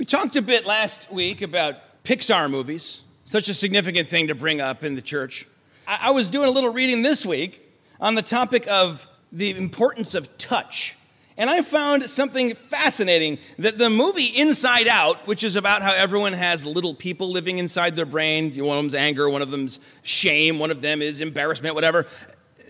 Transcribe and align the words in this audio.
We 0.00 0.06
talked 0.06 0.34
a 0.36 0.40
bit 0.40 0.64
last 0.64 1.12
week 1.12 1.42
about 1.42 1.74
Pixar 2.04 2.50
movies, 2.50 3.02
such 3.26 3.50
a 3.50 3.54
significant 3.54 4.08
thing 4.08 4.28
to 4.28 4.34
bring 4.34 4.58
up 4.58 4.82
in 4.82 4.94
the 4.94 5.02
church. 5.02 5.46
I, 5.86 5.98
I 6.04 6.10
was 6.12 6.30
doing 6.30 6.48
a 6.48 6.50
little 6.50 6.72
reading 6.72 7.02
this 7.02 7.26
week 7.26 7.70
on 8.00 8.14
the 8.14 8.22
topic 8.22 8.66
of 8.66 9.06
the 9.30 9.50
importance 9.50 10.14
of 10.14 10.38
touch. 10.38 10.96
And 11.36 11.50
I 11.50 11.60
found 11.60 12.08
something 12.08 12.54
fascinating 12.54 13.40
that 13.58 13.76
the 13.76 13.90
movie 13.90 14.28
Inside 14.34 14.88
Out, 14.88 15.26
which 15.26 15.44
is 15.44 15.54
about 15.54 15.82
how 15.82 15.92
everyone 15.92 16.32
has 16.32 16.64
little 16.64 16.94
people 16.94 17.28
living 17.28 17.58
inside 17.58 17.94
their 17.94 18.06
brain, 18.06 18.54
one 18.54 18.78
of 18.78 18.82
them's 18.82 18.94
anger, 18.94 19.28
one 19.28 19.42
of 19.42 19.50
them's 19.50 19.80
shame, 20.00 20.58
one 20.58 20.70
of 20.70 20.80
them 20.80 21.02
is 21.02 21.20
embarrassment, 21.20 21.74
whatever, 21.74 22.06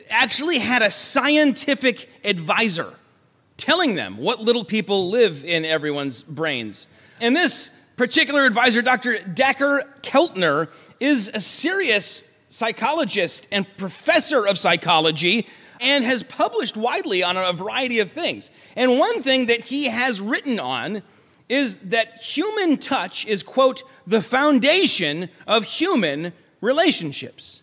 actually 0.08 0.58
had 0.58 0.82
a 0.82 0.90
scientific 0.90 2.10
advisor 2.24 2.92
telling 3.56 3.94
them 3.94 4.16
what 4.16 4.40
little 4.40 4.64
people 4.64 5.10
live 5.10 5.44
in 5.44 5.64
everyone's 5.64 6.24
brains. 6.24 6.88
And 7.20 7.36
this 7.36 7.70
particular 7.96 8.44
advisor, 8.44 8.82
Dr. 8.82 9.16
Dacher 9.18 9.82
Keltner, 10.02 10.68
is 10.98 11.28
a 11.28 11.40
serious 11.40 12.24
psychologist 12.48 13.46
and 13.52 13.66
professor 13.76 14.46
of 14.46 14.58
psychology 14.58 15.46
and 15.80 16.04
has 16.04 16.22
published 16.22 16.76
widely 16.76 17.22
on 17.22 17.36
a 17.36 17.52
variety 17.52 18.00
of 18.00 18.10
things. 18.10 18.50
And 18.76 18.98
one 18.98 19.22
thing 19.22 19.46
that 19.46 19.62
he 19.62 19.86
has 19.86 20.20
written 20.20 20.60
on 20.60 21.02
is 21.48 21.78
that 21.78 22.16
human 22.16 22.76
touch 22.76 23.26
is, 23.26 23.42
quote, 23.42 23.82
the 24.06 24.22
foundation 24.22 25.28
of 25.46 25.64
human 25.64 26.32
relationships. 26.60 27.62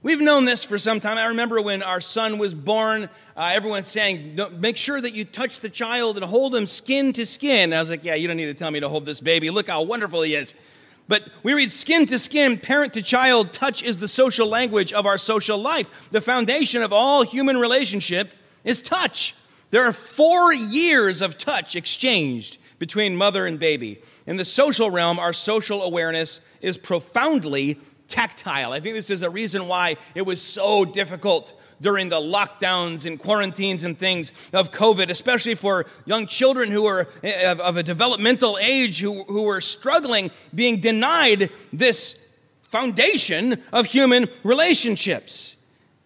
We've 0.00 0.20
known 0.20 0.44
this 0.44 0.62
for 0.62 0.78
some 0.78 1.00
time. 1.00 1.18
I 1.18 1.26
remember 1.26 1.60
when 1.60 1.82
our 1.82 2.00
son 2.00 2.38
was 2.38 2.54
born, 2.54 3.08
uh, 3.36 3.50
everyone 3.52 3.82
saying, 3.82 4.38
Make 4.56 4.76
sure 4.76 5.00
that 5.00 5.12
you 5.12 5.24
touch 5.24 5.58
the 5.58 5.68
child 5.68 6.16
and 6.16 6.24
hold 6.24 6.54
him 6.54 6.66
skin 6.66 7.12
to 7.14 7.26
skin. 7.26 7.72
I 7.72 7.80
was 7.80 7.90
like, 7.90 8.04
Yeah, 8.04 8.14
you 8.14 8.28
don't 8.28 8.36
need 8.36 8.46
to 8.46 8.54
tell 8.54 8.70
me 8.70 8.78
to 8.78 8.88
hold 8.88 9.06
this 9.06 9.18
baby. 9.18 9.50
Look 9.50 9.68
how 9.68 9.82
wonderful 9.82 10.22
he 10.22 10.36
is. 10.36 10.54
But 11.08 11.24
we 11.42 11.52
read 11.52 11.72
skin 11.72 12.06
to 12.06 12.18
skin, 12.18 12.58
parent 12.58 12.94
to 12.94 13.02
child, 13.02 13.52
touch 13.52 13.82
is 13.82 13.98
the 13.98 14.06
social 14.06 14.46
language 14.46 14.92
of 14.92 15.04
our 15.04 15.18
social 15.18 15.58
life. 15.58 16.08
The 16.12 16.20
foundation 16.20 16.82
of 16.82 16.92
all 16.92 17.24
human 17.24 17.56
relationship 17.56 18.32
is 18.62 18.80
touch. 18.80 19.34
There 19.70 19.84
are 19.84 19.92
four 19.92 20.52
years 20.52 21.22
of 21.22 21.38
touch 21.38 21.74
exchanged 21.74 22.58
between 22.78 23.16
mother 23.16 23.46
and 23.46 23.58
baby. 23.58 23.98
In 24.26 24.36
the 24.36 24.44
social 24.44 24.90
realm, 24.90 25.18
our 25.18 25.32
social 25.32 25.82
awareness 25.82 26.40
is 26.60 26.76
profoundly 26.76 27.80
tactile. 28.08 28.72
I 28.72 28.80
think 28.80 28.94
this 28.94 29.10
is 29.10 29.22
a 29.22 29.30
reason 29.30 29.68
why 29.68 29.96
it 30.14 30.22
was 30.22 30.42
so 30.42 30.84
difficult 30.84 31.52
during 31.80 32.08
the 32.08 32.20
lockdowns 32.20 33.06
and 33.06 33.18
quarantines 33.18 33.84
and 33.84 33.96
things 33.96 34.32
of 34.52 34.72
COVID, 34.72 35.10
especially 35.10 35.54
for 35.54 35.86
young 36.06 36.26
children 36.26 36.70
who 36.70 36.86
are 36.86 37.08
of, 37.22 37.60
of 37.60 37.76
a 37.76 37.82
developmental 37.82 38.58
age 38.60 38.98
who, 39.00 39.22
who 39.24 39.42
were 39.42 39.60
struggling, 39.60 40.30
being 40.54 40.80
denied 40.80 41.50
this 41.72 42.18
foundation 42.62 43.62
of 43.72 43.86
human 43.86 44.28
relationships. 44.42 45.57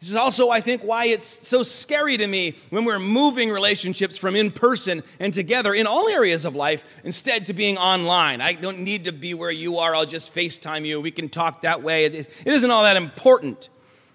This 0.02 0.10
is 0.10 0.16
also, 0.16 0.50
I 0.50 0.58
think, 0.58 0.82
why 0.82 1.04
it's 1.04 1.46
so 1.46 1.62
scary 1.62 2.16
to 2.16 2.26
me 2.26 2.56
when 2.70 2.84
we're 2.84 2.98
moving 2.98 3.50
relationships 3.50 4.18
from 4.18 4.34
in 4.34 4.50
person 4.50 5.04
and 5.20 5.32
together 5.32 5.72
in 5.72 5.86
all 5.86 6.08
areas 6.08 6.44
of 6.44 6.56
life 6.56 6.82
instead 7.04 7.46
to 7.46 7.52
being 7.52 7.78
online. 7.78 8.40
I 8.40 8.54
don't 8.54 8.80
need 8.80 9.04
to 9.04 9.12
be 9.12 9.32
where 9.32 9.52
you 9.52 9.78
are, 9.78 9.94
I'll 9.94 10.04
just 10.04 10.34
FaceTime 10.34 10.84
you. 10.84 11.00
We 11.00 11.12
can 11.12 11.28
talk 11.28 11.60
that 11.60 11.84
way. 11.84 12.06
It 12.06 12.28
isn't 12.44 12.68
all 12.68 12.82
that 12.82 12.96
important. 12.96 13.68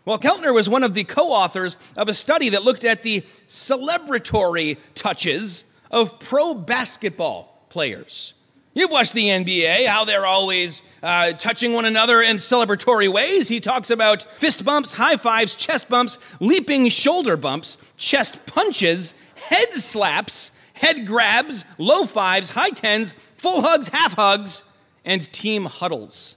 Well, 0.03 0.19
Keltner 0.19 0.53
was 0.53 0.67
one 0.67 0.83
of 0.83 0.93
the 0.93 1.05
co 1.05 1.31
authors 1.31 1.77
of 1.95 2.09
a 2.09 2.13
study 2.13 2.49
that 2.49 2.63
looked 2.63 2.83
at 2.83 3.03
the 3.03 3.23
celebratory 3.47 4.75
touches 4.93 5.63
of 5.89 6.19
pro 6.19 6.53
basketball 6.53 7.65
players. 7.69 8.33
You've 8.77 8.91
watched 8.91 9.13
the 9.13 9.25
NBA, 9.25 9.87
how 9.87 10.05
they're 10.05 10.27
always 10.27 10.83
uh, 11.01 11.33
touching 11.33 11.73
one 11.73 11.85
another 11.85 12.21
in 12.21 12.37
celebratory 12.37 13.11
ways. 13.11 13.47
He 13.47 13.59
talks 13.59 13.89
about 13.89 14.21
fist 14.39 14.63
bumps, 14.63 14.93
high 14.93 15.17
fives, 15.17 15.55
chest 15.55 15.89
bumps, 15.89 16.19
leaping 16.39 16.87
shoulder 16.89 17.35
bumps, 17.37 17.79
chest 17.97 18.45
punches, 18.45 19.15
head 19.33 19.73
slaps, 19.73 20.51
head 20.73 21.07
grabs, 21.07 21.65
low 21.79 22.05
fives, 22.05 22.51
high 22.51 22.69
tens, 22.69 23.15
full 23.35 23.63
hugs, 23.63 23.87
half 23.87 24.13
hugs, 24.13 24.63
and 25.03 25.31
team 25.33 25.65
huddles. 25.65 26.35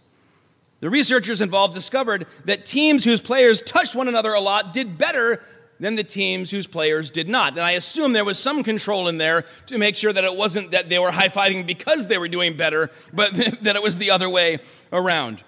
The 0.81 0.89
researchers 0.89 1.43
involved 1.43 1.75
discovered 1.75 2.27
that 2.47 2.65
teams 2.65 3.05
whose 3.05 3.21
players 3.21 3.61
touched 3.61 3.95
one 3.95 4.09
another 4.09 4.33
a 4.33 4.41
lot 4.41 4.73
did 4.73 4.97
better 4.97 5.43
than 5.81 5.95
the 5.95 6.05
teams 6.05 6.51
whose 6.51 6.67
players 6.67 7.11
did 7.11 7.29
not. 7.29 7.55
And 7.55 7.63
I 7.63 7.73
assume 7.73 8.13
there 8.13 8.25
was 8.25 8.39
some 8.39 8.63
control 8.63 9.09
in 9.09 9.19
there 9.19 9.47
to 9.67 9.79
make 9.79 9.97
sure 9.97 10.13
that 10.13 10.23
it 10.23 10.37
wasn't 10.37 10.71
that 10.71 10.89
they 10.89 10.99
were 10.99 11.11
high 11.21 11.31
fiving 11.31 11.67
because 11.67 12.07
they 12.07 12.19
were 12.19 12.29
doing 12.29 12.57
better, 12.57 12.91
but 13.13 13.35
that 13.63 13.75
it 13.75 13.83
was 13.83 13.99
the 13.99 14.11
other 14.11 14.29
way 14.29 14.61
around. 14.93 15.43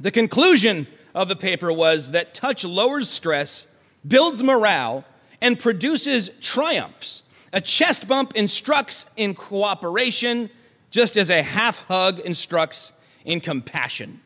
The 0.00 0.10
conclusion 0.10 0.86
of 1.14 1.28
the 1.28 1.36
paper 1.36 1.72
was 1.72 2.10
that 2.10 2.34
touch 2.34 2.64
lowers 2.64 3.08
stress, 3.08 3.68
builds 4.06 4.42
morale, 4.42 5.04
and 5.40 5.58
produces 5.58 6.30
triumphs. 6.40 7.22
A 7.52 7.60
chest 7.60 8.08
bump 8.08 8.34
instructs 8.34 9.06
in 9.16 9.34
cooperation, 9.34 10.50
just 10.90 11.16
as 11.16 11.30
a 11.30 11.42
half 11.42 11.84
hug 11.86 12.18
instructs 12.20 12.92
in 13.24 13.40
compassion. 13.40 14.20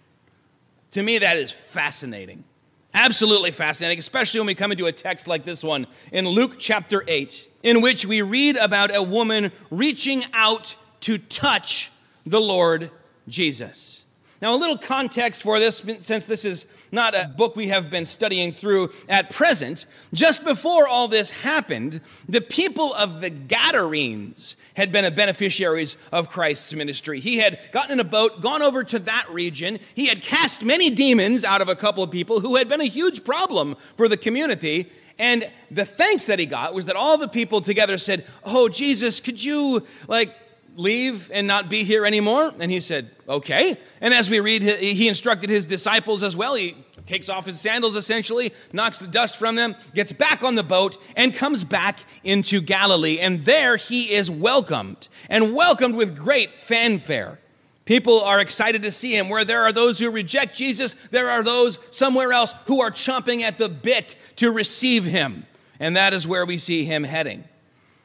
To 0.93 1.03
me, 1.03 1.19
that 1.19 1.37
is 1.37 1.53
fascinating. 1.53 2.45
Absolutely 2.93 3.53
fascinating, 3.53 3.99
especially 3.99 4.41
when 4.41 4.49
we 4.49 4.55
come 4.55 4.73
into 4.73 4.87
a 4.87 4.93
text 4.93 5.29
like 5.29 5.45
this 5.45 5.63
one 5.63 5.87
in 6.13 6.27
Luke 6.27 6.57
chapter 6.59 7.05
8, 7.07 7.49
in 7.63 7.81
which 7.81 8.05
we 8.05 8.21
read 8.21 8.57
about 8.57 8.95
a 8.95 9.03
woman 9.03 9.53
reaching 9.71 10.25
out 10.35 10.77
to 11.01 11.19
touch 11.19 11.91
the 12.27 12.41
Lord 12.41 12.91
Jesus. 13.29 14.05
Now, 14.43 14.55
a 14.55 14.59
little 14.59 14.79
context 14.79 15.43
for 15.43 15.61
this, 15.61 15.85
since 16.01 16.27
this 16.27 16.45
is 16.45 16.67
not 16.93 17.15
a 17.15 17.33
book 17.37 17.57
we 17.57 17.69
have 17.69 17.91
been 17.91 18.07
studying 18.07 18.53
through 18.53 18.91
at 19.09 19.31
present. 19.31 19.87
Just 20.13 20.45
before 20.45 20.89
all 20.89 21.09
this 21.09 21.31
happened, 21.31 22.01
the 22.29 22.41
people 22.41 22.95
of 22.95 23.21
the 23.21 23.31
Gadarenes 23.31 24.57
had 24.75 24.93
been 24.93 25.13
beneficiaries 25.15 25.97
of 26.13 26.29
Christ's 26.29 26.75
ministry. 26.75 27.21
He 27.21 27.39
had 27.39 27.59
gotten 27.73 27.93
in 27.93 28.01
a 28.01 28.05
boat, 28.05 28.41
gone 28.41 28.63
over 28.63 28.85
to 28.85 28.99
that 29.01 29.29
region. 29.31 29.79
He 29.95 30.07
had 30.07 30.23
cast 30.23 30.65
many 30.65 30.91
demons 30.91 31.45
out 31.45 31.61
of 31.61 31.69
a 31.69 31.77
couple 31.77 32.03
of 32.03 32.11
people 32.11 32.41
who 32.41 32.57
had 32.57 32.69
been 32.69 32.81
a 32.81 32.85
huge 32.85 33.25
problem 33.25 33.77
for 33.97 34.09
the 34.09 34.17
community. 34.17 34.91
And 35.19 35.51
the 35.71 35.85
thanks 35.85 36.25
that 36.25 36.39
he 36.39 36.47
got 36.47 36.73
was 36.73 36.87
that 36.87 36.97
all 36.97 37.19
the 37.19 37.29
people 37.29 37.61
together 37.61 37.99
said, 37.99 38.25
Oh, 38.45 38.69
Jesus, 38.69 39.21
could 39.21 39.43
you, 39.43 39.85
like, 40.09 40.35
leave 40.77 41.31
and 41.33 41.47
not 41.47 41.69
be 41.69 41.85
here 41.85 42.05
anymore? 42.05 42.53
And 42.59 42.71
he 42.71 42.81
said, 42.81 43.11
Okay. 43.29 43.77
And 44.01 44.13
as 44.13 44.29
we 44.29 44.41
read, 44.41 44.63
he 44.63 45.09
instructed 45.09 45.51
his 45.51 45.65
disciples 45.65 46.23
as 46.23 46.37
well. 46.37 46.55
He 46.55 46.77
takes 47.07 47.29
off 47.29 47.47
his 47.47 47.61
sandals 47.61 47.97
essentially, 47.97 48.53
knocks 48.73 48.99
the 48.99 49.07
dust 49.07 49.37
from 49.37 49.57
them, 49.57 49.77
gets 49.95 50.13
back 50.13 50.43
on 50.43 50.55
the 50.55 50.63
boat, 50.63 50.97
and 51.17 51.35
comes 51.35 51.65
back 51.65 52.01
into 52.25 52.61
Galilee. 52.61 53.19
And 53.19 53.45
there 53.45 53.77
he 53.77 54.13
is 54.13 54.31
welcomed, 54.31 55.09
and 55.29 55.55
welcomed 55.55 55.97
with 55.97 56.17
great 56.17 56.59
fanfare. 56.59 57.39
People 57.85 58.21
are 58.21 58.41
excited 58.41 58.83
to 58.85 58.93
see 58.93 59.17
him. 59.17 59.29
Where 59.29 59.45
there 59.45 59.63
are 59.63 59.73
those 59.73 59.99
who 59.99 60.11
reject 60.11 60.57
Jesus, 60.57 60.95
there 61.11 61.29
are 61.29 61.43
those 61.43 61.79
somewhere 61.91 62.33
else 62.33 62.55
who 62.67 62.81
are 62.81 62.91
chomping 62.91 63.41
at 63.41 63.59
the 63.59 63.69
bit 63.69 64.15
to 64.37 64.53
receive 64.53 65.05
him. 65.05 65.47
And 65.81 65.97
that 65.97 66.13
is 66.13 66.27
where 66.27 66.47
we 66.47 66.59
see 66.59 66.85
him 66.85 67.05
heading. 67.05 67.45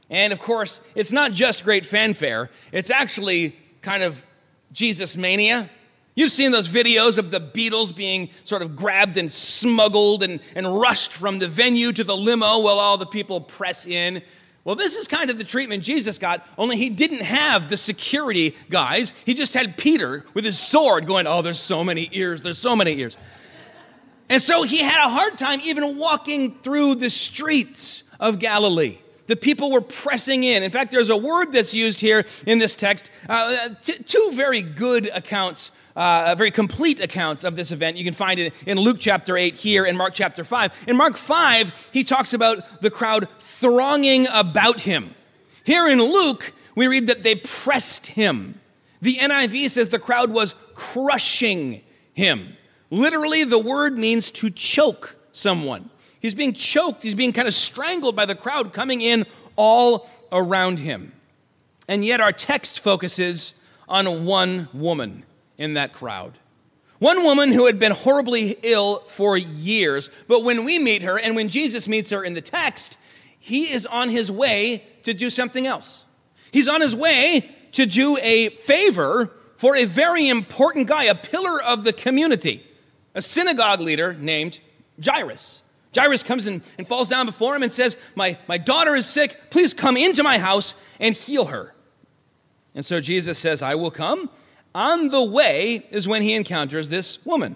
And 0.09 0.31
of 0.31 0.39
course, 0.39 0.81
it's 0.93 1.11
not 1.11 1.31
just 1.31 1.63
great 1.63 1.85
fanfare, 1.85 2.49
it's 2.71 2.89
actually 2.89 3.55
kind 3.81 4.03
of 4.03 4.21
Jesus 4.71 5.17
mania. 5.17 5.69
You've 6.15 6.31
seen 6.31 6.51
those 6.51 6.69
videos 6.69 7.17
of 7.17 7.29
the 7.29 7.41
Beatles 7.41 7.93
being 7.93 8.29
sort 8.45 8.61
of 8.61 8.77
grabbed 8.77 9.17
and 9.17 9.29
smuggled 9.29 10.23
and, 10.23 10.39
and 10.55 10.65
rushed 10.65 11.11
from 11.11 11.39
the 11.39 11.47
venue 11.47 11.91
to 11.91 12.05
the 12.05 12.15
limo 12.15 12.61
while 12.61 12.79
all 12.79 12.97
the 12.97 13.05
people 13.05 13.41
press 13.41 13.85
in. 13.85 14.21
Well, 14.63 14.75
this 14.75 14.95
is 14.95 15.09
kind 15.09 15.29
of 15.29 15.37
the 15.37 15.43
treatment 15.43 15.83
Jesus 15.83 16.17
got, 16.17 16.47
only 16.57 16.77
he 16.77 16.89
didn't 16.89 17.21
have 17.21 17.69
the 17.69 17.75
security 17.75 18.55
guys. 18.69 19.13
He 19.25 19.33
just 19.33 19.53
had 19.53 19.77
Peter 19.77 20.25
with 20.33 20.45
his 20.45 20.57
sword 20.57 21.05
going, 21.05 21.27
Oh, 21.27 21.41
there's 21.41 21.59
so 21.59 21.83
many 21.83 22.09
ears, 22.13 22.41
there's 22.41 22.57
so 22.57 22.75
many 22.77 22.97
ears. 22.97 23.17
And 24.29 24.41
so 24.41 24.63
he 24.63 24.79
had 24.79 25.05
a 25.05 25.09
hard 25.09 25.37
time 25.37 25.59
even 25.63 25.97
walking 25.97 26.59
through 26.63 26.95
the 26.95 27.09
streets 27.09 28.03
of 28.19 28.39
Galilee 28.39 28.99
the 29.27 29.35
people 29.35 29.71
were 29.71 29.81
pressing 29.81 30.43
in. 30.43 30.63
In 30.63 30.71
fact, 30.71 30.91
there's 30.91 31.09
a 31.09 31.17
word 31.17 31.51
that's 31.51 31.73
used 31.73 32.01
here 32.01 32.25
in 32.45 32.59
this 32.59 32.75
text, 32.75 33.09
uh, 33.27 33.69
t- 33.81 33.93
two 34.03 34.31
very 34.33 34.61
good 34.61 35.09
accounts. 35.13 35.71
Uh, 35.95 36.35
very 36.37 36.51
complete 36.51 36.99
accounts 36.99 37.45
of 37.45 37.55
this 37.55 37.71
event. 37.71 37.95
You 37.95 38.03
can 38.03 38.13
find 38.13 38.37
it 38.37 38.53
in 38.65 38.77
Luke 38.77 38.97
chapter 38.99 39.37
8 39.37 39.55
here 39.55 39.85
and 39.85 39.97
Mark 39.97 40.13
chapter 40.13 40.43
5. 40.43 40.87
In 40.89 40.97
Mark 40.97 41.15
5, 41.15 41.89
he 41.93 42.03
talks 42.03 42.33
about 42.33 42.81
the 42.81 42.91
crowd 42.91 43.29
thronging 43.39 44.27
about 44.33 44.81
him. 44.81 45.15
Here 45.63 45.87
in 45.87 46.01
Luke, 46.01 46.51
we 46.75 46.87
read 46.87 47.07
that 47.07 47.23
they 47.23 47.35
pressed 47.35 48.07
him. 48.07 48.59
The 49.01 49.15
NIV 49.15 49.69
says 49.69 49.87
the 49.87 49.97
crowd 49.97 50.31
was 50.31 50.53
crushing 50.73 51.81
him. 52.13 52.57
Literally, 52.89 53.45
the 53.45 53.59
word 53.59 53.97
means 53.97 54.31
to 54.31 54.49
choke 54.49 55.15
someone. 55.31 55.89
He's 56.25 56.33
being 56.33 56.53
choked, 56.53 57.03
he's 57.03 57.13
being 57.13 57.33
kind 57.33 57.47
of 57.47 57.53
strangled 57.53 58.15
by 58.15 58.25
the 58.25 58.33
crowd 58.33 58.73
coming 58.73 58.99
in 58.99 59.27
all 59.55 60.09
around 60.31 60.79
him. 60.79 61.13
And 61.87 62.03
yet, 62.03 62.19
our 62.19 62.31
text 62.31 62.79
focuses 62.79 63.53
on 63.87 64.25
one 64.25 64.67
woman 64.73 65.21
in 65.59 65.75
that 65.75 65.93
crowd. 65.93 66.39
One 66.97 67.23
woman 67.23 67.51
who 67.51 67.67
had 67.67 67.77
been 67.77 67.91
horribly 67.91 68.57
ill 68.63 69.01
for 69.01 69.37
years, 69.37 70.09
but 70.27 70.43
when 70.43 70.65
we 70.65 70.79
meet 70.79 71.03
her 71.03 71.19
and 71.19 71.35
when 71.35 71.47
Jesus 71.47 71.87
meets 71.87 72.09
her 72.09 72.23
in 72.23 72.33
the 72.33 72.41
text, 72.41 72.97
he 73.39 73.71
is 73.71 73.85
on 73.85 74.09
his 74.09 74.31
way 74.31 74.83
to 75.03 75.13
do 75.13 75.29
something 75.29 75.67
else. 75.67 76.05
He's 76.51 76.67
on 76.67 76.81
his 76.81 76.95
way 76.95 77.51
to 77.73 77.85
do 77.85 78.17
a 78.17 78.49
favor 78.63 79.31
for 79.57 79.75
a 79.75 79.85
very 79.85 80.27
important 80.27 80.87
guy, 80.87 81.03
a 81.03 81.13
pillar 81.13 81.61
of 81.61 81.83
the 81.83 81.93
community, 81.93 82.65
a 83.13 83.21
synagogue 83.21 83.79
leader 83.79 84.15
named 84.15 84.59
Jairus. 84.99 85.61
Jairus 85.95 86.23
comes 86.23 86.47
in 86.47 86.61
and 86.77 86.87
falls 86.87 87.07
down 87.07 87.25
before 87.25 87.55
him 87.55 87.63
and 87.63 87.73
says, 87.73 87.97
my, 88.15 88.37
my 88.47 88.57
daughter 88.57 88.95
is 88.95 89.05
sick. 89.05 89.49
Please 89.49 89.73
come 89.73 89.97
into 89.97 90.23
my 90.23 90.37
house 90.37 90.73
and 90.99 91.15
heal 91.15 91.45
her. 91.45 91.73
And 92.73 92.85
so 92.85 92.99
Jesus 92.99 93.39
says, 93.39 93.61
I 93.61 93.75
will 93.75 93.91
come 93.91 94.29
on 94.73 95.07
the 95.07 95.23
way 95.23 95.85
is 95.89 96.07
when 96.07 96.21
he 96.21 96.33
encounters 96.33 96.89
this 96.89 97.25
woman. 97.25 97.55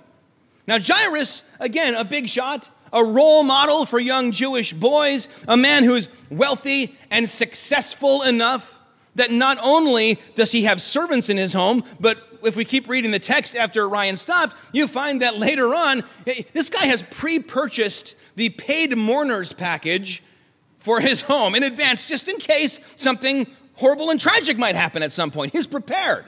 Now, 0.65 0.77
Jairus, 0.79 1.43
again, 1.59 1.95
a 1.95 2.05
big 2.05 2.29
shot, 2.29 2.69
a 2.93 3.03
role 3.03 3.43
model 3.43 3.85
for 3.85 3.99
young 3.99 4.31
Jewish 4.31 4.71
boys, 4.71 5.27
a 5.47 5.57
man 5.57 5.83
who's 5.83 6.07
wealthy 6.29 6.95
and 7.11 7.27
successful 7.27 8.23
enough 8.23 8.79
that 9.15 9.31
not 9.31 9.57
only 9.61 10.19
does 10.35 10.51
he 10.51 10.63
have 10.63 10.81
servants 10.81 11.29
in 11.29 11.35
his 11.35 11.51
home, 11.51 11.83
but 11.99 12.17
if 12.43 12.55
we 12.55 12.63
keep 12.63 12.87
reading 12.87 13.11
the 13.11 13.19
text 13.19 13.55
after 13.55 13.87
Ryan 13.89 14.15
stopped, 14.15 14.55
you 14.71 14.87
find 14.87 15.21
that 15.21 15.37
later 15.37 15.73
on, 15.73 16.03
this 16.53 16.69
guy 16.69 16.85
has 16.85 17.01
pre 17.01 17.39
purchased 17.39 18.15
the 18.39 18.49
paid 18.49 18.97
mourners 18.97 19.51
package 19.51 20.23
for 20.77 21.01
his 21.01 21.23
home 21.23 21.55
in 21.55 21.63
advance, 21.63 22.05
just 22.05 22.29
in 22.29 22.37
case 22.37 22.79
something 22.95 23.45
horrible 23.75 24.09
and 24.09 24.19
tragic 24.19 24.57
might 24.57 24.75
happen 24.75 25.03
at 25.03 25.11
some 25.11 25.29
point. 25.29 25.51
He's 25.51 25.67
prepared. 25.67 26.23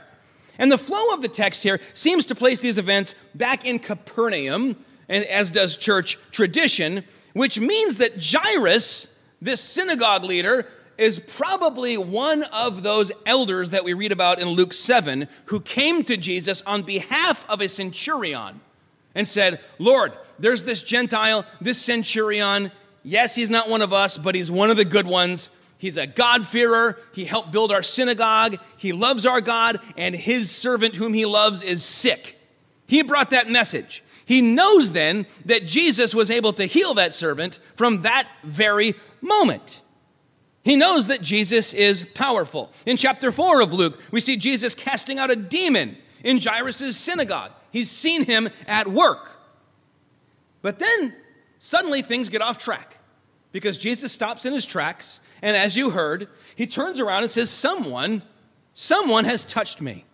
And 0.60 0.70
the 0.70 0.78
flow 0.78 1.14
of 1.14 1.22
the 1.22 1.30
text 1.30 1.64
here 1.64 1.80
seems 1.94 2.26
to 2.26 2.36
place 2.36 2.60
these 2.60 2.78
events 2.78 3.16
back 3.34 3.66
in 3.66 3.80
Capernaum, 3.80 4.76
and 5.08 5.24
as 5.24 5.52
does 5.52 5.78
church 5.78 6.20
tradition, 6.32 7.06
which 7.32 7.58
means 7.58 7.96
that 7.96 8.22
Jairus, 8.22 9.18
this 9.42 9.62
synagogue 9.62 10.26
leader, 10.26 10.68
is 10.98 11.18
probably 11.18 11.98
one 11.98 12.44
of 12.52 12.84
those 12.84 13.14
elders 13.26 13.70
that 13.70 13.86
we 13.86 13.94
read 13.94 14.12
about 14.12 14.38
in 14.38 14.50
Luke 14.50 14.74
7 14.74 15.30
who 15.46 15.62
came 15.62 16.04
to 16.04 16.18
Jesus 16.18 16.62
on 16.64 16.82
behalf 16.82 17.50
of 17.50 17.62
a 17.62 17.70
centurion 17.70 18.60
and 19.16 19.26
said, 19.26 19.62
Lord, 19.80 20.18
there's 20.42 20.64
this 20.64 20.84
Gentile, 20.84 21.46
this 21.62 21.82
centurion. 21.82 22.72
Yes, 23.04 23.36
he's 23.36 23.50
not 23.50 23.70
one 23.70 23.82
of 23.82 23.94
us, 23.94 24.18
but 24.18 24.36
he's 24.36 24.52
one 24.52 24.70
of 24.70 24.78
the 24.78 24.86
good 24.86 25.08
ones. 25.08 25.50
He's 25.78 25.98
a 25.98 26.06
God-fearer. 26.06 27.00
He 27.14 27.26
helped 27.26 27.52
build 27.52 27.72
our 27.72 27.82
synagogue. 27.82 28.58
He 28.78 28.94
loves 28.94 29.26
our 29.26 29.42
God, 29.42 29.80
and 29.98 30.16
his 30.16 30.52
servant, 30.52 30.96
whom 30.96 31.14
he 31.14 31.26
loves, 31.26 31.64
is 31.64 31.84
sick. 31.84 32.38
He 32.86 33.02
brought 33.02 33.32
that 33.32 33.50
message. 33.50 34.04
He 34.26 34.42
knows 34.42 34.92
then 34.92 35.26
that 35.46 35.66
Jesus 35.66 36.14
was 36.14 36.30
able 36.30 36.54
to 36.54 36.66
heal 36.66 36.94
that 36.94 37.14
servant 37.14 37.60
from 37.76 38.04
that 38.04 38.28
very 38.44 38.94
moment. 39.22 39.82
He 40.64 40.76
knows 40.76 41.08
that 41.08 41.22
Jesus 41.24 41.74
is 41.74 42.06
powerful. 42.14 42.72
In 42.86 42.96
chapter 42.96 43.32
4 43.32 43.62
of 43.62 43.74
Luke, 43.74 44.00
we 44.12 44.20
see 44.20 44.38
Jesus 44.38 44.76
casting 44.76 45.18
out 45.18 45.32
a 45.32 45.36
demon 45.36 45.98
in 46.24 46.40
Jairus' 46.40 46.96
synagogue. 46.96 47.52
He's 47.72 47.90
seen 47.90 48.26
him 48.26 48.50
at 48.68 48.88
work. 48.88 49.31
But 50.62 50.80
then 50.80 51.14
suddenly 51.60 52.02
things 52.02 52.30
get 52.30 52.42
off 52.42 52.58
track 52.58 52.98
because 53.52 53.78
Jesus 53.78 54.12
stops 54.12 54.46
in 54.46 54.54
his 54.54 54.66
tracks 54.66 55.22
and 55.42 55.58
as 55.58 55.76
you 55.76 55.92
heard, 55.92 56.28
he 56.56 56.68
turns 56.68 57.00
around 57.00 57.24
and 57.24 57.32
says, 57.32 57.50
Someone, 57.50 58.24
someone 58.74 59.26
has 59.26 59.44
touched 59.44 59.82
me. 59.82 60.06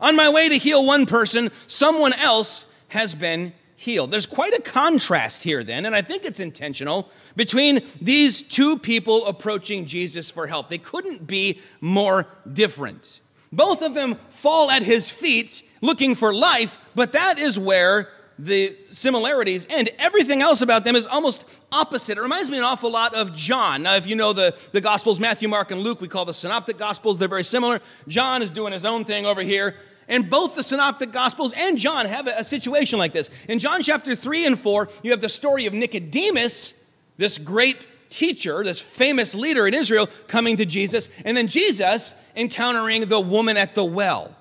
On 0.00 0.14
my 0.14 0.28
way 0.28 0.48
to 0.48 0.56
heal 0.56 0.84
one 0.84 1.06
person, 1.06 1.50
someone 1.66 2.12
else 2.12 2.66
has 2.88 3.14
been 3.14 3.52
healed. 3.74 4.10
There's 4.10 4.26
quite 4.26 4.54
a 4.54 4.62
contrast 4.62 5.42
here, 5.42 5.64
then, 5.64 5.86
and 5.86 5.94
I 5.94 6.02
think 6.02 6.24
it's 6.24 6.40
intentional 6.40 7.10
between 7.34 7.84
these 8.00 8.42
two 8.42 8.78
people 8.78 9.26
approaching 9.26 9.86
Jesus 9.86 10.30
for 10.30 10.46
help. 10.46 10.68
They 10.68 10.78
couldn't 10.78 11.26
be 11.26 11.60
more 11.80 12.26
different. 12.50 13.20
Both 13.52 13.82
of 13.82 13.94
them 13.94 14.16
fall 14.30 14.70
at 14.70 14.82
his 14.82 15.08
feet 15.08 15.62
looking 15.80 16.14
for 16.14 16.32
life, 16.32 16.78
but 16.94 17.12
that 17.12 17.38
is 17.38 17.58
where 17.58 18.10
the 18.38 18.76
similarities 18.90 19.66
and 19.70 19.88
everything 19.98 20.42
else 20.42 20.60
about 20.60 20.84
them 20.84 20.94
is 20.94 21.06
almost 21.06 21.44
opposite. 21.72 22.18
It 22.18 22.20
reminds 22.20 22.50
me 22.50 22.58
an 22.58 22.64
awful 22.64 22.90
lot 22.90 23.14
of 23.14 23.34
John. 23.34 23.82
Now, 23.82 23.94
if 23.94 24.06
you 24.06 24.14
know 24.14 24.32
the, 24.32 24.54
the 24.72 24.80
Gospels, 24.80 25.18
Matthew, 25.18 25.48
Mark, 25.48 25.70
and 25.70 25.80
Luke, 25.80 26.00
we 26.00 26.08
call 26.08 26.24
the 26.24 26.34
Synoptic 26.34 26.76
Gospels, 26.76 27.18
they're 27.18 27.28
very 27.28 27.44
similar. 27.44 27.80
John 28.08 28.42
is 28.42 28.50
doing 28.50 28.72
his 28.72 28.84
own 28.84 29.04
thing 29.04 29.24
over 29.24 29.42
here. 29.42 29.76
And 30.08 30.30
both 30.30 30.54
the 30.54 30.62
Synoptic 30.62 31.12
Gospels 31.12 31.52
and 31.56 31.78
John 31.78 32.06
have 32.06 32.28
a, 32.28 32.34
a 32.38 32.44
situation 32.44 32.98
like 32.98 33.12
this. 33.12 33.30
In 33.48 33.58
John 33.58 33.82
chapter 33.82 34.14
3 34.14 34.46
and 34.46 34.58
4, 34.58 34.88
you 35.02 35.10
have 35.10 35.20
the 35.20 35.28
story 35.28 35.66
of 35.66 35.72
Nicodemus, 35.72 36.84
this 37.16 37.38
great 37.38 37.86
teacher, 38.08 38.62
this 38.62 38.80
famous 38.80 39.34
leader 39.34 39.66
in 39.66 39.74
Israel, 39.74 40.08
coming 40.28 40.56
to 40.58 40.66
Jesus, 40.66 41.08
and 41.24 41.36
then 41.36 41.48
Jesus 41.48 42.14
encountering 42.36 43.06
the 43.06 43.18
woman 43.18 43.56
at 43.56 43.74
the 43.74 43.84
well. 43.84 44.34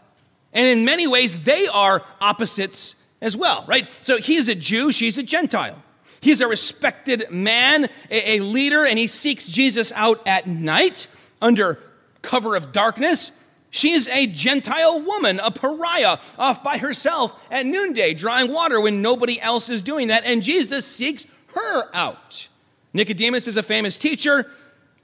And 0.53 0.67
in 0.67 0.85
many 0.85 1.07
ways, 1.07 1.43
they 1.43 1.67
are 1.67 2.01
opposites 2.21 2.95
as 3.21 3.35
well, 3.35 3.65
right? 3.67 3.89
So 4.03 4.17
he's 4.17 4.47
a 4.47 4.55
Jew, 4.55 4.91
she's 4.91 5.17
a 5.17 5.23
Gentile. 5.23 5.81
He's 6.21 6.41
a 6.41 6.47
respected 6.47 7.29
man, 7.29 7.85
a, 8.09 8.37
a 8.37 8.39
leader, 8.39 8.85
and 8.85 8.97
he 8.97 9.07
seeks 9.07 9.47
Jesus 9.47 9.91
out 9.93 10.21
at 10.27 10.47
night 10.47 11.07
under 11.41 11.79
cover 12.21 12.55
of 12.55 12.71
darkness. 12.71 13.31
She's 13.69 14.07
a 14.07 14.25
Gentile 14.25 15.01
woman, 15.01 15.39
a 15.39 15.51
pariah, 15.51 16.17
off 16.39 16.63
by 16.63 16.77
herself 16.77 17.39
at 17.51 17.65
noonday, 17.65 18.13
drawing 18.13 18.51
water 18.51 18.79
when 18.81 19.01
nobody 19.01 19.39
else 19.39 19.69
is 19.69 19.81
doing 19.81 20.07
that, 20.07 20.23
and 20.25 20.41
Jesus 20.41 20.87
seeks 20.87 21.27
her 21.53 21.93
out. 21.93 22.47
Nicodemus 22.93 23.47
is 23.47 23.57
a 23.57 23.63
famous 23.63 23.97
teacher. 23.97 24.49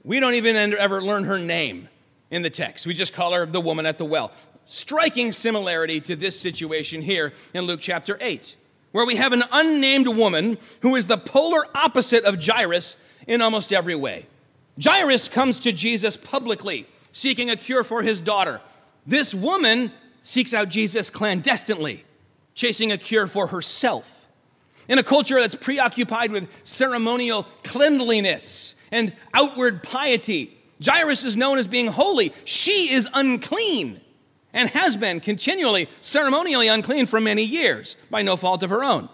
We 0.04 0.18
don't 0.18 0.34
even 0.34 0.56
ever 0.56 1.02
learn 1.02 1.24
her 1.24 1.38
name 1.38 1.88
in 2.30 2.42
the 2.42 2.50
text. 2.50 2.86
We 2.86 2.94
just 2.94 3.12
call 3.12 3.34
her 3.34 3.46
the 3.46 3.60
woman 3.60 3.86
at 3.86 3.98
the 3.98 4.04
well 4.04 4.32
striking 4.64 5.32
similarity 5.32 6.00
to 6.00 6.16
this 6.16 6.38
situation 6.38 7.02
here 7.02 7.32
in 7.54 7.64
Luke 7.64 7.80
chapter 7.80 8.16
8, 8.20 8.56
where 8.92 9.06
we 9.06 9.16
have 9.16 9.32
an 9.32 9.44
unnamed 9.50 10.08
woman 10.08 10.58
who 10.80 10.96
is 10.96 11.06
the 11.06 11.16
polar 11.16 11.64
opposite 11.74 12.24
of 12.24 12.44
Jairus 12.44 13.02
in 13.26 13.40
almost 13.42 13.72
every 13.72 13.94
way. 13.94 14.26
Jairus 14.82 15.28
comes 15.28 15.60
to 15.60 15.72
Jesus 15.72 16.16
publicly, 16.16 16.86
seeking 17.12 17.50
a 17.50 17.56
cure 17.56 17.84
for 17.84 18.02
his 18.02 18.20
daughter. 18.20 18.60
This 19.06 19.34
woman 19.34 19.92
seeks 20.22 20.54
out 20.54 20.68
Jesus 20.68 21.10
clandestinely, 21.10 22.04
chasing 22.54 22.92
a 22.92 22.98
cure 22.98 23.26
for 23.26 23.48
herself. 23.48 24.26
In 24.88 24.98
a 24.98 25.02
culture 25.02 25.40
that's 25.40 25.54
preoccupied 25.54 26.32
with 26.32 26.48
ceremonial 26.64 27.46
cleanliness 27.62 28.74
and 28.90 29.12
outward 29.32 29.82
piety, 29.82 30.56
Jairus 30.84 31.24
is 31.24 31.36
known 31.36 31.58
as 31.58 31.66
being 31.66 31.86
holy. 31.86 32.32
She 32.44 32.92
is 32.92 33.08
unclean 33.14 34.00
and 34.52 34.70
has 34.70 34.96
been 34.96 35.20
continually 35.20 35.88
ceremonially 36.00 36.68
unclean 36.68 37.06
for 37.06 37.20
many 37.20 37.42
years 37.42 37.96
by 38.10 38.22
no 38.22 38.36
fault 38.36 38.62
of 38.62 38.70
her 38.70 38.84
own. 38.84 39.08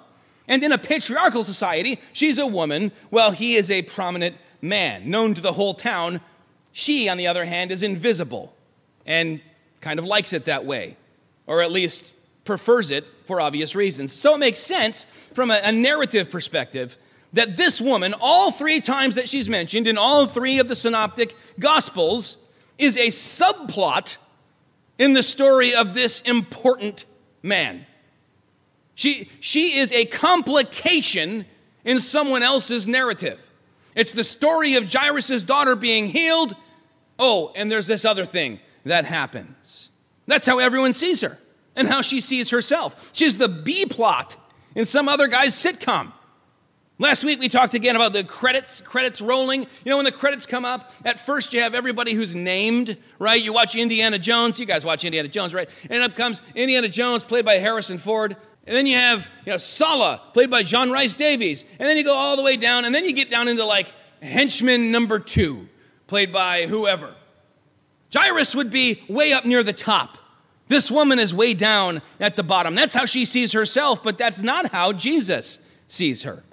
And 0.49 0.65
in 0.65 0.73
a 0.73 0.79
patriarchal 0.79 1.45
society, 1.45 2.01
she's 2.13 2.39
a 2.39 2.47
woman 2.47 2.91
while 3.11 3.33
he 3.33 3.55
is 3.55 3.71
a 3.71 3.83
prominent 3.83 4.37
man, 4.63 5.11
known 5.11 5.35
to 5.35 5.41
the 5.41 5.53
whole 5.53 5.75
town. 5.75 6.21
She, 6.73 7.09
on 7.09 7.19
the 7.19 7.27
other 7.27 7.45
hand, 7.45 7.71
is 7.71 7.83
invisible 7.83 8.55
and 9.07 9.41
kind 9.81 9.99
of 9.99 10.05
likes 10.05 10.33
it 10.33 10.47
that 10.47 10.65
way, 10.65 10.97
or 11.47 11.63
at 11.63 11.71
least 11.71 12.13
prefers 12.45 12.91
it 12.91 13.05
for 13.27 13.41
obvious 13.41 13.75
reasons. 13.75 14.13
So 14.13 14.35
it 14.35 14.39
makes 14.39 14.59
sense 14.59 15.05
from 15.35 15.51
a, 15.51 15.61
a 15.63 15.71
narrative 15.71 16.31
perspective 16.31 16.97
that 17.35 17.59
this 17.59 17.79
woman, 17.79 18.15
all 18.21 18.51
three 18.51 18.81
times 18.81 19.15
that 19.17 19.29
she's 19.29 19.49
mentioned 19.49 19.87
in 19.87 19.99
all 19.99 20.27
three 20.27 20.59
of 20.59 20.69
the 20.69 20.77
synoptic 20.77 21.37
gospels, 21.59 22.39
is 22.79 22.97
a 22.97 23.09
subplot 23.09 24.17
in 24.99 25.13
the 25.13 25.23
story 25.23 25.75
of 25.75 25.95
this 25.95 26.21
important 26.23 27.05
man. 27.43 27.87
She, 28.95 29.31
she 29.41 29.79
is 29.79 29.93
a 29.93 30.05
complication 30.07 31.47
in 31.85 32.01
someone 32.01 32.43
else's 32.43 32.87
narrative. 32.87 33.41
It's 33.95 34.13
the 34.13 34.25
story 34.25 34.75
of 34.75 34.93
Jairus' 34.93 35.43
daughter 35.43 35.77
being 35.77 36.07
healed. 36.07 36.55
Oh, 37.19 37.53
and 37.55 37.71
there's 37.71 37.87
this 37.87 38.05
other 38.05 38.25
thing 38.25 38.61
that 38.85 39.05
happens. 39.05 39.89
That's 40.27 40.47
how 40.47 40.59
everyone 40.59 40.93
sees 40.93 41.21
her 41.21 41.39
and 41.75 41.89
how 41.89 42.03
she 42.03 42.21
sees 42.21 42.51
herself. 42.51 43.11
She's 43.13 43.39
the 43.39 43.49
B 43.49 43.87
plot 43.87 44.37
in 44.75 44.85
some 44.85 45.09
other 45.09 45.29
guy's 45.29 45.55
sitcom. 45.55 46.13
Last 47.01 47.23
week 47.23 47.39
we 47.39 47.49
talked 47.49 47.75
again 47.75 47.95
about 47.95 48.13
the 48.13 48.25
credits, 48.25 48.81
credits 48.81 49.21
rolling. 49.21 49.61
You 49.63 49.91
know, 49.91 49.97
when 49.97 50.05
the 50.05 50.11
credits 50.11 50.47
come 50.47 50.65
up, 50.65 50.91
at 51.05 51.25
first 51.25 51.53
you 51.53 51.61
have 51.61 51.73
everybody 51.75 52.13
who's 52.13 52.35
named, 52.35 52.97
right? 53.21 53.41
You 53.41 53.53
watch 53.53 53.77
Indiana 53.77 54.19
Jones. 54.19 54.59
You 54.59 54.67
guys 54.67 54.85
watch 54.85 55.05
Indiana 55.05 55.29
Jones, 55.29 55.55
right? 55.55 55.71
And 55.89 56.03
up 56.03 56.17
comes 56.17 56.43
Indiana 56.57 56.89
Jones, 56.89 57.23
played 57.23 57.45
by 57.45 57.55
Harrison 57.55 57.99
Ford. 57.99 58.37
And 58.67 58.77
then 58.77 58.87
you 58.87 58.97
have, 58.97 59.31
you 59.47 59.53
know, 59.53 59.59
Sallah, 59.59 60.21
played 60.35 60.51
by 60.51 60.65
John 60.65 60.91
Rhys-Davies. 60.91 61.65
And 61.79 61.89
then 61.89 61.97
you 61.97 62.05
go 62.05 62.15
all 62.15 62.37
the 62.37 62.43
way 62.43 62.57
down, 62.57 62.85
and 62.85 62.95
then 62.95 63.05
you 63.05 63.15
get 63.15 63.31
down 63.31 63.47
into 63.47 63.65
like 63.65 63.95
henchman 64.21 64.91
number 64.91 65.21
two, 65.21 65.69
played 66.09 66.33
by 66.33 66.67
whoever. 66.67 67.15
Jairus 68.13 68.57
would 68.57 68.71
be 68.71 69.05
way 69.09 69.33
up 69.33 69.45
near 69.45 69.63
the 69.63 69.73
top 69.73 70.19
This 70.69 70.91
woman 70.91 71.19
is 71.19 71.35
way 71.35 71.55
down 71.55 72.03
at 72.21 72.37
the 72.37 72.43
bottom. 72.43 72.75
That's 72.75 72.95
how 72.95 73.07
she 73.07 73.25
sees 73.25 73.53
herself, 73.53 74.03
but 74.03 74.19
that's 74.19 74.43
not 74.43 74.71
how 74.71 74.93
Jesus 74.93 75.61
sees 75.89 76.23
her. 76.23 76.45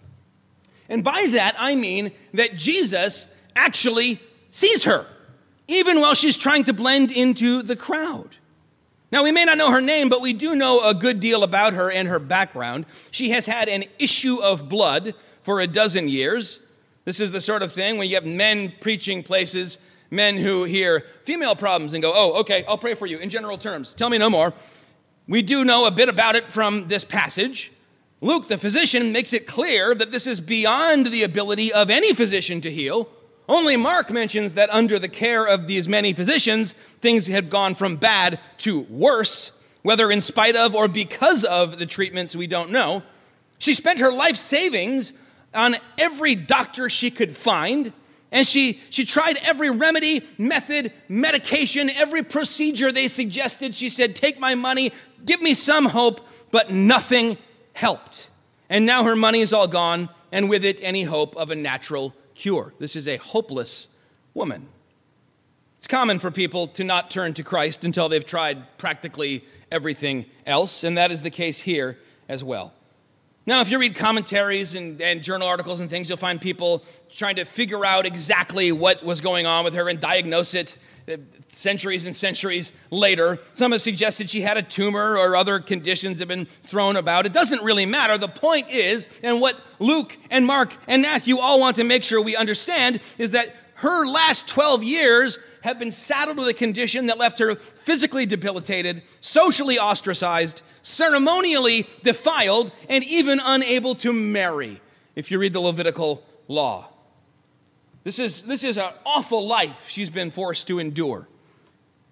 And 0.90 1.04
by 1.04 1.28
that, 1.32 1.56
I 1.58 1.76
mean 1.76 2.12
that 2.34 2.56
Jesus 2.56 3.28
actually 3.56 4.20
sees 4.50 4.84
her, 4.84 5.06
even 5.68 6.00
while 6.00 6.14
she's 6.14 6.38
trying 6.38 6.64
to 6.66 6.74
blend 6.74 7.12
into 7.12 7.62
the 7.62 7.76
crowd. 7.76 8.36
Now, 9.12 9.24
we 9.24 9.32
may 9.32 9.46
not 9.46 9.58
know 9.58 9.72
her 9.72 9.82
name, 9.82 10.10
but 10.10 10.22
we 10.22 10.34
do 10.34 10.56
know 10.56 10.88
a 10.88 10.94
good 10.94 11.20
deal 11.20 11.44
about 11.44 11.74
her 11.74 11.92
and 11.92 12.08
her 12.08 12.20
background. 12.20 12.86
She 13.12 13.30
has 13.30 13.46
had 13.46 13.70
an 13.70 13.86
issue 14.00 14.42
of 14.42 14.68
blood 14.68 15.14
for 15.44 15.62
a 15.62 15.68
dozen 15.68 16.10
years. 16.10 16.60
This 17.06 17.20
is 17.20 17.32
the 17.32 17.42
sort 17.42 17.62
of 17.62 17.72
thing 17.72 17.98
when 17.98 18.10
you 18.10 18.16
have 18.16 18.26
men 18.26 18.74
preaching 18.82 19.24
places, 19.24 19.78
men 20.10 20.38
who 20.38 20.64
hear 20.64 21.06
female 21.24 21.56
problems 21.56 21.94
and 21.94 22.02
go, 22.02 22.12
oh, 22.14 22.40
okay, 22.42 22.66
I'll 22.68 22.78
pray 22.78 22.96
for 22.96 23.06
you 23.06 23.20
in 23.20 23.30
general 23.30 23.58
terms. 23.58 23.94
Tell 23.94 24.10
me 24.10 24.18
no 24.18 24.30
more. 24.30 24.54
We 25.28 25.42
do 25.42 25.64
know 25.64 25.88
a 25.88 25.92
bit 25.92 26.10
about 26.10 26.36
it 26.36 26.46
from 26.46 26.88
this 26.88 27.04
passage. 27.04 27.72
Luke, 28.26 28.48
the 28.48 28.58
physician, 28.58 29.12
makes 29.12 29.34
it 29.34 29.46
clear 29.46 29.94
that 29.94 30.12
this 30.12 30.26
is 30.26 30.40
beyond 30.42 31.06
the 31.06 31.22
ability 31.22 31.72
of 31.72 31.92
any 31.92 32.12
physician 32.12 32.60
to 32.60 32.72
heal. 32.72 33.08
Only 33.48 33.78
Mark 33.78 34.10
mentions 34.10 34.56
that 34.56 34.74
under 34.74 34.98
the 34.98 35.08
care 35.08 35.46
of 35.46 35.68
these 35.68 35.88
many 35.88 36.12
physicians, 36.12 36.74
things 37.02 37.28
had 37.28 37.52
gone 37.52 37.76
from 37.76 37.98
bad 37.98 38.40
to 38.58 38.80
worse, 38.90 39.52
whether 39.84 40.10
in 40.10 40.22
spite 40.22 40.56
of 40.56 40.74
or 40.74 40.88
because 40.88 41.44
of 41.44 41.78
the 41.78 41.86
treatments, 41.86 42.36
we 42.36 42.48
don't 42.48 42.72
know. 42.72 43.04
She 43.60 43.76
spent 43.76 44.00
her 44.00 44.12
life 44.12 44.38
savings 44.38 45.14
on 45.54 45.76
every 46.00 46.34
doctor 46.34 46.90
she 46.90 47.12
could 47.12 47.38
find, 47.38 47.94
and 48.32 48.48
she, 48.48 48.82
she 48.90 49.06
tried 49.06 49.38
every 49.44 49.70
remedy, 49.70 50.24
method, 50.40 50.92
medication, 51.08 51.92
every 51.92 52.24
procedure 52.24 52.92
they 52.92 53.08
suggested. 53.08 53.76
She 53.76 53.88
said, 53.88 54.16
Take 54.16 54.40
my 54.40 54.56
money, 54.56 54.94
give 55.24 55.44
me 55.44 55.54
some 55.54 55.86
hope, 55.86 56.28
but 56.50 56.72
nothing 56.72 57.38
helped. 57.76 58.30
And 58.70 58.86
now 58.86 59.04
her 59.04 59.16
money 59.16 59.42
is 59.42 59.54
all 59.54 59.68
gone, 59.68 60.10
and 60.32 60.50
with 60.50 60.66
it, 60.66 60.80
any 60.82 61.04
hope 61.04 61.36
of 61.36 61.52
a 61.52 61.56
natural 61.56 62.16
cure. 62.34 62.74
This 62.80 62.96
is 62.96 63.08
a 63.08 63.18
hopeless 63.18 63.90
woman. 64.34 64.70
It's 65.78 65.88
common 65.88 66.18
for 66.18 66.32
people 66.32 66.68
to 66.70 66.84
not 66.84 67.12
turn 67.12 67.34
to 67.36 67.44
Christ 67.44 67.84
until 67.84 68.10
they've 68.10 68.26
tried 68.26 68.78
practically 68.78 69.46
everything 69.72 70.26
else, 70.46 70.84
and 70.84 70.98
that 70.98 71.12
is 71.12 71.22
the 71.22 71.30
case 71.30 71.62
here 71.62 72.00
as 72.28 72.44
well. 72.44 72.74
Now, 73.46 73.62
if 73.62 73.70
you 73.70 73.78
read 73.78 73.94
commentaries 73.94 74.74
and, 74.74 75.00
and, 75.02 75.22
journal 75.22 75.48
articles 75.48 75.80
and 75.80 75.88
things, 75.88 76.10
you'll 76.10 76.18
find 76.18 76.42
people 76.42 76.84
trying 77.12 77.36
to 77.36 77.46
figure 77.46 77.86
out 77.86 78.08
exactly 78.08 78.72
what 78.72 79.04
was 79.04 79.22
going 79.22 79.46
on 79.46 79.64
with 79.64 79.76
her 79.76 79.88
and 79.88 80.00
diagnose 80.00 80.56
it 80.56 80.78
centuries 81.48 82.06
and 82.06 82.16
centuries 82.16 82.72
later. 82.90 83.40
Some 83.54 83.72
have 83.72 83.82
suggested 83.82 84.30
she 84.30 84.42
had 84.42 84.58
a 84.58 84.64
tumor 84.64 85.18
or 85.18 85.36
other 85.36 85.60
conditions 85.60 86.20
have 86.20 86.28
been 86.28 86.46
thrown 86.46 86.96
about. 86.96 87.26
It 87.26 87.34
doesn't 87.34 87.64
really 87.64 87.86
matter. 87.86 88.18
The 88.18 88.28
point 88.28 88.70
is, 88.70 89.08
and 89.22 89.40
what 89.40 89.60
Luke 89.80 90.18
and 90.30 90.46
Mark 90.46 90.76
and 90.88 91.02
Matthew 91.02 91.38
all 91.38 91.60
want 91.60 91.76
to 91.78 91.84
make 91.84 92.04
sure 92.04 92.22
we 92.22 92.36
understand, 92.36 93.02
is 93.18 93.32
that 93.32 93.56
her 93.76 94.06
last 94.06 94.48
12 94.48 94.84
years 94.84 95.38
have 95.62 95.78
been 95.78 95.92
saddled 95.92 96.38
with 96.38 96.48
a 96.48 96.54
condition 96.54 97.08
that 97.08 97.18
left 97.18 97.40
her 97.40 97.56
physically 97.56 98.26
debilitated, 98.26 99.04
socially 99.20 99.78
ostracized, 99.78 100.62
ceremonially 100.82 101.88
defiled, 102.04 102.72
and 102.88 103.04
even 103.04 103.42
unable 103.44 103.96
to 103.96 104.14
marry, 104.14 104.80
if 105.16 105.30
you 105.30 105.40
read 105.40 105.54
the 105.54 105.60
Levitical 105.60 106.24
law. 106.48 106.90
This 108.06 108.20
is, 108.20 108.44
this 108.44 108.64
is 108.64 108.78
an 108.78 108.94
awful 109.04 109.46
life 109.46 109.90
she's 109.90 110.12
been 110.12 110.30
forced 110.30 110.68
to 110.68 110.78
endure. 110.78 111.28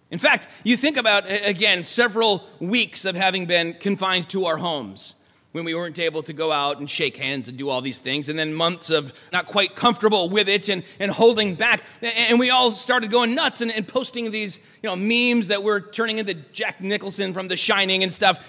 In 0.10 0.18
fact, 0.18 0.48
you 0.64 0.76
think 0.76 0.98
about, 0.98 1.26
again, 1.30 1.84
several 1.84 2.44
weeks 2.60 3.06
of 3.06 3.16
having 3.16 3.46
been 3.46 3.76
confined 3.76 4.28
to 4.30 4.46
our 4.46 4.58
homes 4.58 5.14
when 5.52 5.66
we 5.66 5.76
weren't 5.76 6.00
able 6.00 6.24
to 6.24 6.34
go 6.34 6.52
out 6.52 6.80
and 6.80 6.90
shake 6.90 7.18
hands 7.18 7.48
and 7.48 7.60
do 7.60 7.70
all 7.70 7.80
these 7.80 8.00
things, 8.00 8.28
and 8.28 8.40
then 8.40 8.56
months 8.56 8.90
of 8.90 9.14
not 9.32 9.46
quite 9.46 9.76
comfortable 9.76 10.30
with 10.30 10.50
it 10.50 10.68
and, 10.68 10.84
and 11.00 11.12
holding 11.12 11.54
back. 11.54 11.84
And 12.02 12.40
we 12.40 12.50
all 12.50 12.72
started 12.72 13.12
going 13.12 13.36
nuts 13.36 13.62
and, 13.62 13.72
and 13.72 13.88
posting 13.88 14.32
these 14.32 14.58
you 14.82 14.90
know, 14.90 14.96
memes 14.96 15.50
that 15.50 15.62
were 15.62 15.80
turning 15.80 16.18
into 16.18 16.34
Jack 16.34 16.82
Nicholson 16.82 17.34
from 17.34 17.50
The 17.50 17.58
Shining 17.58 18.02
and 18.02 18.12
stuff. 18.12 18.44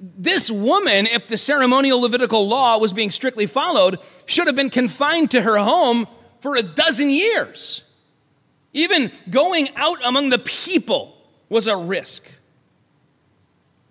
This 0.00 0.50
woman, 0.50 1.06
if 1.06 1.28
the 1.28 1.36
ceremonial 1.36 2.00
Levitical 2.00 2.48
law 2.48 2.78
was 2.78 2.94
being 2.94 3.10
strictly 3.10 3.44
followed, 3.44 3.98
should 4.24 4.46
have 4.46 4.56
been 4.56 4.70
confined 4.70 5.30
to 5.32 5.42
her 5.42 5.58
home 5.58 6.06
for 6.40 6.56
a 6.56 6.62
dozen 6.62 7.10
years. 7.10 7.82
Even 8.72 9.10
going 9.30 9.68
out 9.76 9.98
among 10.04 10.30
the 10.30 10.38
people 10.38 11.16
was 11.48 11.66
a 11.66 11.76
risk. 11.76 12.28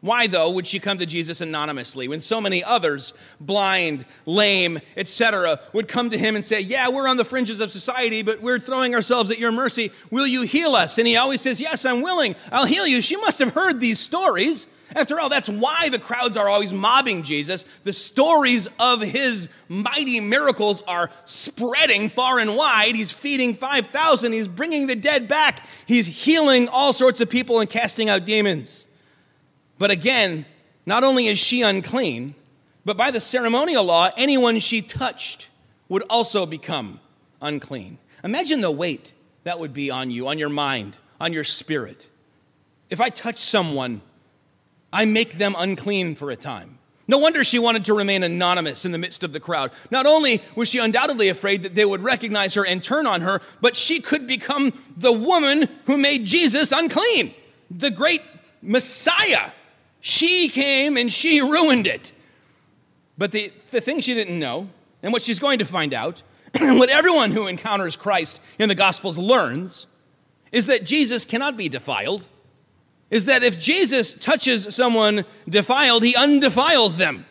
Why, 0.06 0.28
though, 0.28 0.52
would 0.52 0.68
she 0.68 0.80
come 0.80 1.00
to 1.00 1.08
Jesus 1.08 1.42
anonymously 1.42 2.08
when 2.08 2.20
so 2.20 2.40
many 2.40 2.64
others, 2.64 3.12
blind, 3.40 4.06
lame, 4.28 4.80
etc., 4.96 5.60
would 5.74 5.88
come 5.88 6.12
to 6.12 6.18
him 6.20 6.36
and 6.36 6.46
say, 6.46 6.60
Yeah, 6.60 6.90
we're 6.90 7.08
on 7.08 7.18
the 7.18 7.26
fringes 7.26 7.60
of 7.60 7.72
society, 7.72 8.22
but 8.22 8.40
we're 8.40 8.60
throwing 8.60 8.94
ourselves 8.94 9.32
at 9.32 9.40
your 9.40 9.52
mercy. 9.52 9.92
Will 10.12 10.28
you 10.28 10.44
heal 10.44 10.76
us? 10.76 11.00
And 11.00 11.08
he 11.08 11.18
always 11.18 11.42
says, 11.42 11.60
Yes, 11.60 11.86
I'm 11.86 12.04
willing. 12.04 12.36
I'll 12.52 12.68
heal 12.68 12.86
you. 12.86 13.02
She 13.02 13.16
must 13.16 13.40
have 13.40 13.56
heard 13.56 13.80
these 13.80 14.00
stories. 14.00 14.68
After 14.94 15.20
all, 15.20 15.30
that's 15.30 15.50
why 15.50 15.90
the 15.90 16.00
crowds 16.00 16.38
are 16.38 16.48
always 16.48 16.72
mobbing 16.74 17.24
Jesus. 17.24 17.66
The 17.84 17.94
stories 17.94 18.68
of 18.80 19.02
his 19.02 19.50
mighty 19.68 20.20
miracles 20.20 20.84
are 20.88 21.10
spreading 21.26 22.10
far 22.10 22.40
and 22.40 22.56
wide. 22.56 22.96
He's 22.96 23.12
feeding 23.12 23.56
5,000, 23.56 24.34
he's 24.34 24.48
bringing 24.48 24.88
the 24.88 24.96
dead 24.96 25.28
back, 25.28 25.66
he's 25.86 26.06
healing 26.06 26.68
all 26.68 26.94
sorts 26.94 27.22
of 27.22 27.30
people 27.30 27.60
and 27.60 27.70
casting 27.70 28.10
out 28.10 28.26
demons. 28.26 28.88
But 29.78 29.92
again, 29.92 30.46
not 30.86 31.04
only 31.04 31.28
is 31.28 31.40
she 31.40 31.62
unclean, 31.62 32.36
but 32.86 32.98
by 32.98 33.10
the 33.12 33.20
ceremonial 33.20 33.84
law, 33.84 34.12
anyone 34.16 34.60
she 34.60 34.82
touched 34.82 35.50
would 35.90 36.04
also 36.10 36.46
become 36.46 37.00
unclean. 37.42 37.98
Imagine 38.24 38.62
the 38.62 38.72
weight 38.72 39.14
that 39.44 39.60
would 39.60 39.74
be 39.74 39.90
on 39.90 40.12
you, 40.12 40.28
on 40.28 40.38
your 40.38 40.50
mind, 40.50 40.98
on 41.20 41.34
your 41.34 41.44
spirit. 41.44 42.08
If 42.90 43.02
I 43.02 43.10
touch 43.10 43.40
someone 43.40 44.02
I 44.96 45.04
make 45.04 45.38
them 45.38 45.56
unclean 45.58 46.16
for 46.16 46.32
a 46.32 46.38
time. 46.38 46.80
No 47.06 47.18
wonder 47.18 47.44
she 47.44 47.60
wanted 47.60 47.84
to 47.86 47.94
remain 47.94 48.24
anonymous 48.24 48.86
in 48.86 48.94
the 48.94 48.98
midst 48.98 49.26
of 49.26 49.34
the 49.34 49.42
crowd. 49.42 49.72
Not 49.92 50.06
only 50.06 50.42
was 50.56 50.70
she 50.70 50.80
undoubtedly 50.80 51.28
afraid 51.28 51.64
that 51.64 51.76
they 51.76 51.84
would 51.84 52.02
recognize 52.02 52.54
her 52.54 52.66
and 52.66 52.82
turn 52.82 53.06
on 53.06 53.20
her, 53.20 53.42
but 53.60 53.76
she 53.76 54.00
could 54.00 54.26
become 54.26 54.72
the 54.96 55.12
woman 55.12 55.68
who 55.86 55.98
made 55.98 56.24
Jesus 56.24 56.72
unclean, 56.72 57.34
the 57.70 57.92
great 57.92 58.22
Messiah. 58.62 59.52
She 60.00 60.48
came 60.48 60.96
and 60.96 61.12
she 61.12 61.42
ruined 61.42 61.88
it. 61.88 62.14
But 63.18 63.34
the, 63.34 63.52
the 63.72 63.82
thing 63.82 64.00
she 64.00 64.14
didn't 64.14 64.40
know, 64.40 64.70
and 65.04 65.12
what 65.12 65.24
she's 65.24 65.40
going 65.40 65.60
to 65.60 65.66
find 65.66 65.94
out, 65.94 66.24
and 66.54 66.80
what 66.80 66.90
everyone 66.90 67.32
who 67.32 67.48
encounters 67.48 67.98
Christ 67.98 68.40
in 68.58 68.70
the 68.70 68.76
Gospels 68.76 69.18
learns, 69.18 69.88
is 70.54 70.68
that 70.68 70.86
Jesus 70.86 71.26
cannot 71.26 71.58
be 71.58 71.68
defiled 71.68 72.30
is 73.16 73.24
that 73.26 73.46
if 73.46 73.58
Jesus 73.58 74.12
touches 74.12 74.76
someone 74.76 75.24
defiled, 75.48 76.04
he 76.04 76.14
undefiles 76.16 76.98
them. 76.98 77.26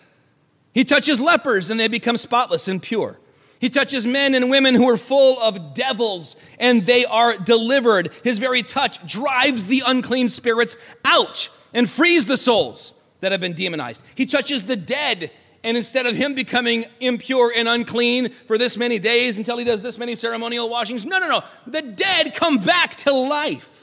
He 0.73 0.83
touches 0.83 1.21
lepers 1.21 1.69
and 1.69 1.79
they 1.79 1.89
become 1.89 2.17
spotless 2.17 2.69
and 2.69 2.83
pure. 2.83 3.19
He 3.59 3.69
touches 3.69 4.07
men 4.07 4.35
and 4.35 4.49
women 4.49 4.75
who 4.75 4.89
are 4.89 4.97
full 4.97 5.39
of 5.43 5.75
devils 5.75 6.37
and 6.59 6.87
they 6.87 7.05
are 7.05 7.37
delivered. 7.37 8.15
His 8.25 8.39
very 8.39 8.63
touch 8.63 9.07
drives 9.07 9.67
the 9.67 9.83
unclean 9.87 10.31
spirits 10.31 10.75
out 11.05 11.51
and 11.75 11.89
frees 11.89 12.25
the 12.25 12.39
souls 12.39 12.95
that 13.21 13.33
have 13.33 13.43
been 13.43 13.53
demonized. 13.53 14.03
He 14.15 14.25
touches 14.25 14.65
the 14.65 14.77
dead 14.77 15.33
and 15.63 15.77
instead 15.77 16.07
of 16.07 16.17
him 16.17 16.35
becoming 16.35 16.87
impure 16.99 17.53
and 17.55 17.69
unclean 17.69 18.31
for 18.47 18.57
this 18.57 18.79
many 18.79 18.99
days 18.99 19.37
until 19.37 19.59
he 19.59 19.67
does 19.67 19.83
this 19.83 19.99
many 19.99 20.15
ceremonial 20.15 20.71
washings, 20.71 21.05
no, 21.05 21.19
no, 21.19 21.29
no. 21.29 21.43
The 21.67 21.83
dead 21.83 22.35
come 22.35 22.57
back 22.57 22.97
to 22.97 23.13
life. 23.13 23.74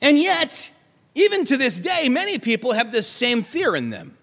And 0.00 0.18
yet, 0.18 0.72
even 1.14 1.44
to 1.46 1.56
this 1.56 1.78
day, 1.78 2.08
many 2.08 2.38
people 2.38 2.72
have 2.72 2.92
this 2.92 3.06
same 3.06 3.42
fear 3.42 3.74
in 3.74 3.90
them. 3.90 4.16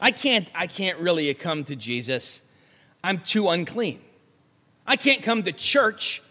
I 0.00 0.10
can't, 0.10 0.50
I 0.54 0.66
can't 0.66 0.98
really 0.98 1.32
come 1.34 1.64
to 1.64 1.76
Jesus. 1.76 2.42
I'm 3.02 3.18
too 3.18 3.48
unclean. 3.48 4.00
I 4.86 4.96
can't 4.96 5.22
come 5.22 5.42
to 5.44 5.52
church. 5.52 6.22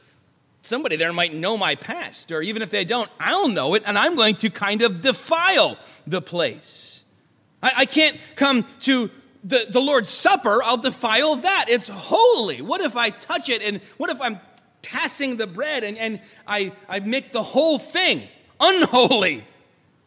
Somebody 0.61 0.95
there 0.95 1.13
might 1.13 1.33
know 1.33 1.57
my 1.57 1.75
past, 1.75 2.31
or 2.31 2.41
even 2.41 2.61
if 2.61 2.69
they 2.69 2.85
don't, 2.85 3.09
I'll 3.19 3.47
know 3.47 3.73
it, 3.73 3.83
and 3.85 3.97
I'm 3.97 4.15
going 4.15 4.35
to 4.37 4.49
kind 4.49 4.81
of 4.81 5.01
defile 5.01 5.77
the 6.07 6.21
place. 6.21 7.03
I, 7.61 7.73
I 7.77 7.85
can't 7.85 8.17
come 8.35 8.65
to 8.81 9.09
the, 9.43 9.67
the 9.69 9.81
Lord's 9.81 10.09
Supper, 10.09 10.63
I'll 10.63 10.77
defile 10.77 11.35
that. 11.37 11.65
It's 11.67 11.89
holy. 11.89 12.61
What 12.61 12.79
if 12.79 12.95
I 12.95 13.09
touch 13.09 13.49
it, 13.49 13.61
and 13.61 13.81
what 13.97 14.09
if 14.09 14.21
I'm 14.21 14.39
passing 14.81 15.37
the 15.37 15.47
bread 15.47 15.83
and, 15.83 15.97
and 15.97 16.21
I, 16.47 16.71
I 16.87 16.99
make 16.99 17.31
the 17.31 17.41
whole 17.41 17.79
thing 17.79 18.23
unholy. 18.63 19.45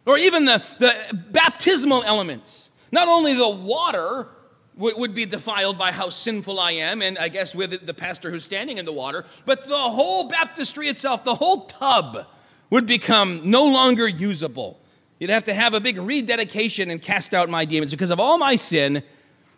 Or 0.07 0.17
even 0.17 0.45
the, 0.45 0.65
the 0.79 0.95
baptismal 1.15 2.05
elements. 2.05 2.71
Not 2.93 3.09
only 3.09 3.35
the 3.35 3.49
water 3.49 4.29
would 4.77 5.15
be 5.15 5.25
defiled 5.25 5.79
by 5.79 5.91
how 5.91 6.11
sinful 6.11 6.61
I 6.61 6.73
am, 6.73 7.01
and 7.01 7.19
I 7.19 7.29
guess 7.29 7.55
with 7.55 7.87
the 7.87 7.95
pastor 7.95 8.31
who's 8.31 8.45
standing 8.45 8.79
in 8.79 8.85
the 8.85 8.93
water, 8.93 9.25
but 9.47 9.67
the 9.69 9.75
whole 9.75 10.29
baptistry 10.29 10.89
itself, 10.89 11.25
the 11.25 11.35
whole 11.35 11.65
tub, 11.65 12.27
would 12.69 12.87
become 12.87 13.51
no 13.51 13.65
longer 13.65 14.07
usable. 14.07 14.79
You'd 15.19 15.31
have 15.31 15.45
to 15.45 15.55
have 15.55 15.73
a 15.73 15.81
big 15.81 15.99
rededication 15.99 16.91
and 16.91 17.01
cast 17.01 17.33
out 17.33 17.49
my 17.49 17.65
demons 17.65 17.91
because 17.91 18.11
of 18.11 18.21
all 18.21 18.37
my 18.39 18.57
sin. 18.57 19.03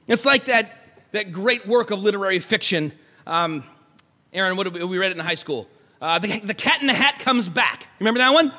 It's 0.06 0.24
like 0.24 0.44
that, 0.44 0.70
that 1.12 1.32
great 1.32 1.66
work 1.66 1.90
of 1.90 2.00
literary 2.02 2.38
fiction. 2.38 2.92
Um, 3.26 3.64
Aaron, 4.32 4.56
what 4.56 4.72
we, 4.72 4.84
we 4.84 4.98
read 4.98 5.10
it 5.10 5.18
in 5.18 5.24
high 5.24 5.34
school. 5.34 5.68
Uh, 6.00 6.20
the, 6.20 6.40
the 6.40 6.54
Cat 6.54 6.80
in 6.80 6.86
the 6.86 6.94
Hat 6.94 7.18
comes 7.18 7.48
back. 7.48 7.88
Remember 7.98 8.18
that 8.18 8.32
one? 8.32 8.52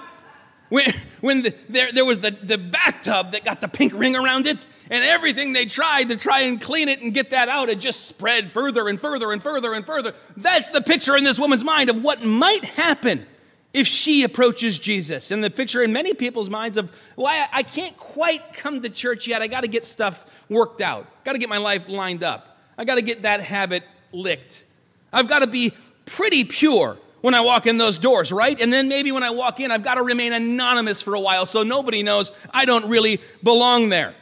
When, 0.70 0.86
when 1.22 1.42
the, 1.42 1.56
there, 1.68 1.92
there 1.92 2.06
was 2.06 2.20
the, 2.20 2.32
the 2.32 2.58
bathtub 2.58 3.32
that 3.32 3.44
got 3.44 3.60
the 3.60 3.68
pink 3.68 3.94
ring 3.94 4.16
around 4.16 4.48
it, 4.48 4.66
and 4.92 5.04
everything 5.04 5.54
they 5.54 5.66
tried 5.66 6.10
to 6.10 6.18
try 6.18 6.42
and 6.42 6.60
clean 6.60 6.90
it 6.90 7.02
and 7.02 7.14
get 7.14 7.32
that 7.32 7.50
out, 7.50 7.70
it 7.70 7.80
just 7.80 8.06
spread 8.06 8.52
further 8.52 8.88
and 8.88 9.00
further 9.00 9.32
and 9.32 9.42
further 9.42 9.74
and 9.74 9.86
further. 9.86 10.14
That's 10.38 10.70
the 10.70 10.82
picture 10.82 11.16
in 11.16 11.24
this 11.24 11.38
woman's 11.38 11.64
mind 11.64 11.90
of 11.90 12.04
what 12.04 12.24
might 12.24 12.66
happen 12.66 13.26
if 13.74 13.86
she 13.86 14.24
approaches 14.24 14.80
Jesus. 14.80 15.30
And 15.30 15.44
the 15.44 15.50
picture 15.52 15.84
in 15.84 15.94
many 15.94 16.14
people's 16.14 16.50
minds 16.50 16.78
of, 16.78 16.92
well, 17.16 17.28
I, 17.28 17.48
I 17.60 17.64
can't 17.64 17.96
quite 17.98 18.54
come 18.54 18.82
to 18.82 18.90
church 18.90 19.28
yet. 19.28 19.44
I 19.44 19.48
got 19.48 19.62
to 19.62 19.68
get 19.68 19.86
stuff 19.86 20.26
worked 20.50 20.82
out, 20.82 21.06
got 21.24 21.34
to 21.34 21.40
get 21.40 21.50
my 21.50 21.58
life 21.58 21.88
lined 21.88 22.24
up, 22.24 22.58
I 22.78 22.86
got 22.86 22.96
to 22.96 23.04
get 23.04 23.24
that 23.24 23.42
habit 23.42 23.84
licked. 24.12 24.66
I've 25.14 25.28
got 25.28 25.40
to 25.40 25.48
be 25.48 25.74
pretty 26.06 26.44
pure 26.44 26.98
when 27.22 27.34
I 27.34 27.42
walk 27.42 27.68
in 27.68 27.78
those 27.78 27.98
doors, 27.98 28.32
right? 28.32 28.60
And 28.60 28.72
then 28.72 28.88
maybe 28.88 29.12
when 29.12 29.24
I 29.24 29.30
walk 29.30 29.60
in, 29.60 29.72
I've 29.72 29.84
got 29.84 29.96
to 29.96 30.04
remain 30.04 30.34
anonymous 30.34 31.02
for 31.02 31.16
a 31.16 31.20
while 31.20 31.46
so 31.46 31.64
nobody 31.64 32.04
knows 32.04 32.32
I 32.52 32.66
don't 32.66 32.90
really 32.90 33.20
belong 33.44 33.90
there. 33.90 34.16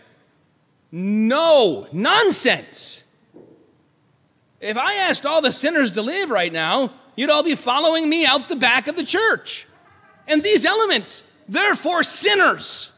No, 0.92 1.88
nonsense. 1.92 3.04
If 4.60 4.78
I 4.78 4.96
asked 4.96 5.26
all 5.26 5.42
the 5.42 5.52
sinners 5.52 5.92
to 5.92 6.02
live 6.02 6.30
right 6.30 6.52
now, 6.52 6.92
you'd 7.16 7.30
all 7.30 7.44
be 7.44 7.56
following 7.56 8.10
me 8.10 8.26
out 8.26 8.50
the 8.50 8.56
back 8.56 8.88
of 8.88 8.96
the 8.96 9.04
church. 9.04 9.68
And 10.28 10.44
these 10.44 10.66
elements, 10.66 11.24
they're 11.48 11.76
for 11.76 12.04
sinners. 12.04 12.92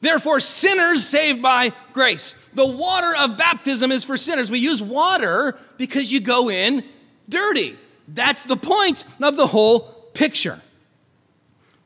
Therefore, 0.00 0.40
sinners 0.40 1.06
saved 1.06 1.42
by 1.42 1.72
grace. 1.92 2.34
The 2.54 2.66
water 2.66 3.12
of 3.20 3.36
baptism 3.36 3.92
is 3.92 4.04
for 4.04 4.16
sinners. 4.16 4.50
We 4.50 4.58
use 4.58 4.82
water 4.82 5.58
because 5.76 6.10
you 6.10 6.20
go 6.20 6.48
in 6.50 6.84
dirty. 7.28 7.78
That's 8.14 8.42
the 8.42 8.56
point 8.56 9.04
of 9.22 9.36
the 9.36 9.46
whole 9.46 9.80
picture. 10.14 10.60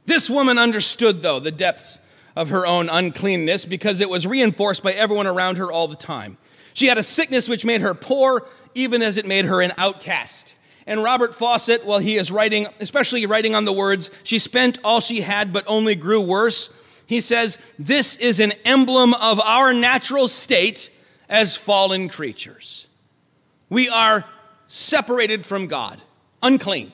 This 0.07 0.29
woman 0.29 0.59
understood, 0.59 1.23
though, 1.23 1.41
the 1.41 1.51
depths 1.51 1.99
of 2.37 2.51
her 2.51 2.67
own 2.67 2.89
uncleanness 2.89 3.65
because 3.65 4.01
it 4.01 4.11
was 4.11 4.27
reinforced 4.27 4.83
by 4.83 4.93
everyone 4.93 5.27
around 5.27 5.59
her 5.59 5.71
all 5.71 5.89
the 5.89 5.97
time. 5.97 6.37
She 6.73 6.87
had 6.87 6.99
a 6.99 7.03
sickness 7.03 7.49
which 7.49 7.65
made 7.65 7.81
her 7.81 7.95
poor, 7.95 8.47
even 8.75 9.03
as 9.03 9.17
it 9.17 9.27
made 9.27 9.45
her 9.45 9.61
an 9.61 9.73
outcast. 9.79 10.57
And 10.87 11.03
Robert 11.03 11.33
Fausset, 11.33 11.85
while 11.85 12.01
he 12.01 12.17
is 12.17 12.31
writing, 12.31 12.67
especially 12.81 13.25
writing 13.27 13.55
on 13.55 13.65
the 13.65 13.73
words, 13.73 14.11
she 14.23 14.39
spent 14.39 14.79
all 14.85 15.01
she 15.01 15.23
had 15.23 15.53
but 15.53 15.65
only 15.67 15.95
grew 15.95 16.21
worse, 16.21 16.75
he 17.07 17.21
says, 17.21 17.59
This 17.79 18.17
is 18.17 18.41
an 18.41 18.53
emblem 18.65 19.15
of 19.15 19.41
our 19.41 19.73
natural 19.73 20.29
state 20.29 20.91
as 21.29 21.57
fallen 21.57 22.09
creatures. 22.09 22.87
We 23.71 23.89
are 23.89 24.25
separated 24.67 25.47
from 25.47 25.69
God, 25.69 26.01
unclean, 26.45 26.93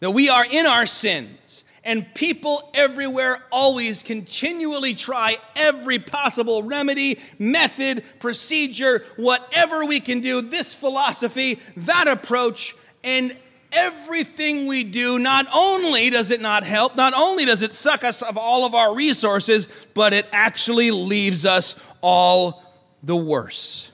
that 0.00 0.12
we 0.12 0.30
are 0.30 0.46
in 0.46 0.64
our 0.64 0.86
sins. 0.86 1.64
And 1.82 2.14
people 2.14 2.70
everywhere 2.74 3.42
always 3.50 4.02
continually 4.02 4.94
try 4.94 5.38
every 5.56 5.98
possible 5.98 6.62
remedy, 6.62 7.18
method, 7.38 8.04
procedure, 8.18 9.02
whatever 9.16 9.86
we 9.86 9.98
can 9.98 10.20
do, 10.20 10.42
this 10.42 10.74
philosophy, 10.74 11.58
that 11.78 12.06
approach, 12.06 12.76
and 13.02 13.34
everything 13.72 14.66
we 14.66 14.84
do, 14.84 15.18
not 15.18 15.46
only 15.54 16.10
does 16.10 16.30
it 16.30 16.40
not 16.40 16.64
help, 16.64 16.96
not 16.96 17.14
only 17.14 17.46
does 17.46 17.62
it 17.62 17.72
suck 17.72 18.04
us 18.04 18.20
of 18.20 18.36
all 18.36 18.66
of 18.66 18.74
our 18.74 18.94
resources, 18.94 19.66
but 19.94 20.12
it 20.12 20.26
actually 20.32 20.90
leaves 20.90 21.46
us 21.46 21.74
all 22.02 22.62
the 23.02 23.16
worse. 23.16 23.90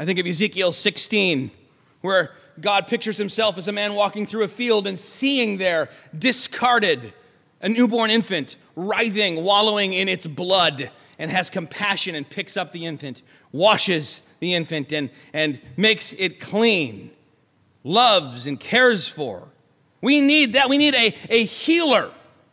I 0.00 0.04
think 0.04 0.18
of 0.18 0.26
Ezekiel 0.26 0.72
16, 0.72 1.50
where 2.00 2.32
God 2.60 2.88
pictures 2.88 3.16
himself 3.16 3.58
as 3.58 3.68
a 3.68 3.72
man 3.72 3.94
walking 3.94 4.26
through 4.26 4.42
a 4.42 4.48
field 4.48 4.86
and 4.86 4.98
seeing 4.98 5.58
there 5.58 5.88
discarded 6.16 7.12
a 7.60 7.68
newborn 7.68 8.10
infant, 8.10 8.56
writhing, 8.76 9.42
wallowing 9.42 9.92
in 9.92 10.08
its 10.08 10.26
blood, 10.26 10.90
and 11.18 11.30
has 11.30 11.50
compassion 11.50 12.14
and 12.14 12.28
picks 12.28 12.56
up 12.56 12.72
the 12.72 12.86
infant, 12.86 13.22
washes 13.52 14.22
the 14.40 14.54
infant, 14.54 14.92
and, 14.92 15.10
and 15.32 15.60
makes 15.76 16.12
it 16.12 16.40
clean, 16.40 17.10
loves 17.82 18.46
and 18.46 18.60
cares 18.60 19.08
for. 19.08 19.48
We 20.00 20.20
need 20.20 20.52
that. 20.52 20.68
We 20.68 20.78
need 20.78 20.94
a, 20.94 21.14
a 21.28 21.44
healer, 21.44 22.10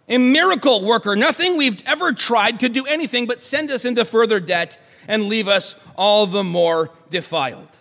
a 0.09 0.17
miracle 0.17 0.83
worker. 0.83 1.15
Nothing 1.15 1.57
we've 1.57 1.81
ever 1.85 2.11
tried 2.11 2.59
could 2.59 2.73
do 2.73 2.85
anything 2.85 3.27
but 3.27 3.39
send 3.39 3.69
us 3.69 3.85
into 3.85 4.03
further 4.03 4.39
debt 4.39 4.79
and 5.07 5.25
leave 5.25 5.47
us 5.47 5.75
all 5.95 6.25
the 6.25 6.43
more 6.43 6.89
defiled. 7.11 7.74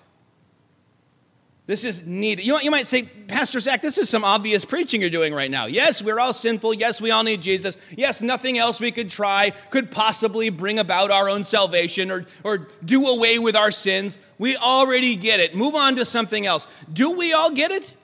This 1.67 1.83
is 1.85 2.07
needed. 2.07 2.45
You, 2.45 2.71
might 2.71 2.87
say, 2.87 3.03
Pastor 3.03 3.59
Zach, 3.59 3.81
this 3.81 3.97
is 3.97 4.11
some 4.11 4.23
obvious 4.23 4.67
preaching 4.67 5.01
you're 5.01 5.09
doing 5.09 5.33
right 5.33 5.51
now. 5.51 5.65
Yes, 5.65 6.03
we're 6.03 6.21
all 6.21 6.35
sinful. 6.35 6.75
Yes, 6.75 7.01
we 7.01 7.11
all 7.11 7.23
need 7.23 7.41
Jesus. 7.41 7.79
Yes, 7.97 8.21
nothing 8.21 8.59
else 8.59 8.81
we 8.81 8.91
could 8.91 9.09
try 9.09 9.49
could 9.71 9.91
possibly 9.91 10.51
bring 10.51 10.79
about 10.79 11.11
our 11.11 11.27
own 11.27 11.43
salvation 11.43 12.11
or, 12.11 12.27
or 12.43 12.69
do 12.85 13.07
away 13.07 13.39
with 13.39 13.57
our 13.57 13.71
sins. 13.71 14.19
We 14.39 14.59
already 14.59 15.17
get 15.17 15.41
it. 15.41 15.55
Move 15.55 15.75
on 15.75 15.97
to 15.97 16.05
something 16.05 16.45
else. 16.45 16.67
Do 16.93 17.17
we 17.17 17.33
all 17.33 17.51
get 17.51 17.71
it? 17.71 17.97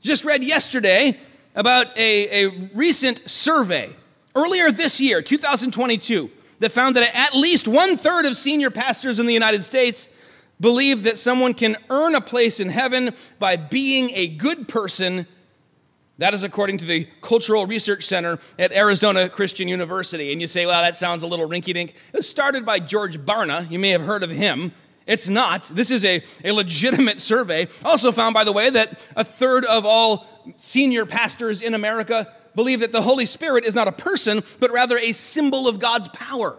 Just 0.00 0.24
read 0.24 0.44
yesterday 0.44 1.18
about 1.56 1.96
a, 1.98 2.44
a 2.44 2.70
recent 2.74 3.28
survey 3.28 3.90
earlier 4.36 4.70
this 4.70 5.00
year, 5.00 5.20
2022, 5.20 6.30
that 6.60 6.70
found 6.70 6.94
that 6.94 7.10
at 7.12 7.34
least 7.34 7.66
one 7.66 7.96
third 7.96 8.24
of 8.24 8.36
senior 8.36 8.70
pastors 8.70 9.18
in 9.18 9.26
the 9.26 9.34
United 9.34 9.64
States 9.64 10.08
believe 10.60 11.02
that 11.04 11.18
someone 11.18 11.54
can 11.54 11.76
earn 11.90 12.14
a 12.14 12.20
place 12.20 12.60
in 12.60 12.68
heaven 12.68 13.14
by 13.38 13.56
being 13.56 14.10
a 14.14 14.28
good 14.28 14.68
person. 14.68 15.26
That 16.18 16.32
is 16.32 16.42
according 16.42 16.78
to 16.78 16.84
the 16.84 17.08
Cultural 17.22 17.66
Research 17.66 18.04
Center 18.04 18.38
at 18.58 18.72
Arizona 18.72 19.28
Christian 19.28 19.66
University. 19.66 20.32
And 20.32 20.40
you 20.40 20.46
say, 20.46 20.64
well, 20.64 20.80
that 20.82 20.94
sounds 20.94 21.22
a 21.22 21.26
little 21.26 21.48
rinky 21.48 21.74
dink. 21.74 21.90
It 21.90 22.16
was 22.16 22.28
started 22.28 22.64
by 22.64 22.78
George 22.78 23.18
Barna. 23.18 23.68
You 23.70 23.78
may 23.78 23.90
have 23.90 24.02
heard 24.02 24.22
of 24.22 24.30
him. 24.30 24.72
It's 25.06 25.28
not. 25.28 25.64
This 25.64 25.90
is 25.90 26.04
a, 26.04 26.22
a 26.44 26.52
legitimate 26.52 27.20
survey. 27.20 27.68
Also, 27.84 28.12
found, 28.12 28.32
by 28.32 28.44
the 28.44 28.52
way, 28.52 28.70
that 28.70 28.98
a 29.16 29.24
third 29.24 29.64
of 29.64 29.84
all 29.84 30.26
senior 30.56 31.04
pastors 31.04 31.60
in 31.60 31.74
America 31.74 32.32
believe 32.54 32.80
that 32.80 32.92
the 32.92 33.02
Holy 33.02 33.26
Spirit 33.26 33.64
is 33.64 33.74
not 33.74 33.88
a 33.88 33.92
person, 33.92 34.42
but 34.60 34.70
rather 34.70 34.96
a 34.96 35.12
symbol 35.12 35.68
of 35.68 35.78
God's 35.78 36.08
power 36.08 36.58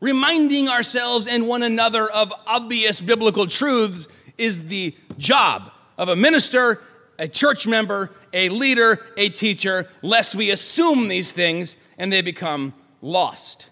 reminding 0.00 0.68
ourselves 0.68 1.26
and 1.26 1.46
one 1.46 1.62
another 1.62 2.10
of 2.10 2.32
obvious 2.46 3.00
biblical 3.00 3.46
truths 3.46 4.08
is 4.38 4.68
the 4.68 4.94
job 5.18 5.70
of 5.98 6.08
a 6.08 6.16
minister, 6.16 6.82
a 7.18 7.28
church 7.28 7.66
member, 7.66 8.10
a 8.32 8.48
leader, 8.48 9.06
a 9.16 9.28
teacher, 9.28 9.88
lest 10.02 10.34
we 10.34 10.50
assume 10.50 11.08
these 11.08 11.32
things 11.32 11.76
and 11.98 12.12
they 12.12 12.22
become 12.22 12.72
lost. 13.02 13.68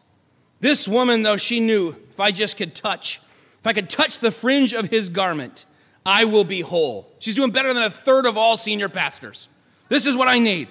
This 0.60 0.86
woman, 0.86 1.22
though, 1.22 1.36
she 1.36 1.60
knew 1.60 1.96
if 2.10 2.20
I 2.20 2.30
just 2.30 2.56
could 2.56 2.74
touch, 2.74 3.20
if 3.60 3.66
I 3.66 3.72
could 3.72 3.88
touch 3.88 4.18
the 4.18 4.30
fringe 4.30 4.74
of 4.74 4.90
his 4.90 5.08
garment, 5.08 5.64
I 6.04 6.24
will 6.24 6.44
be 6.44 6.60
whole. 6.60 7.10
She's 7.18 7.34
doing 7.34 7.50
better 7.50 7.72
than 7.72 7.82
a 7.82 7.90
third 7.90 8.26
of 8.26 8.36
all 8.36 8.56
senior 8.56 8.88
pastors. 8.88 9.48
This 9.88 10.04
is 10.04 10.16
what 10.16 10.28
I 10.28 10.38
need. 10.38 10.68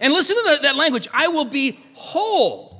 And 0.00 0.12
listen 0.12 0.36
to 0.36 0.42
the, 0.42 0.62
that 0.62 0.76
language 0.76 1.08
I 1.12 1.28
will 1.28 1.44
be 1.44 1.78
whole. 1.94 2.73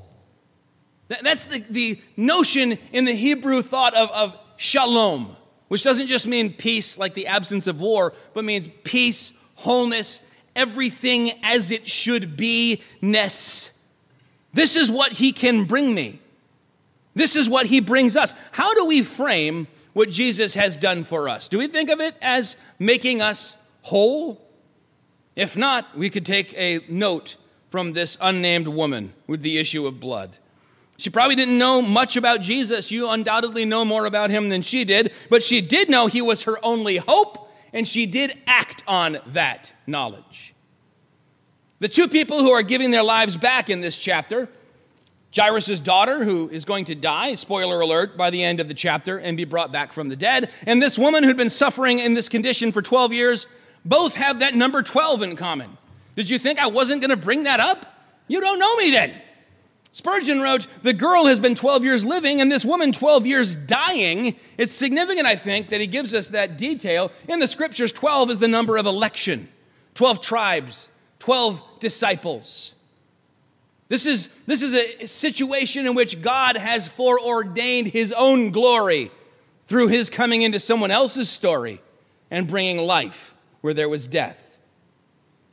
That's 1.09 1.45
the, 1.45 1.59
the 1.71 2.01
notion 2.17 2.79
in 2.93 3.05
the 3.05 3.13
Hebrew 3.13 3.63
thought 3.63 3.95
of, 3.95 4.11
of 4.11 4.39
shalom, 4.57 5.37
which 5.69 5.83
doesn't 5.83 6.07
just 6.07 6.27
mean 6.27 6.53
peace 6.53 6.99
like 6.99 7.15
the 7.15 7.27
absence 7.27 7.67
of 7.67 7.81
war, 7.81 8.15
but 8.33 8.45
means 8.45 8.69
peace, 8.85 9.33
wholeness, 9.57 10.23
everything 10.57 11.33
as 11.43 11.71
it 11.71 11.87
should 11.87 12.37
be 12.37 12.83
ness. 13.03 13.73
This 14.53 14.77
is 14.77 14.91
what 14.91 15.13
he 15.13 15.33
can 15.33 15.65
bring 15.65 15.95
me. 15.95 16.21
This 17.15 17.37
is 17.37 17.49
what 17.49 17.67
he 17.67 17.81
brings 17.81 18.17
us. 18.17 18.35
How 18.53 18.75
do 18.75 18.87
we 18.87 19.03
frame 19.03 19.67
what 19.93 20.11
Jesus 20.11 20.55
has 20.55 20.77
done 20.77 21.05
for 21.05 21.29
us? 21.29 21.49
Do 21.49 21.59
we 21.59 21.69
think 21.69 21.91
of 21.91 22.01
it 22.01 22.15
as 22.23 22.57
making 22.79 23.21
us 23.21 23.57
whole? 23.83 24.41
If 25.37 25.57
not, 25.57 25.97
we 25.97 26.11
could 26.11 26.27
take 26.27 26.53
a 26.55 26.81
note 26.89 27.37
from 27.71 27.93
this 27.93 28.17
unnamed 28.21 28.69
woman 28.69 29.13
with 29.27 29.43
the 29.43 29.59
issue 29.59 29.87
of 29.87 30.01
blood. 30.01 30.37
She 30.97 31.11
probably 31.11 31.35
didn't 31.35 31.59
know 31.59 31.83
much 31.83 32.17
about 32.17 32.41
Jesus. 32.41 32.91
You 32.91 33.09
undoubtedly 33.09 33.65
know 33.65 33.85
more 33.85 34.07
about 34.07 34.31
him 34.31 34.49
than 34.49 34.63
she 34.63 34.85
did, 34.85 35.13
but 35.29 35.43
she 35.43 35.61
did 35.61 35.89
know 35.91 36.07
he 36.07 36.23
was 36.23 36.45
her 36.45 36.57
only 36.65 36.99
hope, 36.99 37.51
and 37.73 37.87
she 37.87 38.07
did 38.07 38.39
act 38.47 38.85
on 38.87 39.19
that 39.27 39.73
knowledge. 39.87 40.55
The 41.81 41.89
two 41.89 42.09
people 42.09 42.41
who 42.41 42.51
are 42.51 42.63
giving 42.63 42.93
their 42.93 43.03
lives 43.03 43.37
back 43.37 43.69
in 43.69 43.81
this 43.81 43.97
chapter 43.97 44.49
Jairus' 45.37 45.81
daughter, 45.81 46.23
who 46.23 46.49
is 46.49 46.65
going 46.65 46.85
to 46.85 46.95
die, 46.95 47.35
spoiler 47.35 47.81
alert, 47.81 48.17
by 48.17 48.31
the 48.31 48.45
end 48.45 48.61
of 48.61 48.69
the 48.69 48.75
chapter 48.75 49.19
and 49.19 49.37
be 49.37 49.45
brought 49.45 49.73
back 49.73 49.93
from 49.93 50.09
the 50.09 50.17
dead, 50.17 50.51
and 50.65 50.81
this 50.81 50.97
woman 50.97 51.25
who'd 51.25 51.37
been 51.37 51.51
suffering 51.51 51.99
in 51.99 52.15
this 52.15 52.29
condition 52.29 52.71
for 52.71 52.83
12 52.83 53.13
years, 53.13 53.49
both 53.85 54.15
have 54.15 54.39
that 54.39 54.55
number 54.55 54.81
12 54.81 55.23
in 55.23 55.37
common. 55.37 55.77
Did 56.15 56.31
you 56.31 56.39
think 56.39 56.61
I 56.61 56.69
wasn't 56.69 57.01
going 57.01 57.11
to 57.11 57.17
bring 57.17 57.43
that 57.45 57.59
up? 57.59 57.85
You 58.29 58.41
don't 58.41 58.61
know 58.61 58.77
me 58.77 58.93
then. 58.93 59.13
Spurgeon 59.95 60.41
wrote, 60.41 60.67
The 60.83 60.93
girl 60.93 61.27
has 61.27 61.39
been 61.39 61.55
12 61.55 61.85
years 61.85 62.05
living 62.05 62.41
and 62.41 62.51
this 62.51 62.65
woman 62.65 62.91
12 62.91 63.29
years 63.29 63.55
dying. 63.55 64.35
It's 64.59 64.73
significant, 64.73 65.25
I 65.25 65.37
think, 65.37 65.69
that 65.69 65.81
he 65.81 65.87
gives 65.87 66.13
us 66.15 66.29
that 66.29 66.59
detail. 66.59 67.13
In 67.29 67.39
the 67.39 67.47
scriptures, 67.47 67.93
12 67.93 68.33
is 68.33 68.39
the 68.41 68.49
number 68.49 68.77
of 68.77 68.87
election 68.87 69.49
12 69.95 70.21
tribes, 70.21 70.89
12 71.21 71.63
disciples. 71.79 72.75
This 73.89 74.05
is, 74.05 74.31
this 74.49 74.63
is 74.63 74.75
a 74.75 75.07
situation 75.07 75.87
in 75.87 75.95
which 75.95 76.21
God 76.21 76.57
has 76.57 76.89
foreordained 76.89 77.87
his 77.87 78.11
own 78.11 78.51
glory 78.51 79.13
through 79.69 79.87
his 79.87 80.11
coming 80.11 80.43
into 80.43 80.59
someone 80.59 80.91
else's 80.91 81.29
story 81.29 81.81
and 82.33 82.49
bringing 82.49 82.79
life 82.79 83.33
where 83.61 83.75
there 83.75 83.89
was 83.89 84.09
death. 84.09 84.59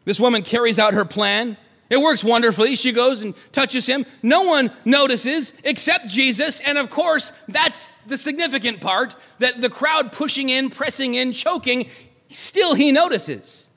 This 0.04 0.19
woman 0.19 0.41
carries 0.41 0.80
out 0.80 0.95
her 0.95 1.06
plan. 1.06 1.58
It 1.91 1.99
works 1.99 2.23
wonderfully. 2.23 2.77
She 2.77 2.93
goes 2.93 3.21
and 3.21 3.36
touches 3.51 3.86
him. 3.86 4.06
No 4.23 4.43
one 4.43 4.71
notices 4.86 5.51
except 5.65 6.08
Jesus. 6.08 6.62
And 6.62 6.77
of 6.77 6.89
course, 6.89 7.34
that's 7.49 7.89
the 8.08 8.17
significant 8.17 8.80
part 8.80 9.13
that 9.39 9.60
the 9.60 9.69
crowd 9.69 10.13
pushing 10.13 10.47
in, 10.47 10.69
pressing 10.69 11.15
in, 11.15 11.34
choking, 11.34 11.89
still 12.30 12.75
he 12.75 12.93
notices. 12.93 13.67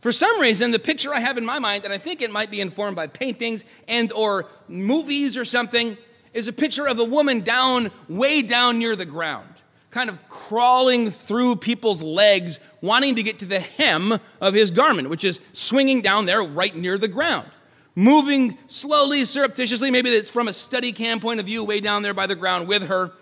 For 0.00 0.10
some 0.10 0.40
reason, 0.40 0.70
the 0.70 0.78
picture 0.78 1.12
I 1.12 1.20
have 1.20 1.36
in 1.36 1.44
my 1.44 1.58
mind, 1.58 1.84
and 1.84 1.92
I 1.92 1.98
think 1.98 2.22
it 2.22 2.30
might 2.30 2.50
be 2.50 2.62
informed 2.62 2.96
by 2.96 3.08
paintings 3.08 3.66
and 3.86 4.10
or 4.10 4.46
movies 4.66 5.36
or 5.36 5.44
something, 5.44 5.98
is 6.32 6.48
a 6.48 6.54
picture 6.54 6.88
of 6.88 6.98
a 6.98 7.04
woman 7.04 7.40
down, 7.40 7.90
way 8.08 8.40
down 8.40 8.78
near 8.78 8.96
the 8.96 9.04
ground 9.04 9.59
kind 9.90 10.08
of 10.08 10.28
crawling 10.28 11.10
through 11.10 11.56
people's 11.56 12.02
legs, 12.02 12.60
wanting 12.80 13.16
to 13.16 13.22
get 13.22 13.38
to 13.40 13.44
the 13.44 13.60
hem 13.60 14.18
of 14.40 14.54
his 14.54 14.70
garment, 14.70 15.10
which 15.10 15.24
is 15.24 15.40
swinging 15.52 16.00
down 16.00 16.26
there 16.26 16.42
right 16.42 16.74
near 16.76 16.96
the 16.96 17.08
ground. 17.08 17.48
Moving 17.96 18.56
slowly, 18.68 19.24
surreptitiously, 19.24 19.90
maybe 19.90 20.10
it's 20.10 20.30
from 20.30 20.46
a 20.46 20.52
Steadicam 20.52 21.20
point 21.20 21.40
of 21.40 21.46
view, 21.46 21.64
way 21.64 21.80
down 21.80 22.02
there 22.02 22.14
by 22.14 22.26
the 22.26 22.36
ground 22.36 22.68
with 22.68 22.86
her. 22.86 23.12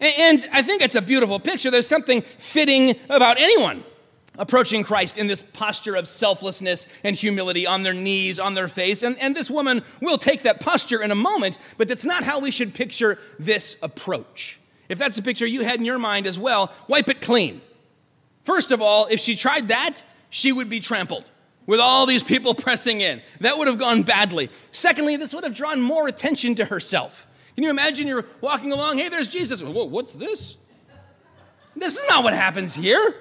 And 0.00 0.44
I 0.52 0.62
think 0.62 0.82
it's 0.82 0.96
a 0.96 1.02
beautiful 1.02 1.38
picture. 1.38 1.70
There's 1.70 1.86
something 1.86 2.22
fitting 2.22 2.96
about 3.08 3.38
anyone 3.38 3.84
approaching 4.36 4.82
Christ 4.82 5.18
in 5.18 5.28
this 5.28 5.42
posture 5.42 5.94
of 5.94 6.08
selflessness 6.08 6.86
and 7.04 7.14
humility 7.14 7.66
on 7.66 7.84
their 7.84 7.94
knees, 7.94 8.40
on 8.40 8.54
their 8.54 8.66
face. 8.66 9.04
And, 9.04 9.16
and 9.20 9.36
this 9.36 9.50
woman 9.50 9.84
will 10.00 10.18
take 10.18 10.42
that 10.42 10.58
posture 10.58 11.00
in 11.00 11.12
a 11.12 11.14
moment, 11.14 11.58
but 11.78 11.86
that's 11.86 12.04
not 12.04 12.24
how 12.24 12.40
we 12.40 12.50
should 12.50 12.74
picture 12.74 13.18
this 13.38 13.76
approach 13.82 14.58
if 14.92 14.98
that's 14.98 15.16
the 15.16 15.22
picture 15.22 15.46
you 15.46 15.64
had 15.64 15.80
in 15.80 15.86
your 15.86 15.98
mind 15.98 16.26
as 16.26 16.38
well, 16.38 16.70
wipe 16.86 17.08
it 17.08 17.20
clean. 17.20 17.62
First 18.44 18.70
of 18.70 18.82
all, 18.82 19.06
if 19.10 19.20
she 19.20 19.34
tried 19.34 19.68
that, 19.68 20.04
she 20.28 20.52
would 20.52 20.68
be 20.68 20.80
trampled 20.80 21.30
with 21.66 21.80
all 21.80 22.04
these 22.06 22.22
people 22.22 22.54
pressing 22.66 23.00
in. 23.00 23.22
That 23.40 23.56
would 23.56 23.68
have 23.68 23.78
gone 23.78 24.02
badly. 24.02 24.50
Secondly, 24.70 25.16
this 25.16 25.32
would 25.32 25.44
have 25.44 25.54
drawn 25.54 25.80
more 25.80 26.08
attention 26.08 26.54
to 26.56 26.66
herself. 26.66 27.26
Can 27.54 27.64
you 27.64 27.70
imagine 27.70 28.06
you're 28.06 28.26
walking 28.40 28.70
along, 28.70 28.98
hey, 28.98 29.08
there's 29.08 29.28
Jesus. 29.28 29.62
Whoa, 29.62 29.84
what's 29.84 30.14
this? 30.14 30.58
This 31.74 31.96
is 31.96 32.04
not 32.08 32.22
what 32.22 32.34
happens 32.34 32.74
here. 32.74 33.14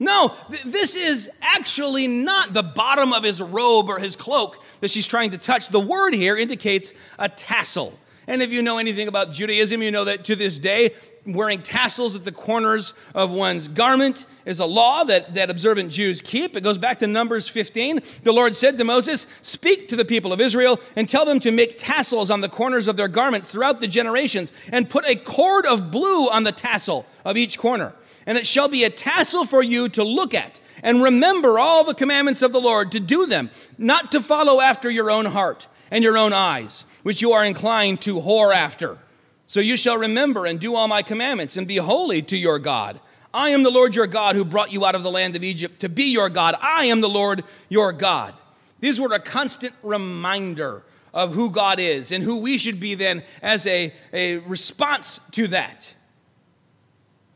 No, 0.00 0.34
th- 0.50 0.62
this 0.62 0.96
is 0.96 1.30
actually 1.40 2.08
not 2.08 2.52
the 2.52 2.62
bottom 2.62 3.12
of 3.12 3.22
his 3.22 3.40
robe 3.40 3.88
or 3.88 3.98
his 3.98 4.16
cloak 4.16 4.60
that 4.80 4.90
she's 4.90 5.06
trying 5.06 5.30
to 5.30 5.38
touch. 5.38 5.68
The 5.68 5.80
word 5.80 6.14
here 6.14 6.36
indicates 6.36 6.92
a 7.18 7.28
tassel. 7.28 7.96
And 8.30 8.42
if 8.42 8.52
you 8.52 8.62
know 8.62 8.78
anything 8.78 9.08
about 9.08 9.32
Judaism, 9.32 9.82
you 9.82 9.90
know 9.90 10.04
that 10.04 10.24
to 10.26 10.36
this 10.36 10.60
day, 10.60 10.94
wearing 11.26 11.62
tassels 11.62 12.14
at 12.14 12.24
the 12.24 12.30
corners 12.30 12.94
of 13.12 13.32
one's 13.32 13.66
garment 13.66 14.24
is 14.44 14.60
a 14.60 14.66
law 14.66 15.02
that, 15.02 15.34
that 15.34 15.50
observant 15.50 15.90
Jews 15.90 16.22
keep. 16.22 16.56
It 16.56 16.60
goes 16.60 16.78
back 16.78 17.00
to 17.00 17.08
Numbers 17.08 17.48
15. 17.48 18.00
The 18.22 18.32
Lord 18.32 18.54
said 18.54 18.78
to 18.78 18.84
Moses, 18.84 19.26
Speak 19.42 19.88
to 19.88 19.96
the 19.96 20.04
people 20.04 20.32
of 20.32 20.40
Israel 20.40 20.78
and 20.94 21.08
tell 21.08 21.24
them 21.24 21.40
to 21.40 21.50
make 21.50 21.76
tassels 21.76 22.30
on 22.30 22.40
the 22.40 22.48
corners 22.48 22.86
of 22.86 22.96
their 22.96 23.08
garments 23.08 23.48
throughout 23.48 23.80
the 23.80 23.88
generations, 23.88 24.52
and 24.70 24.88
put 24.88 25.04
a 25.08 25.16
cord 25.16 25.66
of 25.66 25.90
blue 25.90 26.30
on 26.30 26.44
the 26.44 26.52
tassel 26.52 27.06
of 27.24 27.36
each 27.36 27.58
corner. 27.58 27.96
And 28.26 28.38
it 28.38 28.46
shall 28.46 28.68
be 28.68 28.84
a 28.84 28.90
tassel 28.90 29.44
for 29.44 29.60
you 29.60 29.88
to 29.88 30.04
look 30.04 30.34
at. 30.34 30.60
And 30.84 31.02
remember 31.02 31.58
all 31.58 31.82
the 31.82 31.94
commandments 31.94 32.42
of 32.42 32.52
the 32.52 32.60
Lord 32.60 32.92
to 32.92 33.00
do 33.00 33.26
them, 33.26 33.50
not 33.76 34.12
to 34.12 34.22
follow 34.22 34.60
after 34.60 34.88
your 34.88 35.10
own 35.10 35.24
heart 35.24 35.66
and 35.90 36.04
your 36.04 36.16
own 36.16 36.32
eyes, 36.32 36.84
which 37.02 37.20
you 37.20 37.32
are 37.32 37.44
inclined 37.44 38.00
to 38.02 38.20
whore 38.20 38.54
after. 38.54 38.98
So 39.46 39.60
you 39.60 39.76
shall 39.76 39.98
remember 39.98 40.46
and 40.46 40.60
do 40.60 40.74
all 40.74 40.86
my 40.86 41.02
commandments 41.02 41.56
and 41.56 41.66
be 41.66 41.76
holy 41.76 42.22
to 42.22 42.36
your 42.36 42.58
God. 42.58 43.00
I 43.32 43.50
am 43.50 43.62
the 43.62 43.70
Lord 43.70 43.94
your 43.94 44.06
God 44.06 44.36
who 44.36 44.44
brought 44.44 44.72
you 44.72 44.84
out 44.84 44.94
of 44.94 45.02
the 45.02 45.10
land 45.10 45.36
of 45.36 45.44
Egypt 45.44 45.80
to 45.80 45.88
be 45.88 46.12
your 46.12 46.28
God. 46.28 46.56
I 46.60 46.86
am 46.86 47.00
the 47.00 47.08
Lord 47.08 47.44
your 47.68 47.92
God. 47.92 48.34
These 48.80 49.00
were 49.00 49.12
a 49.12 49.20
constant 49.20 49.74
reminder 49.82 50.82
of 51.12 51.34
who 51.34 51.50
God 51.50 51.78
is 51.80 52.12
and 52.12 52.22
who 52.24 52.40
we 52.40 52.58
should 52.58 52.80
be 52.80 52.94
then 52.94 53.22
as 53.42 53.66
a, 53.66 53.92
a 54.12 54.38
response 54.38 55.20
to 55.32 55.48
that. 55.48 55.94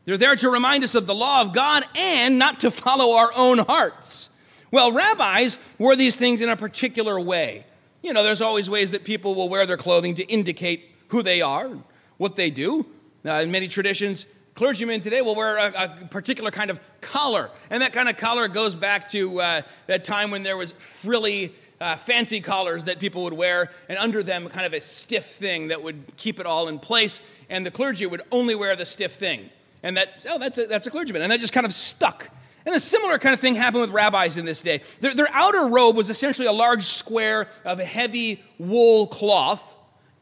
They're 0.05 0.17
there 0.17 0.35
to 0.35 0.49
remind 0.49 0.83
us 0.83 0.95
of 0.95 1.07
the 1.07 1.15
law 1.15 1.41
of 1.41 1.53
God 1.53 1.83
and 1.97 2.37
not 2.37 2.59
to 2.61 2.71
follow 2.71 3.15
our 3.15 3.31
own 3.33 3.59
hearts. 3.59 4.29
Well, 4.71 4.91
rabbis 4.91 5.57
wore 5.77 5.95
these 5.95 6.15
things 6.15 6.41
in 6.41 6.49
a 6.49 6.55
particular 6.55 7.19
way. 7.19 7.65
You 8.05 8.13
know, 8.13 8.21
there's 8.21 8.39
always 8.39 8.69
ways 8.69 8.91
that 8.91 9.03
people 9.03 9.33
will 9.33 9.49
wear 9.49 9.65
their 9.65 9.77
clothing 9.77 10.13
to 10.13 10.23
indicate 10.25 10.91
who 11.07 11.23
they 11.23 11.41
are, 11.41 11.71
what 12.17 12.35
they 12.35 12.51
do. 12.51 12.85
Uh, 13.25 13.31
in 13.41 13.49
many 13.49 13.67
traditions, 13.67 14.27
clergymen 14.53 15.01
today 15.01 15.23
will 15.23 15.33
wear 15.33 15.57
a, 15.57 15.73
a, 15.73 16.05
particular 16.11 16.51
kind 16.51 16.69
of 16.69 16.79
collar. 17.01 17.49
And 17.71 17.81
that 17.81 17.93
kind 17.93 18.07
of 18.07 18.15
collar 18.15 18.47
goes 18.47 18.75
back 18.75 19.09
to 19.09 19.41
uh, 19.41 19.61
that 19.87 20.03
time 20.03 20.29
when 20.29 20.43
there 20.43 20.55
was 20.55 20.73
frilly, 20.73 21.55
uh, 21.81 21.95
fancy 21.95 22.41
collars 22.41 22.83
that 22.83 22.99
people 22.99 23.23
would 23.23 23.33
wear, 23.33 23.71
and 23.89 23.97
under 23.97 24.21
them, 24.21 24.49
kind 24.49 24.67
of 24.67 24.73
a 24.73 24.81
stiff 24.81 25.25
thing 25.25 25.69
that 25.69 25.81
would 25.81 26.15
keep 26.15 26.39
it 26.39 26.45
all 26.45 26.67
in 26.67 26.77
place. 26.77 27.21
And 27.49 27.65
the 27.65 27.71
clergy 27.71 28.05
would 28.05 28.21
only 28.31 28.53
wear 28.53 28.75
the 28.75 28.85
stiff 28.85 29.15
thing. 29.15 29.49
And 29.81 29.97
that, 29.97 30.23
oh, 30.29 30.37
that's 30.37 30.59
a, 30.59 30.67
that's 30.67 30.85
a 30.85 30.91
clergyman. 30.91 31.23
And 31.23 31.31
that 31.31 31.39
just 31.39 31.53
kind 31.53 31.65
of 31.65 31.73
stuck. 31.73 32.29
And 32.65 32.73
a 32.73 32.79
similar 32.79 33.19
kind 33.19 33.33
of 33.33 33.39
thing 33.39 33.55
happened 33.55 33.81
with 33.81 33.91
rabbis 33.91 34.37
in 34.37 34.45
this 34.45 34.61
day. 34.61 34.81
Their, 34.99 35.13
their, 35.13 35.29
outer 35.31 35.67
robe 35.67 35.95
was 35.95 36.09
essentially 36.09 36.47
a 36.47 36.51
large 36.51 36.83
square 36.83 37.47
of 37.63 37.79
heavy 37.79 38.43
wool 38.57 39.07
cloth. 39.07 39.73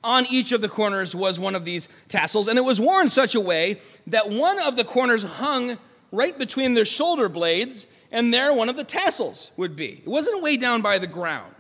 On 0.04 0.26
each 0.30 0.52
of 0.52 0.60
the 0.60 0.68
corners 0.68 1.16
was 1.16 1.40
one 1.40 1.56
of 1.56 1.64
these 1.64 1.88
tassels, 2.10 2.50
and 2.50 2.60
it 2.60 2.64
was 2.64 2.82
worn 2.82 3.08
such 3.08 3.36
a 3.36 3.40
way 3.40 3.80
that 4.08 4.30
one 4.30 4.60
of 4.60 4.76
the 4.76 4.84
corners 4.84 5.24
hung 5.24 5.78
right 6.12 6.38
between 6.38 6.74
their 6.74 6.84
shoulder 6.84 7.30
blades, 7.30 7.88
and 8.12 8.34
there 8.34 8.54
one 8.54 8.68
of 8.68 8.76
the 8.76 8.84
tassels 8.84 9.52
would 9.56 9.78
be. 9.78 10.02
It 10.04 10.08
wasn't 10.08 10.44
way 10.44 10.58
down 10.58 10.82
by 10.82 11.00
the 11.00 11.08
ground. 11.08 11.56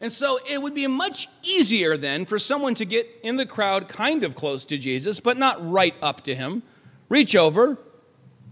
And 0.00 0.10
so 0.10 0.38
it 0.48 0.62
would 0.62 0.74
be 0.74 0.86
much 0.86 1.28
easier 1.42 1.98
then 1.98 2.24
for 2.24 2.38
someone 2.38 2.74
to 2.76 2.86
get 2.86 3.06
in 3.22 3.36
the 3.36 3.44
crowd 3.44 3.88
kind 3.88 4.24
of 4.24 4.34
close 4.34 4.64
to 4.64 4.78
Jesus, 4.78 5.20
but 5.20 5.36
not 5.36 5.58
right 5.70 5.94
up 6.00 6.22
to 6.22 6.34
him, 6.34 6.62
reach 7.10 7.36
over, 7.36 7.76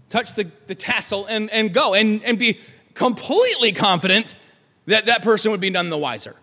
touch 0.09 0.33
the, 0.33 0.49
the 0.67 0.75
tassel 0.75 1.25
and, 1.25 1.49
and 1.51 1.73
go 1.73 1.93
and, 1.93 2.23
and 2.23 2.37
be 2.37 2.59
completely 2.93 3.71
confident 3.71 4.35
that 4.87 5.05
that 5.05 5.21
person 5.21 5.51
would 5.51 5.61
be 5.61 5.69
none 5.69 5.89
the 5.89 5.97
wiser. 5.97 6.35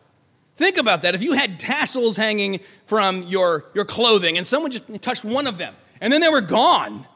Think 0.56 0.78
about 0.78 1.02
that. 1.02 1.14
If 1.14 1.22
you 1.22 1.32
had 1.32 1.60
tassels 1.60 2.16
hanging 2.16 2.60
from 2.86 3.24
your, 3.24 3.66
your 3.74 3.84
clothing 3.84 4.38
and 4.38 4.46
someone 4.46 4.70
just 4.70 4.84
touched 5.02 5.24
one 5.24 5.46
of 5.46 5.58
them 5.58 5.74
and 6.00 6.12
then 6.12 6.20
they 6.20 6.28
were 6.28 6.40
gone, 6.40 7.06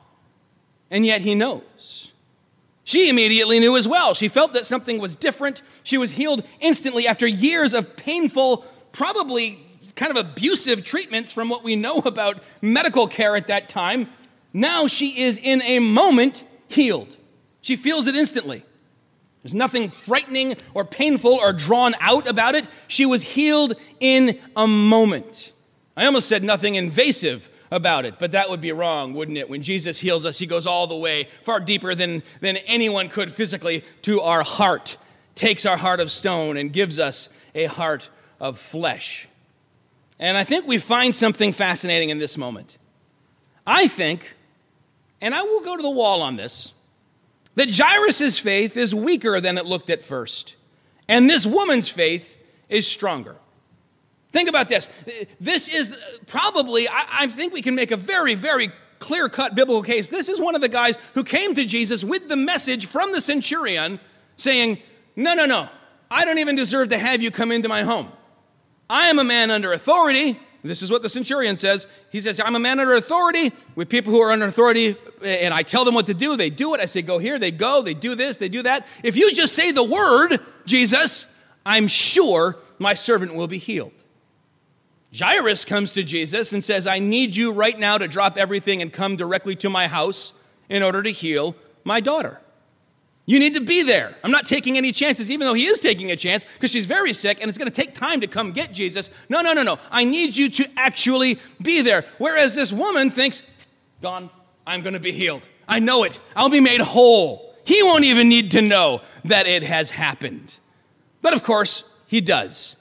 and 0.91 1.05
yet 1.05 1.21
he 1.21 1.35
knows. 1.35 2.13
She 2.85 3.09
immediately 3.09 3.61
knew 3.61 3.77
as 3.77 3.87
well. 3.87 4.15
She 4.15 4.29
felt 4.29 4.53
that 4.55 4.67
something 4.67 4.99
was 4.99 5.15
different. 5.15 5.63
She 5.85 5.97
was 5.97 6.13
healed 6.13 6.45
instantly 6.61 7.07
after 7.07 7.27
years 7.27 7.73
of 7.73 7.97
painful, 7.97 8.65
probably 8.93 9.65
kind 9.95 10.11
of 10.11 10.17
abusive 10.17 10.85
treatments 10.85 11.33
from 11.33 11.49
what 11.49 11.63
we 11.63 11.77
know 11.77 11.99
about 12.05 12.45
medical 12.61 13.07
care 13.07 13.37
at 13.37 13.47
that 13.47 13.69
time. 13.69 14.09
Now 14.53 14.87
she 14.87 15.23
is 15.23 15.39
in 15.39 15.63
a 15.63 15.79
moment 15.79 16.45
healed. 16.69 17.17
She 17.61 17.77
feels 17.77 18.07
it 18.07 18.17
instantly. 18.17 18.65
There's 19.43 19.55
nothing 19.55 19.91
frightening 19.91 20.57
or 20.75 20.85
painful 20.85 21.33
or 21.33 21.53
drawn 21.53 21.95
out 22.01 22.29
about 22.29 22.55
it. 22.55 22.67
She 22.89 23.07
was 23.07 23.23
healed 23.23 23.75
in 23.99 24.39
a 24.55 24.67
moment. 24.67 25.53
I 25.97 26.07
almost 26.07 26.29
said 26.29 26.43
nothing 26.43 26.75
invasive 26.75 27.49
about 27.71 28.05
it, 28.05 28.19
but 28.19 28.33
that 28.33 28.51
would 28.51 28.61
be 28.61 28.73
wrong, 28.73 29.15
wouldn't 29.15 29.39
it? 29.39 29.49
When 29.49 29.63
Jesus 29.63 30.01
heals 30.01 30.27
us, 30.27 30.39
he 30.39 30.47
goes 30.47 30.67
all 30.67 30.87
the 30.87 30.97
way, 30.97 31.29
far 31.45 31.61
deeper 31.61 31.95
than, 31.95 32.23
than 32.41 32.57
anyone 32.59 33.09
could 33.09 33.33
physically, 33.33 33.85
to 34.03 34.21
our 34.21 34.43
heart, 34.43 34.97
takes 35.35 35.65
our 35.65 35.77
heart 35.77 36.01
of 36.01 36.11
stone 36.11 36.57
and 36.57 36.73
gives 36.73 36.99
us 36.99 37.29
a 37.55 37.67
heart 37.67 38.09
of 38.41 38.59
flesh. 38.59 39.29
And 40.19 40.37
I 40.37 40.45
think 40.45 40.67
we 40.67 40.79
find 40.79 41.15
something 41.15 41.53
fascinating 41.53 42.11
in 42.11 42.19
this 42.19 42.37
moment. 42.37 42.77
I 43.67 43.87
think 43.87 44.35
and 45.21 45.35
I 45.35 45.43
will 45.43 45.61
go 45.61 45.77
to 45.77 45.83
the 45.83 45.91
wall 45.91 46.23
on 46.23 46.37
this, 46.37 46.73
that 47.55 47.71
Jairus' 47.71 48.39
faith 48.39 48.77
is 48.77 48.95
weaker 48.95 49.41
than 49.41 49.59
it 49.59 49.67
looked 49.67 49.91
at 49.91 50.03
first. 50.03 50.57
And 51.09 51.29
this 51.29 51.45
woman's 51.45 51.89
faith 51.89 52.39
is 52.69 52.87
stronger. 52.87 53.37
Think 54.33 54.49
about 54.49 54.69
this. 54.69 54.89
This 55.41 55.69
is 55.69 55.97
probably, 56.27 56.89
I, 56.89 57.27
think 57.27 57.53
we 57.53 57.63
can 57.63 57.75
make 57.75 57.91
a 57.91 57.97
very, 57.97 58.35
very 58.37 58.71
clear 59.01 59.29
cut 59.29 59.57
biblical 59.57 59.83
case. 59.83 60.09
This 60.09 60.29
is 60.29 60.41
one 60.41 60.55
of 60.55 60.61
the 60.61 60.69
guys 60.69 60.97
who 61.15 61.25
came 61.25 61.55
to 61.55 61.65
Jesus 61.65 62.05
with 62.05 62.29
the 62.29 62.37
message 62.37 62.87
from 62.87 63.13
the 63.13 63.21
centurion 63.21 63.99
saying, 64.37 64.79
No, 65.17 65.35
no, 65.35 65.47
no, 65.47 65.69
I 66.11 66.25
don't 66.25 66.39
even 66.39 66.55
deserve 66.55 66.91
to 66.91 66.99
have 66.99 67.23
you 67.23 67.33
come 67.33 67.51
into 67.51 67.69
my 67.69 67.83
home. 67.83 68.13
I 68.89 69.09
am 69.09 69.19
a 69.19 69.25
man 69.25 69.51
under 69.51 69.73
authority. 69.73 70.39
This 70.63 70.83
is 70.83 70.91
what 70.91 71.03
the 71.03 71.09
centurion 71.09 71.57
says. 71.57 71.87
He 72.11 72.21
says, 72.21 72.39
I'm 72.39 72.55
a 72.55 72.59
man 72.59 72.81
under 72.81 72.95
authority 72.95 73.53
with 73.75 73.89
people 73.89 74.13
who 74.13 74.21
are 74.21 74.31
under 74.31 74.47
authority, 74.47 74.95
and 75.25 75.55
I 75.55 75.63
tell 75.63 75.85
them 75.85 75.95
what 75.95 76.07
to 76.07 76.15
do. 76.15 76.37
They 76.37 76.51
do 76.51 76.75
it. 76.75 76.81
I 76.81 76.85
say, 76.85 77.01
go 77.01 77.19
here. 77.19 77.39
They 77.39 77.51
go. 77.51 77.81
They 77.83 77.95
do 77.95 78.15
this. 78.15 78.37
They 78.37 78.49
do 78.51 78.63
that. 78.65 78.87
If 79.03 79.17
you 79.17 79.33
just 79.33 79.55
say 79.55 79.73
the 79.73 79.85
word, 79.85 80.39
Jesus, 80.67 81.27
I'm 81.65 81.89
sure 81.89 82.57
my 82.79 82.95
servant 82.95 83.35
will 83.35 83.49
be 83.49 83.59
healed. 83.59 83.93
Jairus 85.19 85.65
comes 85.65 85.93
to 85.93 86.03
Jesus 86.03 86.53
and 86.53 86.63
says, 86.63 86.87
I 86.87 86.99
need 86.99 87.35
you 87.35 87.53
right 87.53 87.79
now 87.79 87.99
to 87.99 88.07
drop 88.07 88.37
everything 88.37 88.83
and 88.83 88.93
come 88.93 89.17
directly 89.17 89.57
to 89.57 89.71
my 89.71 89.89
house 89.89 90.35
in 90.69 90.83
order 90.83 91.03
to 91.03 91.11
heal 91.11 91.57
my 91.85 92.01
daughter. 92.01 92.41
You 93.31 93.39
need 93.39 93.55
to 93.55 93.61
be 93.61 93.85
there. 93.85 94.17
I'm 94.25 94.33
not 94.33 94.45
taking 94.45 94.77
any 94.77 94.91
chances, 94.91 95.31
even 95.31 95.47
though 95.47 95.55
he 95.55 95.67
is 95.67 95.79
taking 95.79 96.11
a 96.11 96.17
chance 96.17 96.45
because 96.55 96.73
she's 96.73 96.87
very 96.87 97.13
sick 97.13 97.39
and 97.41 97.49
it's 97.49 97.57
going 97.57 97.71
to 97.71 97.75
take 97.75 97.95
time 97.95 98.23
to 98.23 98.27
come 98.27 98.51
get 98.51 98.73
Jesus. 98.73 99.09
No, 99.29 99.41
no, 99.41 99.53
no, 99.53 99.63
no. 99.63 99.79
I 99.89 100.03
need 100.03 100.37
you 100.37 100.49
to 100.49 100.69
actually 100.77 101.39
be 101.63 101.81
there. 101.81 102.05
Whereas 102.19 102.57
this 102.57 102.73
woman 102.73 103.09
thinks, 103.09 103.43
gone, 104.03 104.31
I'm 104.67 104.83
going 104.83 104.95
to 104.95 105.01
be 105.01 105.13
healed. 105.13 105.47
I 105.69 105.79
know 105.79 106.03
it. 106.03 106.19
I'll 106.35 106.49
be 106.49 106.59
made 106.59 106.81
whole. 106.81 107.55
He 107.63 107.81
won't 107.85 108.03
even 108.03 108.29
need 108.29 108.51
to 108.51 108.63
know 108.63 109.01
that 109.25 109.47
it 109.47 109.63
has 109.63 109.91
happened. 109.91 110.59
But 111.23 111.33
of 111.33 111.45
course, 111.45 111.85
he 112.07 112.21
does. 112.21 112.75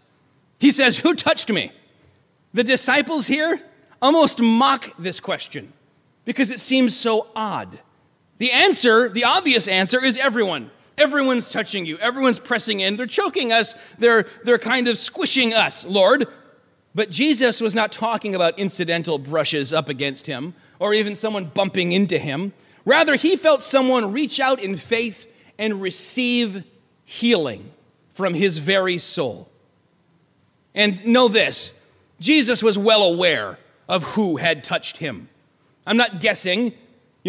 He 0.58 0.72
says, 0.72 0.98
Who 0.98 1.14
touched 1.14 1.52
me? 1.52 1.72
The 2.56 2.64
disciples 2.64 3.28
here 3.28 3.62
almost 4.02 4.42
mock 4.42 4.98
this 4.98 5.20
question 5.20 5.74
because 6.26 6.50
it 6.50 6.60
seems 6.60 6.98
so 6.98 7.28
odd. 7.36 7.78
The 8.40 8.52
answer, 8.52 9.10
the 9.10 9.26
obvious 9.26 9.68
answer, 9.68 10.04
is 10.04 10.18
everyone. 10.18 10.72
Everyone's 10.98 11.50
touching 11.50 11.86
you. 11.86 11.98
Everyone's 11.98 12.40
pressing 12.40 12.80
in. 12.80 12.98
They're 12.98 13.06
choking 13.06 13.54
us. 13.54 13.76
They're, 14.00 14.26
they're 14.44 14.58
kind 14.58 14.88
of 14.88 14.98
squishing 14.98 15.54
us, 15.54 15.86
Lord. 15.86 16.28
But 16.96 17.10
Jesus 17.10 17.62
was 17.62 17.76
not 17.76 17.92
talking 17.92 18.36
about 18.36 18.58
incidental 18.58 19.18
brushes 19.18 19.72
up 19.72 19.88
against 19.88 20.28
him 20.28 20.56
or 20.80 20.94
even 20.94 21.16
someone 21.16 21.46
bumping 21.46 21.92
into 21.92 22.18
him. 22.18 22.54
Rather, 22.86 23.16
he 23.16 23.36
felt 23.36 23.62
someone 23.62 24.12
reach 24.12 24.40
out 24.40 24.60
in 24.62 24.76
faith 24.76 25.32
and 25.58 25.82
receive 25.82 26.64
healing 27.06 27.72
from 28.14 28.34
his 28.34 28.58
very 28.58 28.98
soul. 28.98 29.50
And 30.74 31.06
know 31.06 31.28
this 31.28 31.80
Jesus 32.20 32.64
was 32.64 32.78
well 32.78 33.04
aware 33.04 33.60
of 33.88 34.04
who 34.04 34.38
had 34.38 34.64
touched 34.64 34.98
him. 34.98 35.30
I'm 35.86 35.98
not 35.98 36.20
guessing. 36.20 36.74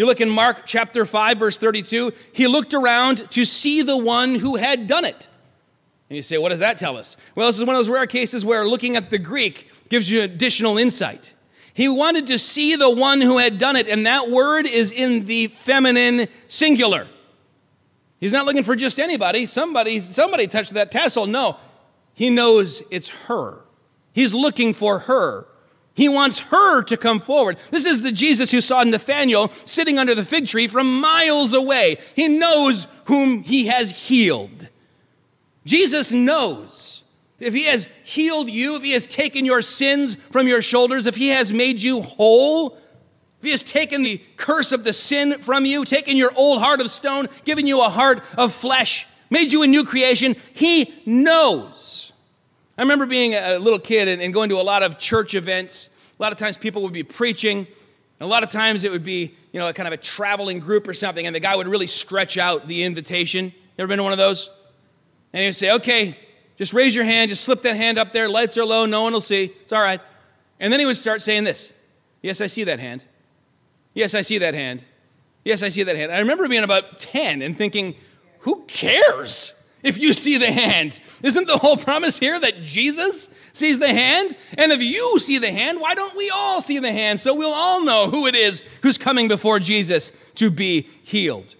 You 0.01 0.07
look 0.07 0.19
in 0.19 0.31
Mark 0.31 0.63
chapter 0.65 1.05
5, 1.05 1.37
verse 1.37 1.57
32, 1.59 2.11
he 2.33 2.47
looked 2.47 2.73
around 2.73 3.29
to 3.29 3.45
see 3.45 3.83
the 3.83 3.95
one 3.95 4.33
who 4.33 4.55
had 4.55 4.87
done 4.87 5.05
it. 5.05 5.29
And 6.09 6.15
you 6.17 6.23
say, 6.23 6.39
what 6.39 6.49
does 6.49 6.57
that 6.57 6.79
tell 6.79 6.97
us? 6.97 7.17
Well, 7.35 7.45
this 7.45 7.59
is 7.59 7.65
one 7.65 7.75
of 7.75 7.79
those 7.81 7.87
rare 7.87 8.07
cases 8.07 8.43
where 8.43 8.65
looking 8.65 8.95
at 8.95 9.11
the 9.11 9.19
Greek 9.19 9.69
gives 9.89 10.09
you 10.09 10.23
additional 10.23 10.79
insight. 10.79 11.35
He 11.75 11.87
wanted 11.87 12.25
to 12.25 12.39
see 12.39 12.75
the 12.75 12.89
one 12.89 13.21
who 13.21 13.37
had 13.37 13.59
done 13.59 13.75
it, 13.75 13.87
and 13.87 14.07
that 14.07 14.31
word 14.31 14.65
is 14.65 14.91
in 14.91 15.25
the 15.25 15.49
feminine 15.49 16.27
singular. 16.47 17.05
He's 18.19 18.33
not 18.33 18.47
looking 18.47 18.63
for 18.63 18.75
just 18.75 18.99
anybody. 18.99 19.45
Somebody, 19.45 19.99
somebody 19.99 20.47
touched 20.47 20.73
that 20.73 20.89
tassel. 20.89 21.27
No, 21.27 21.57
he 22.15 22.31
knows 22.31 22.81
it's 22.89 23.09
her. 23.27 23.61
He's 24.13 24.33
looking 24.33 24.73
for 24.73 24.97
her. 24.97 25.45
He 25.93 26.07
wants 26.07 26.39
her 26.39 26.83
to 26.83 26.97
come 26.97 27.19
forward. 27.19 27.57
This 27.69 27.85
is 27.85 28.01
the 28.01 28.11
Jesus 28.11 28.51
who 28.51 28.61
saw 28.61 28.83
Nathanael 28.83 29.51
sitting 29.65 29.99
under 29.99 30.15
the 30.15 30.25
fig 30.25 30.47
tree 30.47 30.67
from 30.67 31.01
miles 31.01 31.53
away. 31.53 31.97
He 32.15 32.27
knows 32.27 32.87
whom 33.05 33.43
he 33.43 33.67
has 33.67 34.07
healed. 34.07 34.69
Jesus 35.65 36.11
knows 36.11 37.03
if 37.39 37.53
he 37.53 37.65
has 37.65 37.89
healed 38.03 38.49
you, 38.49 38.75
if 38.75 38.83
he 38.83 38.91
has 38.91 39.07
taken 39.07 39.45
your 39.45 39.61
sins 39.61 40.15
from 40.31 40.47
your 40.47 40.61
shoulders, 40.61 41.05
if 41.05 41.15
he 41.15 41.29
has 41.29 41.51
made 41.51 41.81
you 41.81 42.01
whole, 42.01 42.77
if 43.39 43.45
he 43.45 43.51
has 43.51 43.63
taken 43.63 44.03
the 44.03 44.21
curse 44.37 44.71
of 44.71 44.83
the 44.83 44.93
sin 44.93 45.39
from 45.39 45.65
you, 45.65 45.83
taken 45.83 46.15
your 46.15 46.31
old 46.35 46.61
heart 46.61 46.79
of 46.79 46.89
stone, 46.89 47.27
given 47.43 47.67
you 47.67 47.81
a 47.81 47.89
heart 47.89 48.23
of 48.37 48.53
flesh, 48.53 49.07
made 49.29 49.51
you 49.51 49.63
a 49.63 49.67
new 49.67 49.83
creation, 49.83 50.35
he 50.53 50.93
knows. 51.05 52.10
I 52.81 52.83
remember 52.83 53.05
being 53.05 53.35
a 53.35 53.59
little 53.59 53.77
kid 53.77 54.07
and, 54.07 54.33
going 54.33 54.49
to 54.49 54.59
a 54.59 54.63
lot 54.63 54.81
of 54.81 54.97
church 54.97 55.35
events. 55.35 55.91
A 56.17 56.21
lot 56.23 56.31
of 56.31 56.39
times 56.39 56.57
people 56.57 56.81
would 56.81 56.91
be 56.91 57.03
preaching, 57.03 57.59
and 57.59 57.67
a 58.19 58.25
lot 58.25 58.41
of 58.41 58.49
times 58.49 58.83
it 58.83 58.91
would 58.91 59.03
be, 59.03 59.35
you 59.51 59.59
know, 59.59 59.71
kind 59.71 59.85
of 59.85 59.93
a 59.93 59.97
traveling 59.97 60.57
group 60.57 60.87
or 60.87 60.95
something, 60.95 61.27
and 61.27 61.35
the 61.35 61.39
guy 61.39 61.55
would 61.55 61.67
really 61.67 61.85
stretch 61.85 62.39
out 62.39 62.67
the 62.67 62.81
invitation. 62.81 63.45
You 63.45 63.53
ever 63.77 63.87
been 63.87 63.97
to 63.97 64.03
one 64.03 64.13
of 64.13 64.17
those? 64.17 64.49
And 65.31 65.41
he 65.41 65.47
would 65.47 65.55
say, 65.55 65.71
okay, 65.73 66.17
just 66.57 66.73
raise 66.73 66.95
your 66.95 67.03
hand, 67.03 67.29
just 67.29 67.43
slip 67.43 67.61
that 67.61 67.77
hand 67.77 67.99
up 67.99 68.13
there, 68.13 68.27
lights 68.27 68.57
are 68.57 68.65
low, 68.65 68.87
no 68.87 69.03
one 69.03 69.13
will 69.13 69.21
see, 69.21 69.53
it's 69.61 69.71
all 69.71 69.83
right. 69.83 70.01
And 70.59 70.73
then 70.73 70.79
he 70.79 70.87
would 70.87 70.97
start 70.97 71.21
saying 71.21 71.43
this 71.43 71.73
Yes, 72.23 72.41
I 72.41 72.47
see 72.47 72.63
that 72.63 72.79
hand. 72.79 73.05
Yes, 73.93 74.15
I 74.15 74.23
see 74.23 74.39
that 74.39 74.55
hand. 74.55 74.85
Yes, 75.45 75.61
I 75.61 75.69
see 75.69 75.83
that 75.83 75.95
hand. 75.95 76.11
I 76.11 76.17
remember 76.17 76.47
being 76.47 76.63
about 76.63 76.97
10 76.97 77.43
and 77.43 77.55
thinking, 77.55 77.93
who 78.39 78.63
cares? 78.63 79.53
If 79.83 79.97
you 79.97 80.13
see 80.13 80.37
the 80.37 80.51
hand. 80.51 80.99
Isn't 81.23 81.47
the 81.47 81.57
whole 81.57 81.77
promise 81.77 82.19
here 82.19 82.39
that 82.39 82.63
Jesus 82.63 83.29
sees 83.53 83.79
the 83.79 83.87
hand? 83.87 84.35
And 84.57 84.71
if 84.71 84.81
you 84.81 85.19
see 85.19 85.37
the 85.37 85.51
hand, 85.51 85.79
why 85.79 85.95
don't 85.95 86.15
we 86.15 86.29
all 86.29 86.61
see 86.61 86.79
the 86.79 86.91
hand 86.91 87.19
so 87.19 87.33
we'll 87.33 87.53
all 87.53 87.83
know 87.83 88.09
who 88.09 88.27
it 88.27 88.35
is 88.35 88.61
who's 88.81 88.97
coming 88.97 89.27
before 89.27 89.59
Jesus 89.59 90.11
to 90.35 90.49
be 90.49 90.87
healed? 91.03 91.55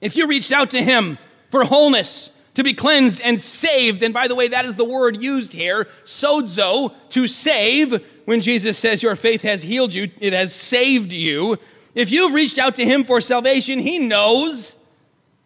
If 0.00 0.16
you 0.16 0.26
reached 0.26 0.52
out 0.52 0.70
to 0.70 0.82
him 0.82 1.18
for 1.50 1.64
wholeness, 1.64 2.32
to 2.54 2.64
be 2.64 2.72
cleansed 2.72 3.20
and 3.20 3.38
saved, 3.38 4.02
and 4.02 4.14
by 4.14 4.28
the 4.28 4.34
way, 4.34 4.48
that 4.48 4.64
is 4.64 4.76
the 4.76 4.84
word 4.84 5.22
used 5.22 5.52
here, 5.52 5.84
sozo, 6.04 6.94
to 7.10 7.28
save, 7.28 8.02
when 8.24 8.40
Jesus 8.40 8.78
says 8.78 9.02
your 9.02 9.14
faith 9.14 9.42
has 9.42 9.62
healed 9.62 9.92
you, 9.92 10.10
it 10.20 10.32
has 10.32 10.54
saved 10.54 11.12
you. 11.12 11.58
If 11.94 12.10
you've 12.10 12.32
reached 12.32 12.58
out 12.58 12.74
to 12.76 12.84
him 12.84 13.04
for 13.04 13.20
salvation, 13.20 13.78
he 13.78 13.98
knows, 13.98 14.74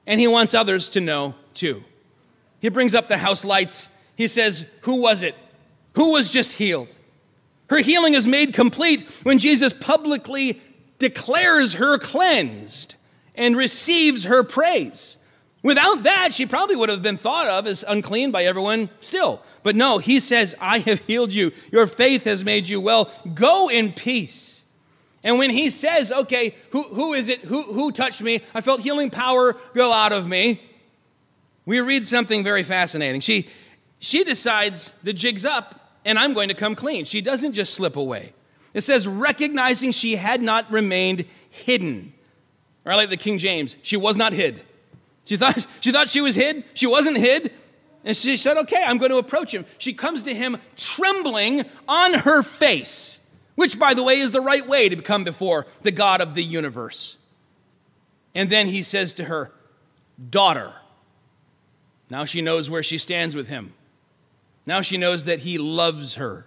and 0.06 0.20
he 0.20 0.28
wants 0.28 0.54
others 0.54 0.88
to 0.90 1.00
know 1.00 1.34
too. 1.60 1.84
He 2.58 2.70
brings 2.70 2.94
up 2.94 3.06
the 3.06 3.18
house 3.18 3.44
lights. 3.44 3.90
He 4.16 4.26
says, 4.26 4.66
Who 4.82 4.96
was 4.96 5.22
it? 5.22 5.34
Who 5.94 6.12
was 6.12 6.30
just 6.30 6.54
healed? 6.54 6.96
Her 7.68 7.78
healing 7.78 8.14
is 8.14 8.26
made 8.26 8.54
complete 8.54 9.02
when 9.22 9.38
Jesus 9.38 9.72
publicly 9.72 10.60
declares 10.98 11.74
her 11.74 11.98
cleansed 11.98 12.96
and 13.34 13.56
receives 13.56 14.24
her 14.24 14.42
praise. 14.42 15.18
Without 15.62 16.04
that, 16.04 16.30
she 16.32 16.46
probably 16.46 16.74
would 16.76 16.88
have 16.88 17.02
been 17.02 17.18
thought 17.18 17.46
of 17.46 17.66
as 17.66 17.84
unclean 17.86 18.30
by 18.30 18.44
everyone 18.44 18.88
still. 19.00 19.42
But 19.62 19.76
no, 19.76 19.98
he 19.98 20.18
says, 20.18 20.54
I 20.58 20.78
have 20.78 21.00
healed 21.00 21.34
you. 21.34 21.52
Your 21.70 21.86
faith 21.86 22.24
has 22.24 22.42
made 22.42 22.68
you 22.68 22.80
well. 22.80 23.10
Go 23.34 23.68
in 23.68 23.92
peace. 23.92 24.64
And 25.22 25.38
when 25.38 25.50
he 25.50 25.68
says, 25.68 26.10
okay, 26.10 26.54
who, 26.70 26.84
who 26.84 27.12
is 27.12 27.28
it? 27.28 27.40
Who, 27.40 27.62
who 27.62 27.92
touched 27.92 28.22
me? 28.22 28.40
I 28.54 28.62
felt 28.62 28.80
healing 28.80 29.10
power 29.10 29.54
go 29.74 29.92
out 29.92 30.12
of 30.12 30.26
me 30.26 30.62
we 31.66 31.80
read 31.80 32.06
something 32.06 32.42
very 32.42 32.62
fascinating. 32.62 33.20
She, 33.20 33.48
she 33.98 34.24
decides 34.24 34.94
the 35.02 35.12
jig's 35.12 35.44
up 35.44 35.98
and 36.04 36.18
I'm 36.18 36.32
going 36.34 36.48
to 36.48 36.54
come 36.54 36.74
clean. 36.74 37.04
She 37.04 37.20
doesn't 37.20 37.52
just 37.52 37.74
slip 37.74 37.96
away. 37.96 38.32
It 38.72 38.82
says, 38.82 39.06
recognizing 39.06 39.92
she 39.92 40.16
had 40.16 40.42
not 40.42 40.70
remained 40.70 41.24
hidden. 41.50 42.14
Or 42.84 42.92
I 42.92 42.96
like 42.96 43.10
the 43.10 43.16
King 43.16 43.38
James, 43.38 43.76
she 43.82 43.96
was 43.96 44.16
not 44.16 44.32
hid. 44.32 44.62
She 45.24 45.36
thought, 45.36 45.66
she 45.80 45.92
thought 45.92 46.08
she 46.08 46.20
was 46.20 46.34
hid. 46.34 46.64
She 46.74 46.86
wasn't 46.86 47.16
hid. 47.16 47.52
And 48.04 48.16
she 48.16 48.36
said, 48.36 48.56
okay, 48.58 48.82
I'm 48.86 48.96
going 48.96 49.10
to 49.10 49.18
approach 49.18 49.52
him. 49.52 49.66
She 49.76 49.92
comes 49.92 50.22
to 50.22 50.34
him 50.34 50.56
trembling 50.76 51.64
on 51.86 52.14
her 52.14 52.42
face, 52.42 53.20
which, 53.56 53.78
by 53.78 53.92
the 53.92 54.02
way, 54.02 54.18
is 54.18 54.32
the 54.32 54.40
right 54.40 54.66
way 54.66 54.88
to 54.88 54.96
come 55.02 55.22
before 55.22 55.66
the 55.82 55.90
God 55.90 56.22
of 56.22 56.34
the 56.34 56.42
universe. 56.42 57.18
And 58.34 58.48
then 58.48 58.68
he 58.68 58.82
says 58.82 59.12
to 59.14 59.24
her, 59.24 59.52
Daughter, 60.30 60.74
now 62.10 62.24
she 62.24 62.42
knows 62.42 62.68
where 62.68 62.82
she 62.82 62.98
stands 62.98 63.34
with 63.34 63.48
him. 63.48 63.72
Now 64.66 64.82
she 64.82 64.96
knows 64.96 65.24
that 65.24 65.40
he 65.40 65.56
loves 65.56 66.14
her. 66.14 66.46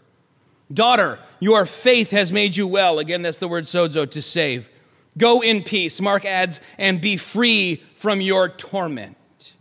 Daughter, 0.72 1.20
your 1.40 1.66
faith 1.66 2.12
has 2.12 2.32
made 2.32 2.56
you 2.56 2.68
well. 2.68 3.00
Again, 3.00 3.22
that's 3.22 3.38
the 3.38 3.48
word 3.48 3.64
sozo, 3.64 4.10
to 4.10 4.22
save. 4.22 4.70
Go 5.18 5.42
in 5.42 5.64
peace, 5.64 6.02
Mark 6.02 6.26
adds, 6.26 6.60
and 6.78 7.02
be 7.02 7.18
free 7.18 7.84
from 7.96 8.22
your 8.22 8.50
torment. 8.50 9.54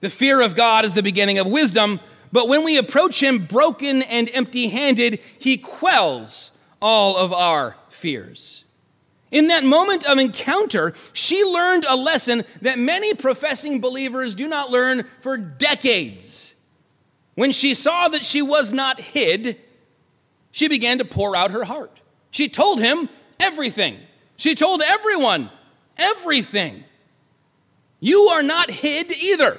The 0.00 0.10
fear 0.10 0.40
of 0.40 0.54
God 0.54 0.84
is 0.84 0.94
the 0.94 1.02
beginning 1.02 1.38
of 1.38 1.46
wisdom, 1.46 2.00
but 2.32 2.48
when 2.48 2.64
we 2.64 2.76
approach 2.76 3.22
him 3.22 3.46
broken 3.46 4.02
and 4.02 4.30
empty 4.32 4.68
handed, 4.68 5.20
he 5.38 5.56
quells 5.56 6.50
all 6.80 7.16
of 7.16 7.32
our 7.32 7.76
fears. 7.88 8.61
In 9.32 9.48
that 9.48 9.64
moment 9.64 10.04
of 10.04 10.18
encounter, 10.18 10.92
she 11.14 11.42
learned 11.42 11.86
a 11.88 11.96
lesson 11.96 12.44
that 12.60 12.78
many 12.78 13.14
professing 13.14 13.80
believers 13.80 14.34
do 14.34 14.46
not 14.46 14.70
learn 14.70 15.06
for 15.22 15.38
decades. 15.38 16.54
When 17.34 17.50
she 17.50 17.74
saw 17.74 18.08
that 18.08 18.26
she 18.26 18.42
was 18.42 18.74
not 18.74 19.00
hid, 19.00 19.58
she 20.50 20.68
began 20.68 20.98
to 20.98 21.06
pour 21.06 21.34
out 21.34 21.50
her 21.50 21.64
heart. 21.64 22.00
She 22.30 22.48
told 22.48 22.78
him 22.78 23.08
everything. 23.40 23.98
She 24.36 24.54
told 24.54 24.82
everyone 24.82 25.50
everything. 25.96 26.84
You 28.00 28.20
are 28.32 28.42
not 28.42 28.70
hid 28.70 29.10
either. 29.10 29.58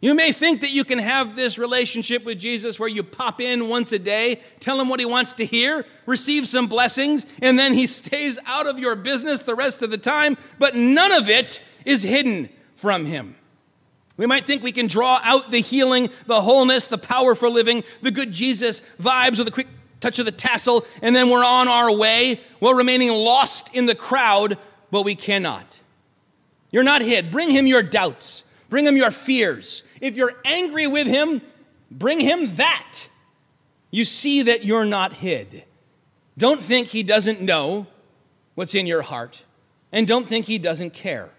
You 0.00 0.14
may 0.14 0.30
think 0.30 0.60
that 0.60 0.72
you 0.72 0.84
can 0.84 0.98
have 0.98 1.36
this 1.36 1.58
relationship 1.58 2.24
with 2.24 2.38
Jesus 2.38 2.78
where 2.78 2.88
you 2.88 3.02
pop 3.02 3.40
in 3.40 3.68
once 3.68 3.92
a 3.92 3.98
day, 3.98 4.40
tell 4.60 4.78
him 4.78 4.88
what 4.88 5.00
he 5.00 5.06
wants 5.06 5.32
to 5.34 5.46
hear, 5.46 5.86
receive 6.04 6.46
some 6.46 6.66
blessings, 6.66 7.24
and 7.40 7.58
then 7.58 7.72
he 7.72 7.86
stays 7.86 8.38
out 8.44 8.66
of 8.66 8.78
your 8.78 8.94
business 8.94 9.42
the 9.42 9.54
rest 9.54 9.82
of 9.82 9.90
the 9.90 9.98
time, 9.98 10.36
but 10.58 10.74
none 10.74 11.12
of 11.12 11.30
it 11.30 11.62
is 11.84 12.02
hidden 12.02 12.50
from 12.76 13.06
him. 13.06 13.36
We 14.18 14.26
might 14.26 14.46
think 14.46 14.62
we 14.62 14.72
can 14.72 14.86
draw 14.86 15.20
out 15.22 15.50
the 15.50 15.60
healing, 15.60 16.10
the 16.26 16.40
wholeness, 16.40 16.86
the 16.86 16.98
power 16.98 17.34
for 17.34 17.50
living, 17.50 17.84
the 18.00 18.10
good 18.10 18.32
Jesus 18.32 18.82
vibes 19.00 19.38
with 19.38 19.48
a 19.48 19.50
quick 19.50 19.68
touch 20.00 20.18
of 20.18 20.26
the 20.26 20.32
tassel, 20.32 20.84
and 21.02 21.16
then 21.16 21.30
we're 21.30 21.44
on 21.44 21.68
our 21.68 21.94
way 21.94 22.40
while 22.58 22.74
remaining 22.74 23.10
lost 23.10 23.74
in 23.74 23.86
the 23.86 23.94
crowd, 23.94 24.58
but 24.90 25.02
we 25.02 25.14
cannot. 25.14 25.80
You're 26.70 26.82
not 26.82 27.02
hid. 27.02 27.30
Bring 27.30 27.50
him 27.50 27.66
your 27.66 27.82
doubts, 27.82 28.44
bring 28.68 28.86
him 28.86 28.96
your 28.96 29.10
fears. 29.10 29.82
If 30.00 30.16
you're 30.16 30.34
angry 30.44 30.86
with 30.86 31.06
him, 31.06 31.42
bring 31.90 32.20
him 32.20 32.56
that. 32.56 33.08
You 33.90 34.04
see 34.04 34.42
that 34.42 34.64
you're 34.64 34.84
not 34.84 35.14
hid. 35.14 35.64
Don't 36.38 36.62
think 36.62 36.88
he 36.88 37.02
doesn't 37.02 37.40
know 37.40 37.86
what's 38.54 38.74
in 38.74 38.86
your 38.86 39.02
heart, 39.02 39.44
and 39.92 40.06
don't 40.06 40.28
think 40.28 40.46
he 40.46 40.58
doesn't 40.58 40.92
care. 40.92 41.30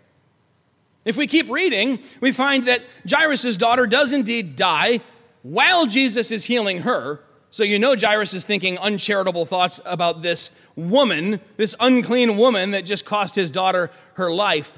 If 1.06 1.18
we 1.18 1.28
keep 1.28 1.50
reading, 1.50 2.00
we 2.20 2.32
find 2.32 2.68
that 2.68 2.82
Jairus' 3.10 3.58
daughter 3.58 3.88
does 3.88 4.12
indeed 4.12 4.56
die 4.56 5.02
while 5.42 5.86
Jesus 5.86 6.32
is 6.32 6.46
healing 6.46 6.80
her. 6.80 7.22
So 7.50 7.64
you 7.64 7.80
know 7.80 7.96
Jairus 7.96 8.34
is 8.34 8.44
thinking 8.44 8.78
uncharitable 8.78 9.46
thoughts 9.46 9.80
about 9.86 10.22
this 10.22 10.52
woman, 10.76 11.40
this 11.56 11.76
unclean 11.80 12.36
woman 12.38 12.72
that 12.72 12.86
just 12.86 13.06
cost 13.06 13.36
his 13.36 13.50
daughter 13.50 13.90
her 14.16 14.30
life. 14.32 14.78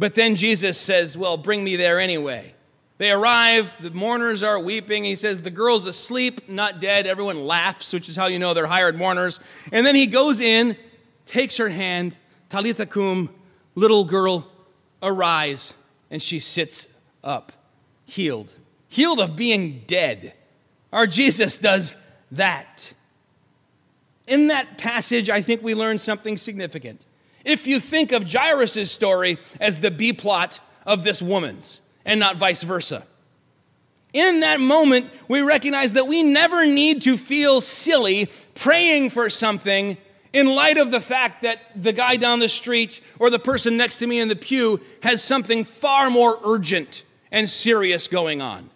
But 0.00 0.14
then 0.14 0.34
Jesus 0.34 0.78
says, 0.78 1.16
Well, 1.16 1.36
bring 1.36 1.62
me 1.62 1.76
there 1.76 2.00
anyway. 2.00 2.54
They 2.96 3.12
arrive, 3.12 3.76
the 3.80 3.90
mourners 3.90 4.42
are 4.42 4.58
weeping. 4.58 5.04
He 5.04 5.14
says, 5.14 5.42
The 5.42 5.50
girl's 5.50 5.84
asleep, 5.84 6.48
not 6.48 6.80
dead. 6.80 7.06
Everyone 7.06 7.46
laughs, 7.46 7.92
which 7.92 8.08
is 8.08 8.16
how 8.16 8.26
you 8.26 8.38
know 8.38 8.54
they're 8.54 8.66
hired 8.66 8.96
mourners. 8.96 9.40
And 9.70 9.84
then 9.84 9.94
he 9.94 10.06
goes 10.06 10.40
in, 10.40 10.74
takes 11.26 11.58
her 11.58 11.68
hand, 11.68 12.18
Talitha 12.48 12.86
cum, 12.86 13.28
little 13.74 14.04
girl, 14.04 14.50
arise, 15.02 15.74
and 16.10 16.22
she 16.22 16.40
sits 16.40 16.88
up, 17.22 17.52
healed, 18.06 18.54
healed 18.88 19.20
of 19.20 19.36
being 19.36 19.84
dead. 19.86 20.32
Our 20.94 21.06
Jesus 21.06 21.58
does 21.58 21.94
that. 22.32 22.94
In 24.26 24.46
that 24.46 24.78
passage, 24.78 25.28
I 25.28 25.42
think 25.42 25.62
we 25.62 25.74
learn 25.74 25.98
something 25.98 26.38
significant. 26.38 27.04
If 27.44 27.66
you 27.66 27.80
think 27.80 28.12
of 28.12 28.30
Jairus' 28.30 28.90
story 28.90 29.38
as 29.60 29.78
the 29.78 29.90
B 29.90 30.12
plot 30.12 30.60
of 30.86 31.04
this 31.04 31.22
woman's, 31.22 31.82
and 32.04 32.18
not 32.18 32.36
vice 32.36 32.62
versa. 32.62 33.04
In 34.12 34.40
that 34.40 34.60
moment, 34.60 35.10
we 35.28 35.40
recognize 35.40 35.92
that 35.92 36.08
we 36.08 36.22
never 36.22 36.66
need 36.66 37.02
to 37.02 37.16
feel 37.16 37.60
silly 37.60 38.28
praying 38.54 39.10
for 39.10 39.30
something 39.30 39.96
in 40.32 40.46
light 40.46 40.78
of 40.78 40.90
the 40.90 41.00
fact 41.00 41.42
that 41.42 41.60
the 41.76 41.92
guy 41.92 42.16
down 42.16 42.40
the 42.40 42.48
street 42.48 43.00
or 43.18 43.30
the 43.30 43.38
person 43.38 43.76
next 43.76 43.96
to 43.96 44.06
me 44.06 44.18
in 44.18 44.28
the 44.28 44.36
pew 44.36 44.80
has 45.02 45.22
something 45.22 45.64
far 45.64 46.10
more 46.10 46.38
urgent 46.44 47.04
and 47.30 47.48
serious 47.48 48.08
going 48.08 48.40
on. 48.40 48.70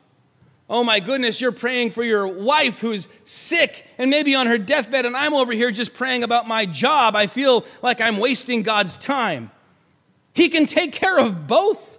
Oh 0.68 0.83
my 0.83 0.98
goodness, 0.98 1.40
you're 1.40 1.53
praying 1.53 1.90
for 1.90 2.03
your 2.03 2.27
wife 2.27 2.81
who's 2.81 3.07
sick 3.24 3.87
and 3.98 4.11
maybe 4.11 4.35
on 4.35 4.46
her 4.46 4.57
deathbed, 4.57 5.05
and 5.05 5.16
I'm 5.16 5.35
over 5.35 5.53
here 5.53 5.70
just 5.70 5.92
praying 5.92 6.22
about 6.22 6.48
my 6.48 6.64
job. 6.64 7.14
I 7.14 7.27
feel 7.27 7.66
like 7.83 8.00
I'm 8.00 8.16
wasting 8.16 8.62
God's 8.62 8.96
time. 8.96 9.50
He 10.33 10.48
can 10.48 10.64
take 10.66 10.92
care 10.92 11.18
of 11.18 11.46
both. 11.46 11.98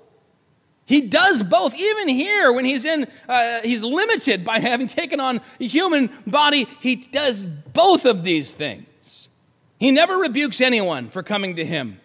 He 0.85 1.01
does 1.01 1.43
both. 1.43 1.79
Even 1.79 2.09
here, 2.09 2.51
when 2.51 2.65
he's 2.65 2.85
in, 2.85 3.07
uh, 3.29 3.61
he's 3.61 3.83
limited 3.83 4.43
by 4.43 4.59
having 4.71 4.87
taken 4.87 5.19
on 5.19 5.41
a 5.59 5.65
human 5.65 6.09
body, 6.25 6.67
he 6.79 6.95
does 6.95 7.45
both 7.45 8.05
of 8.05 8.23
these 8.23 8.53
things. 8.53 9.29
He 9.77 9.91
never 9.91 10.17
rebukes 10.17 10.59
anyone 10.59 11.09
for 11.09 11.21
coming 11.21 11.55
to 11.57 11.65
him, 11.65 11.99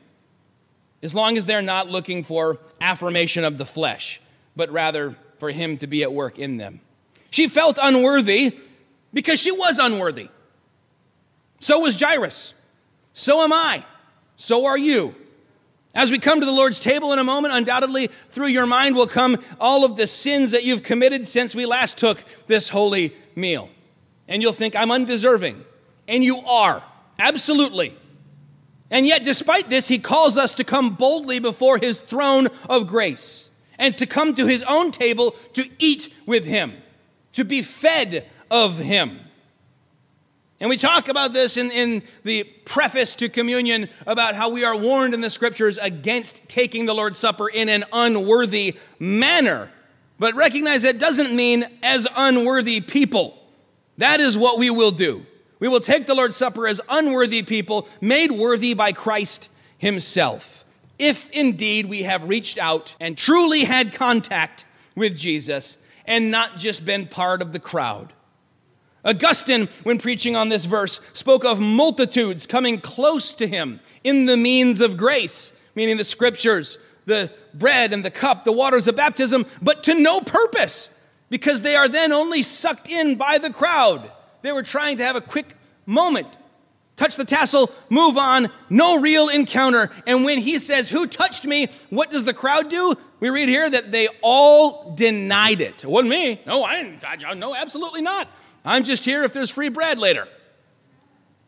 as 1.02 1.14
long 1.14 1.38
as 1.38 1.46
they're 1.46 1.62
not 1.62 1.88
looking 1.88 2.22
for 2.22 2.58
affirmation 2.80 3.44
of 3.44 3.56
the 3.56 3.66
flesh, 3.66 4.20
but 4.56 4.70
rather 4.70 5.16
for 5.40 5.50
him 5.50 5.78
to 5.78 5.86
be 5.86 6.02
at 6.02 6.12
work 6.12 6.38
in 6.38 6.58
them. 6.58 6.80
She 7.30 7.48
felt 7.48 7.78
unworthy 7.82 8.56
because 9.12 9.40
she 9.40 9.50
was 9.50 9.78
unworthy. 9.78 10.28
So 11.60 11.80
was 11.80 12.00
Jairus. 12.00 12.54
So 13.12 13.42
am 13.42 13.52
I. 13.52 13.84
So 14.36 14.66
are 14.66 14.78
you. 14.78 15.14
As 15.94 16.10
we 16.10 16.18
come 16.18 16.38
to 16.38 16.46
the 16.46 16.52
Lord's 16.52 16.78
table 16.78 17.12
in 17.12 17.18
a 17.18 17.24
moment, 17.24 17.54
undoubtedly 17.54 18.06
through 18.06 18.46
your 18.46 18.66
mind 18.66 18.94
will 18.94 19.08
come 19.08 19.38
all 19.58 19.84
of 19.84 19.96
the 19.96 20.06
sins 20.06 20.52
that 20.52 20.62
you've 20.62 20.84
committed 20.84 21.26
since 21.26 21.54
we 21.54 21.66
last 21.66 21.98
took 21.98 22.22
this 22.46 22.68
holy 22.68 23.14
meal. 23.34 23.68
And 24.28 24.40
you'll 24.40 24.52
think, 24.52 24.76
I'm 24.76 24.92
undeserving. 24.92 25.64
And 26.06 26.22
you 26.22 26.38
are. 26.38 26.84
Absolutely. 27.18 27.96
And 28.90 29.06
yet, 29.06 29.24
despite 29.24 29.68
this, 29.68 29.88
he 29.88 29.98
calls 29.98 30.36
us 30.36 30.54
to 30.54 30.64
come 30.64 30.94
boldly 30.94 31.40
before 31.40 31.78
his 31.78 32.00
throne 32.00 32.48
of 32.68 32.86
grace 32.86 33.49
and 33.80 33.96
to 33.98 34.06
come 34.06 34.34
to 34.36 34.46
his 34.46 34.62
own 34.64 34.92
table 34.92 35.34
to 35.54 35.68
eat 35.80 36.14
with 36.26 36.44
him, 36.44 36.74
to 37.32 37.44
be 37.44 37.62
fed 37.62 38.26
of 38.50 38.78
him. 38.78 39.18
And 40.60 40.68
we 40.68 40.76
talk 40.76 41.08
about 41.08 41.32
this 41.32 41.56
in, 41.56 41.70
in 41.70 42.02
the 42.22 42.44
preface 42.66 43.14
to 43.16 43.30
communion 43.30 43.88
about 44.06 44.34
how 44.34 44.50
we 44.50 44.62
are 44.62 44.76
warned 44.76 45.14
in 45.14 45.22
the 45.22 45.30
scriptures 45.30 45.78
against 45.78 46.46
taking 46.48 46.84
the 46.84 46.94
Lord's 46.94 47.18
Supper 47.18 47.48
in 47.48 47.70
an 47.70 47.84
unworthy 47.90 48.76
manner. 48.98 49.72
But 50.18 50.34
recognize 50.34 50.82
that 50.82 50.98
doesn't 50.98 51.34
mean 51.34 51.64
as 51.82 52.06
unworthy 52.14 52.82
people. 52.82 53.38
That 53.96 54.20
is 54.20 54.36
what 54.36 54.58
we 54.58 54.68
will 54.68 54.90
do. 54.90 55.24
We 55.60 55.68
will 55.68 55.80
take 55.80 56.06
the 56.06 56.14
Lord's 56.14 56.36
Supper 56.36 56.68
as 56.68 56.82
unworthy 56.90 57.42
people, 57.42 57.88
made 58.02 58.30
worthy 58.30 58.74
by 58.74 58.92
Christ 58.92 59.48
Himself. 59.78 60.59
If 61.00 61.30
indeed 61.30 61.86
we 61.86 62.02
have 62.02 62.28
reached 62.28 62.58
out 62.58 62.94
and 63.00 63.16
truly 63.16 63.64
had 63.64 63.94
contact 63.94 64.66
with 64.94 65.16
Jesus 65.16 65.78
and 66.04 66.30
not 66.30 66.58
just 66.58 66.84
been 66.84 67.06
part 67.06 67.40
of 67.40 67.54
the 67.54 67.58
crowd. 67.58 68.12
Augustine, 69.02 69.70
when 69.82 69.96
preaching 69.96 70.36
on 70.36 70.50
this 70.50 70.66
verse, 70.66 71.00
spoke 71.14 71.42
of 71.42 71.58
multitudes 71.58 72.46
coming 72.46 72.78
close 72.78 73.32
to 73.32 73.46
him 73.46 73.80
in 74.04 74.26
the 74.26 74.36
means 74.36 74.82
of 74.82 74.98
grace, 74.98 75.54
meaning 75.74 75.96
the 75.96 76.04
scriptures, 76.04 76.76
the 77.06 77.32
bread 77.54 77.94
and 77.94 78.04
the 78.04 78.10
cup, 78.10 78.44
the 78.44 78.52
waters 78.52 78.86
of 78.86 78.94
baptism, 78.94 79.46
but 79.62 79.82
to 79.84 79.94
no 79.94 80.20
purpose, 80.20 80.90
because 81.30 81.62
they 81.62 81.76
are 81.76 81.88
then 81.88 82.12
only 82.12 82.42
sucked 82.42 82.90
in 82.90 83.14
by 83.14 83.38
the 83.38 83.50
crowd. 83.50 84.12
They 84.42 84.52
were 84.52 84.62
trying 84.62 84.98
to 84.98 85.04
have 85.04 85.16
a 85.16 85.22
quick 85.22 85.56
moment. 85.86 86.36
Touch 87.00 87.16
the 87.16 87.24
tassel, 87.24 87.70
move 87.88 88.18
on, 88.18 88.50
no 88.68 89.00
real 89.00 89.30
encounter. 89.30 89.88
And 90.06 90.22
when 90.22 90.36
he 90.36 90.58
says, 90.58 90.90
Who 90.90 91.06
touched 91.06 91.46
me? 91.46 91.68
What 91.88 92.10
does 92.10 92.24
the 92.24 92.34
crowd 92.34 92.68
do? 92.68 92.94
We 93.20 93.30
read 93.30 93.48
here 93.48 93.70
that 93.70 93.90
they 93.90 94.08
all 94.20 94.92
denied 94.94 95.62
it. 95.62 95.82
It 95.82 95.88
wasn't 95.88 96.10
me. 96.10 96.42
No, 96.44 96.62
I 96.62 96.82
didn't. 96.82 97.02
I, 97.02 97.32
no, 97.32 97.54
absolutely 97.54 98.02
not. 98.02 98.28
I'm 98.66 98.84
just 98.84 99.06
here 99.06 99.24
if 99.24 99.32
there's 99.32 99.48
free 99.48 99.70
bread 99.70 99.98
later. 99.98 100.28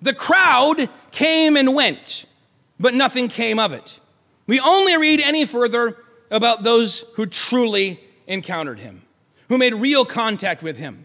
The 0.01 0.15
crowd 0.15 0.89
came 1.11 1.59
and 1.59 1.75
went, 1.75 2.25
but 2.81 2.95
nothing 2.95 3.29
came 3.29 3.59
of 3.59 3.75
it. 3.75 4.01
We 4.47 4.59
only 4.59 4.97
read 4.97 5.21
any 5.21 5.45
further 5.45 5.99
about 6.31 6.63
those 6.63 7.01
who 7.17 7.27
truly 7.27 8.01
encountered 8.27 8.79
him, 8.79 9.03
who 9.51 9.59
made 9.59 9.75
real 9.75 10.07
contact 10.07 10.63
with 10.63 10.79
him. 10.79 11.02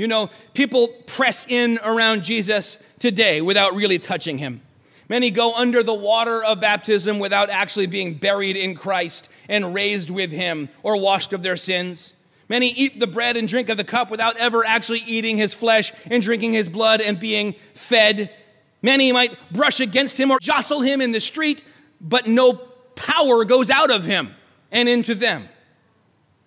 You 0.00 0.06
know, 0.06 0.30
people 0.54 0.88
press 0.88 1.46
in 1.46 1.78
around 1.84 2.22
Jesus 2.22 2.82
today 2.98 3.42
without 3.42 3.74
really 3.74 3.98
touching 3.98 4.38
him. 4.38 4.62
Many 5.10 5.30
go 5.30 5.54
under 5.54 5.82
the 5.82 5.92
water 5.92 6.42
of 6.42 6.58
baptism 6.58 7.18
without 7.18 7.50
actually 7.50 7.86
being 7.86 8.14
buried 8.14 8.56
in 8.56 8.74
Christ 8.74 9.28
and 9.46 9.74
raised 9.74 10.08
with 10.08 10.32
him 10.32 10.70
or 10.82 10.96
washed 10.96 11.34
of 11.34 11.42
their 11.42 11.58
sins. 11.58 12.14
Many 12.48 12.70
eat 12.70 12.98
the 12.98 13.06
bread 13.06 13.36
and 13.36 13.46
drink 13.46 13.68
of 13.68 13.76
the 13.76 13.84
cup 13.84 14.10
without 14.10 14.38
ever 14.38 14.64
actually 14.64 15.00
eating 15.00 15.36
his 15.36 15.52
flesh 15.52 15.92
and 16.06 16.22
drinking 16.22 16.54
his 16.54 16.70
blood 16.70 17.02
and 17.02 17.20
being 17.20 17.54
fed. 17.74 18.34
Many 18.80 19.12
might 19.12 19.36
brush 19.52 19.80
against 19.80 20.18
him 20.18 20.30
or 20.30 20.38
jostle 20.40 20.80
him 20.80 21.02
in 21.02 21.12
the 21.12 21.20
street, 21.20 21.62
but 22.00 22.26
no 22.26 22.54
power 22.54 23.44
goes 23.44 23.68
out 23.68 23.90
of 23.90 24.04
him 24.04 24.34
and 24.72 24.88
into 24.88 25.14
them. 25.14 25.46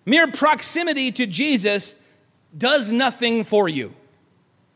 Mere 0.04 0.26
proximity 0.26 1.12
to 1.12 1.24
Jesus 1.24 1.94
does 2.56 2.92
nothing 2.92 3.44
for 3.44 3.68
you. 3.68 3.94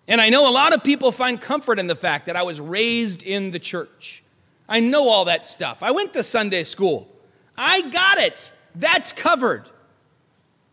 And 0.07 0.21
I 0.21 0.31
know 0.31 0.49
a 0.49 0.53
lot 0.53 0.73
of 0.73 0.83
people 0.83 1.13
find 1.13 1.41
comfort 1.41 1.79
in 1.79 1.87
the 1.87 1.95
fact 1.95 2.27
that 2.27 2.37
I 2.37 2.43
was 2.43 2.61
raised 2.61 3.23
in 3.23 3.51
the 3.51 3.59
church. 3.59 4.23
I 4.69 4.81
know 4.81 5.09
all 5.09 5.27
that 5.27 5.45
stuff. 5.45 5.83
I 5.83 5.91
went 5.91 6.13
to 6.15 6.23
Sunday 6.23 6.65
school. 6.65 7.09
I 7.57 7.83
got 7.83 8.19
it. 8.19 8.53
That's 8.75 9.13
covered. 9.13 9.65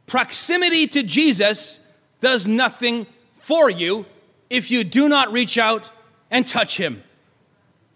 Proximity 0.05 0.87
to 0.87 1.03
Jesus 1.03 1.79
does 2.19 2.47
nothing 2.47 3.07
for 3.39 3.69
you 3.69 4.05
if 4.49 4.71
you 4.71 4.83
do 4.83 5.09
not 5.09 5.31
reach 5.31 5.57
out 5.57 5.91
and 6.31 6.47
touch 6.47 6.77
him 6.77 7.03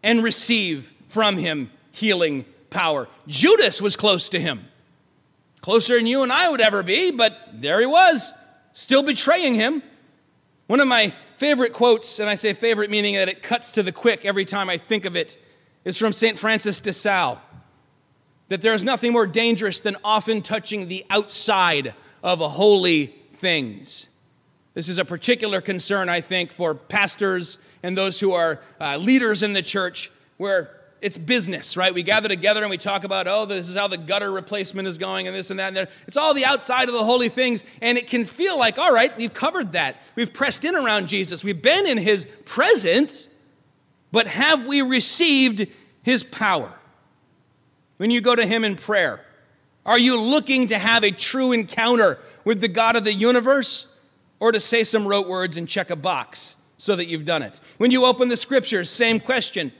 and 0.03 0.23
receive 0.23 0.93
from 1.07 1.37
him 1.37 1.71
healing 1.91 2.45
power. 2.69 3.07
Judas 3.27 3.81
was 3.81 3.95
close 3.95 4.29
to 4.29 4.39
him. 4.39 4.65
Closer 5.61 5.97
than 5.97 6.07
you 6.07 6.23
and 6.23 6.31
I 6.31 6.49
would 6.49 6.61
ever 6.61 6.83
be, 6.83 7.11
but 7.11 7.37
there 7.53 7.79
he 7.79 7.85
was, 7.85 8.33
still 8.79 9.03
betraying 9.03 9.55
him. 9.55 9.83
One 10.67 10.79
of 10.79 10.87
my 10.87 11.13
favorite 11.35 11.73
quotes, 11.73 12.19
and 12.19 12.29
I 12.29 12.35
say 12.35 12.53
favorite 12.53 12.89
meaning 12.89 13.15
that 13.15 13.27
it 13.27 13.43
cuts 13.43 13.73
to 13.73 13.83
the 13.83 13.91
quick 13.91 14.23
every 14.23 14.45
time 14.45 14.69
I 14.69 14.77
think 14.77 15.03
of 15.03 15.17
it, 15.17 15.37
is 15.83 15.97
from 15.97 16.13
St. 16.13 16.39
Francis 16.39 16.79
de 16.79 16.93
Sales 16.93 17.39
that 18.47 18.61
there 18.61 18.73
is 18.73 18.81
nothing 18.81 19.11
more 19.11 19.27
dangerous 19.27 19.81
than 19.81 19.97
often 20.01 20.41
touching 20.41 20.87
the 20.87 21.05
outside 21.09 21.93
of 22.23 22.39
holy 22.39 23.07
things. 23.33 24.07
This 24.73 24.87
is 24.87 24.97
a 24.97 25.05
particular 25.05 25.59
concern, 25.59 26.07
I 26.07 26.21
think, 26.21 26.53
for 26.53 26.73
pastors 26.73 27.57
and 27.83 27.97
those 27.97 28.19
who 28.19 28.31
are 28.31 28.61
uh, 28.79 28.95
leaders 28.95 29.43
in 29.43 29.51
the 29.53 29.61
church, 29.61 30.09
where 30.37 30.78
it's 31.01 31.17
business, 31.17 31.77
right? 31.77 31.93
We 31.93 32.03
gather 32.03 32.27
together 32.27 32.61
and 32.61 32.69
we 32.69 32.77
talk 32.77 33.03
about, 33.03 33.27
oh, 33.27 33.45
this 33.45 33.69
is 33.69 33.75
how 33.75 33.87
the 33.87 33.97
gutter 33.97 34.31
replacement 34.31 34.87
is 34.87 34.97
going 34.97 35.27
and 35.27 35.35
this 35.35 35.49
and 35.49 35.59
that 35.59 35.69
and 35.69 35.77
that. 35.77 35.91
It's 36.07 36.17
all 36.17 36.33
the 36.33 36.45
outside 36.45 36.89
of 36.89 36.93
the 36.93 37.03
holy 37.03 37.29
things, 37.29 37.63
and 37.81 37.97
it 37.97 38.07
can 38.07 38.25
feel 38.25 38.57
like, 38.57 38.77
all 38.77 38.93
right, 38.93 39.15
we've 39.17 39.33
covered 39.33 39.71
that. 39.73 40.01
We've 40.15 40.33
pressed 40.33 40.65
in 40.65 40.75
around 40.75 41.07
Jesus. 41.07 41.43
We've 41.43 41.61
been 41.61 41.87
in 41.87 41.97
his 41.97 42.27
presence, 42.45 43.29
but 44.11 44.27
have 44.27 44.67
we 44.67 44.81
received 44.81 45.67
his 46.03 46.23
power? 46.23 46.73
When 47.97 48.11
you 48.11 48.21
go 48.21 48.35
to 48.35 48.45
him 48.45 48.63
in 48.63 48.75
prayer, 48.75 49.25
are 49.85 49.99
you 49.99 50.19
looking 50.19 50.67
to 50.67 50.77
have 50.77 51.03
a 51.03 51.11
true 51.11 51.51
encounter 51.51 52.19
with 52.43 52.61
the 52.61 52.67
God 52.67 52.95
of 52.95 53.03
the 53.05 53.13
universe 53.13 53.87
or 54.39 54.51
to 54.51 54.59
say 54.59 54.83
some 54.83 55.07
rote 55.07 55.27
words 55.27 55.57
and 55.57 55.67
check 55.67 55.89
a 55.89 55.95
box 55.95 56.55
so 56.77 56.95
that 56.95 57.07
you've 57.07 57.25
done 57.25 57.43
it? 57.43 57.59
When 57.77 57.91
you 57.91 58.05
open 58.05 58.29
the 58.29 58.37
scriptures, 58.37 58.89
same 58.89 59.19
question. 59.19 59.71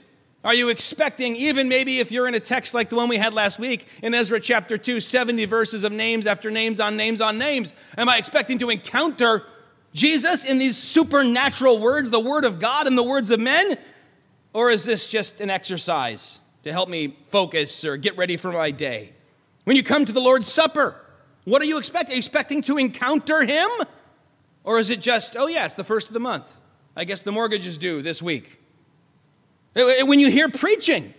Are 0.42 0.54
you 0.54 0.70
expecting, 0.70 1.36
even 1.36 1.68
maybe 1.68 1.98
if 1.98 2.10
you're 2.10 2.26
in 2.26 2.34
a 2.34 2.40
text 2.40 2.72
like 2.72 2.88
the 2.88 2.96
one 2.96 3.08
we 3.08 3.18
had 3.18 3.34
last 3.34 3.58
week 3.58 3.86
in 4.02 4.14
Ezra 4.14 4.40
chapter 4.40 4.78
2, 4.78 5.00
70 5.00 5.44
verses 5.44 5.84
of 5.84 5.92
names 5.92 6.26
after 6.26 6.50
names 6.50 6.80
on 6.80 6.96
names 6.96 7.20
on 7.20 7.36
names? 7.36 7.74
Am 7.98 8.08
I 8.08 8.16
expecting 8.16 8.58
to 8.58 8.70
encounter 8.70 9.44
Jesus 9.92 10.44
in 10.44 10.56
these 10.56 10.78
supernatural 10.78 11.78
words, 11.78 12.10
the 12.10 12.20
Word 12.20 12.46
of 12.46 12.58
God 12.58 12.86
and 12.86 12.96
the 12.96 13.02
words 13.02 13.30
of 13.30 13.38
men? 13.38 13.76
Or 14.54 14.70
is 14.70 14.84
this 14.84 15.08
just 15.08 15.42
an 15.42 15.50
exercise 15.50 16.38
to 16.62 16.72
help 16.72 16.88
me 16.88 17.18
focus 17.30 17.84
or 17.84 17.98
get 17.98 18.16
ready 18.16 18.38
for 18.38 18.50
my 18.50 18.70
day? 18.70 19.12
When 19.64 19.76
you 19.76 19.82
come 19.82 20.06
to 20.06 20.12
the 20.12 20.20
Lord's 20.20 20.50
Supper, 20.50 20.96
what 21.44 21.60
are 21.60 21.66
you 21.66 21.76
expecting? 21.76 22.12
Are 22.12 22.16
you 22.16 22.20
expecting 22.20 22.62
to 22.62 22.78
encounter 22.78 23.44
Him? 23.44 23.68
Or 24.64 24.78
is 24.78 24.88
it 24.88 25.02
just, 25.02 25.36
oh, 25.36 25.48
yeah, 25.48 25.66
it's 25.66 25.74
the 25.74 25.84
first 25.84 26.08
of 26.08 26.14
the 26.14 26.20
month? 26.20 26.60
I 26.96 27.04
guess 27.04 27.20
the 27.20 27.32
mortgage 27.32 27.66
is 27.66 27.76
due 27.76 28.00
this 28.00 28.22
week. 28.22 28.59
When 29.72 30.18
you 30.18 30.30
hear 30.30 30.48
preaching, 30.48 31.14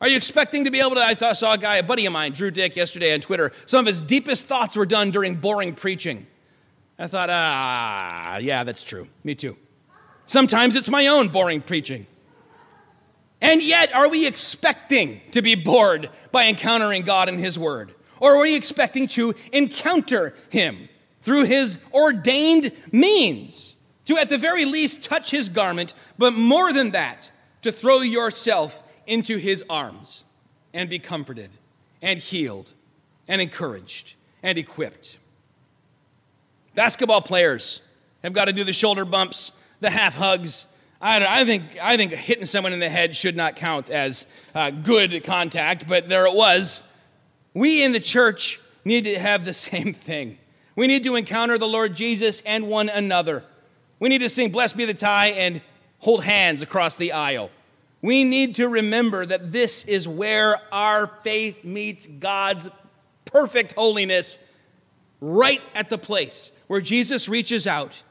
are 0.00 0.08
you 0.08 0.16
expecting 0.16 0.64
to 0.64 0.70
be 0.70 0.80
able 0.80 0.94
to? 0.94 1.00
I 1.00 1.32
saw 1.32 1.54
a 1.54 1.58
guy, 1.58 1.76
a 1.76 1.82
buddy 1.82 2.06
of 2.06 2.12
mine, 2.12 2.32
Drew 2.32 2.50
Dick, 2.50 2.76
yesterday 2.76 3.12
on 3.12 3.20
Twitter. 3.20 3.50
Some 3.66 3.80
of 3.80 3.86
his 3.86 4.00
deepest 4.00 4.46
thoughts 4.46 4.76
were 4.76 4.86
done 4.86 5.10
during 5.10 5.34
boring 5.34 5.74
preaching. 5.74 6.26
I 6.98 7.08
thought, 7.08 7.30
ah, 7.30 8.38
yeah, 8.38 8.64
that's 8.64 8.82
true. 8.82 9.08
Me 9.24 9.34
too. 9.34 9.56
Sometimes 10.26 10.76
it's 10.76 10.88
my 10.88 11.06
own 11.08 11.28
boring 11.28 11.60
preaching. 11.60 12.06
And 13.40 13.62
yet, 13.62 13.94
are 13.94 14.08
we 14.08 14.26
expecting 14.26 15.20
to 15.30 15.42
be 15.42 15.54
bored 15.54 16.10
by 16.32 16.46
encountering 16.46 17.02
God 17.02 17.28
and 17.28 17.38
His 17.38 17.58
Word? 17.58 17.94
Or 18.20 18.36
are 18.36 18.40
we 18.40 18.56
expecting 18.56 19.06
to 19.08 19.34
encounter 19.52 20.34
Him 20.50 20.88
through 21.22 21.44
His 21.44 21.78
ordained 21.92 22.72
means? 22.90 23.76
To, 24.06 24.16
at 24.18 24.28
the 24.28 24.38
very 24.38 24.64
least, 24.64 25.04
touch 25.04 25.30
His 25.30 25.48
garment, 25.48 25.94
but 26.18 26.32
more 26.32 26.72
than 26.72 26.90
that, 26.92 27.30
to 27.62 27.72
throw 27.72 28.00
yourself 28.00 28.82
into 29.06 29.38
his 29.38 29.64
arms 29.68 30.24
and 30.72 30.88
be 30.88 30.98
comforted 30.98 31.50
and 32.02 32.18
healed 32.18 32.72
and 33.26 33.40
encouraged 33.40 34.14
and 34.42 34.58
equipped. 34.58 35.18
Basketball 36.74 37.22
players 37.22 37.82
have 38.22 38.32
got 38.32 38.46
to 38.46 38.52
do 38.52 38.64
the 38.64 38.72
shoulder 38.72 39.04
bumps, 39.04 39.52
the 39.80 39.90
half 39.90 40.14
hugs. 40.14 40.66
I, 41.00 41.40
I 41.40 41.44
think, 41.44 41.64
I 41.82 41.96
think 41.96 42.12
hitting 42.12 42.46
someone 42.46 42.72
in 42.72 42.80
the 42.80 42.88
head 42.88 43.16
should 43.16 43.36
not 43.36 43.56
count 43.56 43.90
as 43.90 44.26
uh, 44.54 44.70
good 44.70 45.24
contact, 45.24 45.88
but 45.88 46.08
there 46.08 46.26
it 46.26 46.34
was. 46.34 46.82
We 47.54 47.82
in 47.82 47.92
the 47.92 48.00
church 48.00 48.60
need 48.84 49.04
to 49.04 49.18
have 49.18 49.44
the 49.44 49.54
same 49.70 49.92
thing. 49.92 50.38
We 50.76 50.86
need 50.86 51.02
to 51.04 51.16
encounter 51.16 51.58
the 51.58 51.66
Lord 51.66 51.96
Jesus 51.96 52.40
and 52.42 52.68
one 52.68 52.88
another. 52.88 53.42
We 53.98 54.08
need 54.08 54.20
to 54.20 54.28
sing 54.28 54.50
Blessed 54.50 54.76
be 54.76 54.84
the 54.84 54.94
tie 54.94 55.28
and 55.28 55.60
hold 55.98 56.24
hands 56.24 56.62
across 56.62 56.96
the 56.96 57.12
aisle. 57.12 57.50
We 58.00 58.24
need 58.24 58.56
to 58.56 58.68
remember 58.68 59.26
that 59.26 59.52
this 59.52 59.84
is 59.84 60.06
where 60.06 60.60
our 60.72 61.08
faith 61.22 61.64
meets 61.64 62.06
God's 62.06 62.70
perfect 63.24 63.72
holiness, 63.72 64.38
right 65.20 65.60
at 65.74 65.90
the 65.90 65.98
place 65.98 66.52
where 66.68 66.80
Jesus 66.80 67.28
reaches 67.28 67.66
out, 67.66 68.02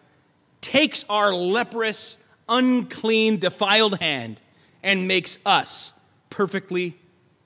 takes 0.61 1.05
our 1.09 1.33
leprous, 1.33 2.17
unclean, 2.49 3.39
defiled 3.39 3.99
hand, 3.99 4.41
and 4.83 5.07
makes 5.07 5.39
us 5.45 5.93
perfectly 6.29 6.97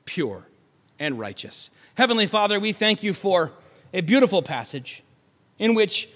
pure 0.06 0.48
and 1.00 1.20
righteous. 1.20 1.70
Heavenly 1.96 2.28
Father, 2.28 2.60
we 2.60 2.72
thank 2.72 3.04
you 3.04 3.14
for 3.14 3.52
a 3.94 4.02
beautiful 4.02 4.42
passage 4.42 5.04
in 5.60 5.76
which 5.76 6.10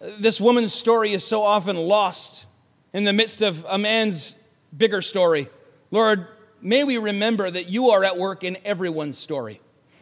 this 0.00 0.40
woman's 0.40 0.72
story 0.72 1.12
is 1.12 1.22
so 1.22 1.42
often 1.42 1.76
lost 1.76 2.46
in 2.92 3.04
the 3.04 3.12
midst 3.12 3.40
of 3.42 3.64
a 3.68 3.78
man's 3.78 4.34
bigger 4.76 5.02
story. 5.02 5.48
Lord, 5.90 6.26
may 6.60 6.84
we 6.84 6.98
remember 6.98 7.50
that 7.50 7.68
you 7.68 7.90
are 7.90 8.04
at 8.04 8.16
work 8.16 8.44
in 8.44 8.58
everyone's 8.64 9.18
story. 9.18 9.60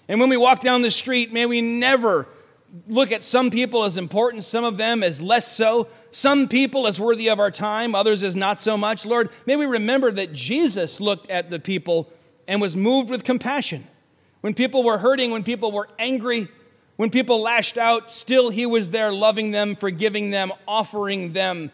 And 0.09 0.21
when 0.21 0.31
we 0.31 0.37
walk 0.37 0.61
down 0.61 0.83
the 0.83 0.91
street, 0.91 1.33
may 1.33 1.47
we 1.47 1.61
never 1.61 2.29
look 2.87 3.13
at 3.13 3.23
some 3.23 3.51
people 3.51 3.85
as 3.85 3.97
important, 3.97 4.45
some 4.45 4.65
of 4.65 4.77
them 4.77 5.03
as 5.03 5.21
less 5.21 5.51
so, 5.51 5.89
some 6.11 6.49
people 6.49 6.87
as 6.87 7.01
worthy 7.01 7.29
of 7.29 7.41
our 7.41 7.51
time, 7.51 7.95
others 7.95 8.23
as 8.23 8.37
not 8.37 8.61
so 8.61 8.77
much. 8.77 9.07
Lord, 9.07 9.31
may 9.47 9.57
we 9.57 9.67
remember 9.67 10.11
that 10.13 10.33
Jesus 10.33 11.01
looked 11.01 11.31
at 11.31 11.51
the 11.51 11.59
people 11.59 12.11
and 12.47 12.61
was 12.61 12.77
moved 12.77 13.11
with 13.11 13.25
compassion. 13.25 13.87
When 14.41 14.55
people 14.55 14.83
were 14.83 14.99
hurting, 14.99 15.31
when 15.31 15.43
people 15.45 15.73
were 15.73 15.89
angry, 15.99 16.49
when 16.97 17.11
people 17.11 17.41
lashed 17.41 17.79
out, 17.79 18.13
still 18.13 18.51
he 18.51 18.67
was 18.67 18.91
there 18.91 19.13
loving 19.13 19.51
them, 19.51 19.77
forgiving 19.77 20.31
them, 20.31 20.53
offering 20.67 21.33
them 21.33 21.71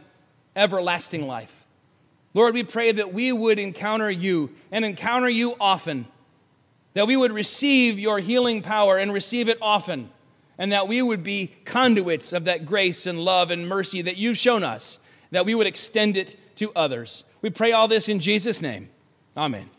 everlasting 0.56 1.26
life. 1.26 1.64
Lord, 2.32 2.54
we 2.54 2.64
pray 2.64 2.92
that 2.92 3.14
we 3.14 3.32
would 3.32 3.58
encounter 3.58 4.10
you 4.10 4.50
and 4.72 4.84
encounter 4.84 5.28
you 5.28 5.54
often, 5.60 6.06
that 6.94 7.06
we 7.06 7.16
would 7.16 7.32
receive 7.32 7.98
your 7.98 8.18
healing 8.18 8.60
power 8.60 8.98
and 8.98 9.12
receive 9.12 9.48
it 9.48 9.58
often, 9.62 10.10
and 10.58 10.72
that 10.72 10.88
we 10.88 11.00
would 11.00 11.22
be 11.22 11.54
conduits 11.64 12.32
of 12.32 12.44
that 12.44 12.66
grace 12.66 13.06
and 13.06 13.20
love 13.20 13.50
and 13.50 13.68
mercy 13.68 14.02
that 14.02 14.16
you've 14.16 14.38
shown 14.38 14.64
us, 14.64 14.98
that 15.30 15.46
we 15.46 15.54
would 15.54 15.66
extend 15.66 16.16
it 16.16 16.36
to 16.56 16.72
others. 16.74 17.24
We 17.40 17.50
pray 17.50 17.72
all 17.72 17.88
this 17.88 18.08
in 18.08 18.20
Jesus' 18.20 18.60
name. 18.60 18.90
Amen. 19.36 19.70